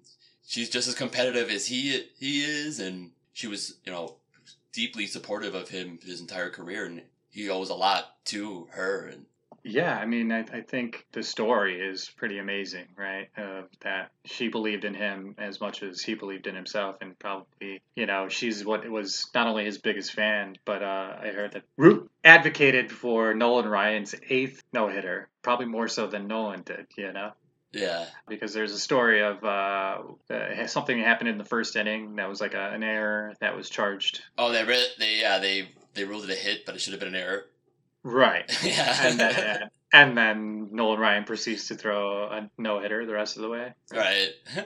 she's 0.45 0.69
just 0.69 0.87
as 0.89 0.95
competitive 0.95 1.49
as 1.49 1.67
he 1.67 2.07
he 2.19 2.43
is, 2.43 2.79
and 2.79 3.11
she 3.33 3.47
was 3.47 3.75
you 3.85 3.91
know 3.93 4.15
deeply 4.73 5.05
supportive 5.07 5.55
of 5.55 5.69
him 5.69 5.99
his 6.03 6.19
entire 6.19 6.49
career, 6.49 6.85
and 6.85 7.01
he 7.35 7.49
owes 7.49 7.69
a 7.69 7.75
lot 7.75 8.05
to 8.25 8.67
her. 8.71 9.07
And 9.07 9.25
Yeah, 9.63 9.93
I 9.95 10.05
mean, 10.05 10.31
I, 10.31 10.45
I 10.53 10.61
think 10.61 11.05
the 11.11 11.21
story 11.21 11.81
is 11.81 12.09
pretty 12.17 12.37
amazing, 12.39 12.85
right? 12.97 13.27
Uh, 13.37 13.63
that 13.81 14.11
she 14.23 14.47
believed 14.47 14.85
in 14.85 14.93
him 14.93 15.35
as 15.37 15.59
much 15.59 15.83
as 15.83 16.01
he 16.01 16.13
believed 16.13 16.47
in 16.47 16.55
himself, 16.55 16.95
and 17.01 17.19
probably, 17.19 17.81
you 17.95 18.05
know, 18.05 18.29
she's 18.29 18.63
what 18.63 18.87
was 18.89 19.29
not 19.35 19.47
only 19.47 19.65
his 19.65 19.77
biggest 19.77 20.13
fan, 20.13 20.55
but 20.63 20.81
uh, 20.81 21.17
I 21.21 21.27
heard 21.35 21.51
that 21.51 21.63
Ruth 21.77 22.07
advocated 22.23 22.91
for 22.91 23.33
Nolan 23.33 23.67
Ryan's 23.67 24.15
eighth 24.29 24.63
no 24.71 24.87
hitter, 24.87 25.27
probably 25.41 25.65
more 25.65 25.87
so 25.89 26.07
than 26.07 26.27
Nolan 26.27 26.63
did, 26.63 26.87
you 26.97 27.11
know? 27.11 27.31
yeah, 27.73 28.05
Because 28.29 28.53
there's 28.53 28.71
a 28.71 28.79
story 28.79 29.21
of 29.21 29.43
uh, 29.43 29.97
uh, 30.33 30.67
something 30.67 30.97
happened 30.97 31.27
in 31.27 31.37
the 31.37 31.43
first 31.43 31.75
inning 31.75 32.15
that 32.15 32.29
was 32.29 32.39
like 32.39 32.53
a, 32.53 32.69
an 32.71 32.83
error 32.83 33.33
that 33.41 33.57
was 33.57 33.69
charged. 33.69 34.21
oh, 34.37 34.53
they 34.53 34.63
re- 34.63 34.93
they 34.97 35.19
yeah 35.19 35.39
they 35.39 35.67
they 35.95 36.03
ruled 36.03 36.25
it 36.25 36.29
a 36.29 36.35
hit, 36.35 36.65
but 36.65 36.75
it 36.75 36.79
should 36.81 36.93
have 36.93 36.99
been 36.99 37.15
an 37.15 37.21
error. 37.21 37.45
Right. 38.03 38.45
yeah, 38.63 39.07
and 39.07 39.19
then, 39.19 39.69
and 39.91 40.17
then 40.17 40.69
Nolan 40.71 40.99
Ryan 40.99 41.23
proceeds 41.23 41.69
to 41.69 41.75
throw 41.75 42.25
a 42.27 42.49
no 42.57 42.79
hitter 42.79 43.05
the 43.05 43.13
rest 43.13 43.35
of 43.37 43.41
the 43.41 43.49
way. 43.49 43.73
right. 43.91 44.29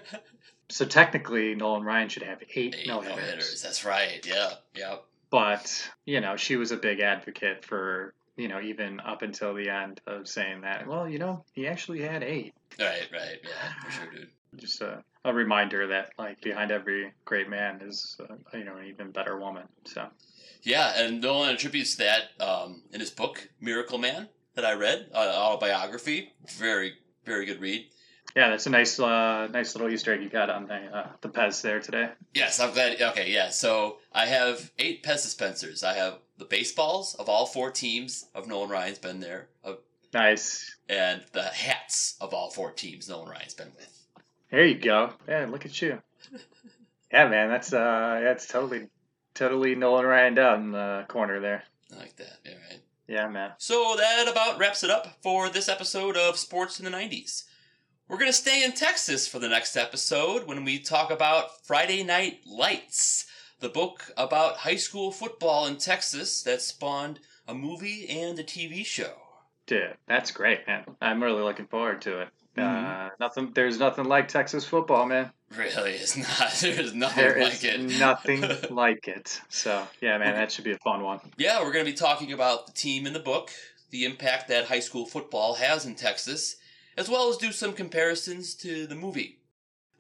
So 0.72 0.86
technically, 0.86 1.56
Nolan 1.56 1.84
Ryan 1.84 2.10
should 2.10 2.22
have 2.22 2.44
eight, 2.54 2.76
Eight 2.78 2.88
no 2.88 3.02
hitters. 3.02 3.60
That's 3.64 3.84
right. 3.84 4.24
Yeah, 4.24 4.52
yeah. 4.76 4.98
But 5.32 5.90
you 6.06 6.22
know, 6.22 6.36
she 6.36 6.58
was 6.58 6.72
a 6.72 6.78
big 6.78 7.00
advocate 7.00 7.66
for 7.66 8.14
you 8.38 8.48
know 8.50 8.62
even 8.62 9.00
up 9.00 9.24
until 9.24 9.56
the 9.56 9.70
end 9.70 10.00
of 10.06 10.28
saying 10.28 10.62
that. 10.62 10.86
Well, 10.86 11.10
you 11.10 11.18
know, 11.18 11.44
he 11.54 11.68
actually 11.68 12.02
had 12.02 12.22
eight. 12.22 12.54
Right, 12.80 13.10
right. 13.12 13.40
Yeah, 13.44 13.84
for 13.84 13.92
sure, 13.92 14.12
dude. 14.12 14.30
Just 14.58 14.82
a, 14.82 15.04
a 15.26 15.34
reminder 15.34 15.88
that 15.88 16.12
like 16.18 16.42
behind 16.42 16.72
every 16.72 17.12
great 17.26 17.50
man 17.50 17.82
is 17.82 18.18
uh, 18.20 18.36
you 18.58 18.64
know 18.64 18.78
an 18.78 18.86
even 18.86 19.12
better 19.12 19.38
woman. 19.38 19.64
So 19.86 20.08
Yeah, 20.64 20.94
and 20.96 21.22
Nolan 21.22 21.56
attributes 21.56 21.96
that 21.98 22.24
um, 22.40 22.84
in 22.94 23.00
his 23.00 23.12
book 23.12 23.50
Miracle 23.60 23.98
Man 23.98 24.30
that 24.56 24.66
I 24.66 24.74
read, 24.74 25.10
uh, 25.14 25.18
autobiography. 25.36 26.34
Very, 26.58 26.94
very 27.26 27.46
good 27.46 27.62
read. 27.62 27.86
yeah, 28.36 28.50
that's 28.50 28.66
a 28.68 28.70
nice 28.70 29.00
uh, 29.00 29.48
nice 29.52 29.76
little 29.76 29.90
Easter 29.92 30.14
egg 30.14 30.22
you 30.24 30.30
got 30.30 30.50
on 30.50 30.68
the 30.68 30.76
uh, 30.76 31.08
the 31.22 31.30
Pez 31.30 31.62
there 31.62 31.80
today. 31.80 32.10
Yes, 32.34 32.60
I'm 32.60 32.74
glad. 32.74 33.02
Okay, 33.02 33.32
yeah. 33.32 33.50
So 33.50 33.98
I 34.14 34.26
have 34.26 34.72
eight 34.80 35.04
Pez 35.04 35.24
dispensers. 35.24 35.84
I 35.84 35.94
have 35.96 36.20
the 36.38 36.46
baseballs 36.46 37.16
of 37.16 37.28
all 37.28 37.46
four 37.46 37.72
teams 37.72 38.26
of 38.34 38.48
Nolan 38.48 38.70
Ryan's 38.70 39.00
been 39.00 39.20
there, 39.20 39.50
Nice. 40.14 40.76
and 40.88 41.24
the 41.34 41.44
hats 41.44 42.16
of 42.22 42.34
all 42.34 42.50
four 42.50 42.72
teams 42.72 43.10
Nolan 43.10 43.30
Ryan's 43.30 43.54
been 43.54 43.72
with. 43.76 43.99
There 44.52 44.66
you 44.66 44.76
go. 44.76 45.14
Yeah, 45.28 45.46
look 45.50 45.66
at 45.66 45.82
you. 45.82 46.02
Yeah, 47.12 47.28
man, 47.28 47.50
that's 47.50 47.74
uh, 47.74 48.22
that's 48.24 48.46
totally, 48.46 48.88
totally 49.34 49.74
Nolan 49.74 50.06
Ryan 50.06 50.36
down 50.36 50.62
in 50.62 50.72
the 50.74 51.06
corner 51.08 51.40
there. 51.40 51.64
I 51.92 51.98
like 51.98 52.16
that. 52.18 52.38
All 52.46 52.54
right. 52.70 52.80
Yeah, 53.08 53.28
man. 53.28 53.54
So 53.58 53.96
that 53.98 54.28
about 54.32 54.60
wraps 54.60 54.84
it 54.84 54.92
up 54.92 55.18
for 55.24 55.50
this 55.50 55.68
episode 55.68 56.16
of 56.16 56.38
Sports 56.38 56.78
in 56.80 56.86
the 56.86 56.92
90s. 56.92 57.46
We're 58.08 58.20
going 58.20 58.30
to 58.30 58.34
stay 58.34 58.64
in 58.64 58.74
Texas 58.74 59.28
for 59.28 59.40
the 59.40 59.50
next 59.50 59.76
episode 59.76 60.46
when 60.46 60.64
we 60.64 60.78
talk 60.78 61.10
about 61.10 61.66
Friday 61.66 62.04
Night 62.04 62.42
Lights, 62.46 63.26
the 63.60 63.70
book 63.70 64.12
about 64.16 64.58
high 64.58 64.76
school 64.76 65.12
football 65.12 65.66
in 65.66 65.78
Texas 65.78 66.44
that 66.44 66.62
spawned 66.62 67.20
a 67.48 67.56
movie 67.56 68.08
and 68.08 68.38
a 68.38 68.44
TV 68.44 68.86
show. 68.86 69.14
Dude, 69.66 69.96
that's 70.08 70.30
great, 70.30 70.68
man. 70.68 70.86
I'm 71.02 71.24
really 71.24 71.42
looking 71.42 71.68
forward 71.68 72.02
to 72.04 72.22
it. 72.22 72.30
Mhm. 72.58 73.08
Uh, 73.08 73.10
nothing. 73.20 73.52
There's 73.54 73.80
nothing 73.80 74.06
like 74.06 74.28
Texas 74.28 74.66
football, 74.66 75.06
man. 75.06 75.32
Really, 75.56 75.92
it's 75.94 76.18
not. 76.18 76.52
There's 76.62 76.94
nothing 76.94 77.24
There 77.24 77.40
like 77.42 77.54
is 77.54 77.64
it. 77.64 78.00
nothing 78.00 78.44
like 78.76 79.08
it. 79.08 79.40
So 79.50 79.88
yeah, 80.02 80.18
man, 80.18 80.36
that 80.36 80.52
should 80.52 80.66
be 80.66 80.72
a 80.72 80.78
fun 80.80 81.04
one. 81.04 81.20
Yeah, 81.38 81.62
we're 81.64 81.72
going 81.72 81.86
to 81.86 81.92
be 81.92 81.98
talking 81.98 82.34
about 82.34 82.66
the 82.68 82.74
team 82.74 83.08
in 83.08 83.14
the 83.14 83.20
book, 83.20 83.52
the 83.92 84.04
impact 84.06 84.48
that 84.50 84.66
high 84.66 84.80
school 84.82 85.06
football 85.06 85.56
has 85.56 85.86
in 85.86 85.96
Texas, 85.96 86.58
as 86.98 87.08
well 87.10 87.30
as 87.30 87.38
do 87.38 87.52
some 87.52 87.74
comparisons 87.74 88.54
to 88.56 88.86
the 88.88 88.96
movie. 88.96 89.40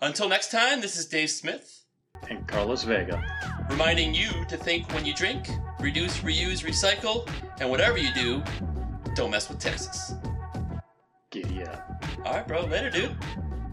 Until 0.01 0.27
next 0.29 0.51
time, 0.51 0.81
this 0.81 0.97
is 0.97 1.05
Dave 1.07 1.29
Smith, 1.29 1.83
And 2.29 2.47
Carlos 2.47 2.83
Vega. 2.83 3.21
reminding 3.69 4.13
you 4.13 4.29
to 4.49 4.57
think 4.57 4.91
when 4.93 5.05
you 5.05 5.13
drink, 5.13 5.49
reduce, 5.79 6.19
reuse, 6.19 6.63
recycle, 6.65 7.29
and 7.59 7.69
whatever 7.69 7.97
you 7.97 8.13
do, 8.13 8.41
don't 9.15 9.31
mess 9.31 9.49
with 9.49 9.59
Texas. 9.59 10.13
Giddy 11.31 11.63
up. 11.63 11.88
All 12.25 12.33
right, 12.33 12.47
bro. 12.47 12.65
Later, 12.65 12.89
dude. 12.89 13.15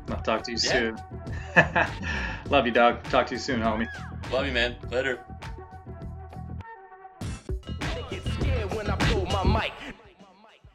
I'll 0.08 0.22
talk 0.22 0.42
to 0.44 0.52
you 0.52 0.58
Yeah. 0.62 0.72
soon. 0.72 0.96
Love 2.50 2.66
you, 2.66 2.72
dog. 2.72 3.02
Talk 3.04 3.26
to 3.28 3.34
you 3.34 3.38
soon, 3.40 3.60
homie. 3.60 3.88
Love 4.30 4.46
you, 4.46 4.52
man. 4.52 4.76
Later. 4.90 5.20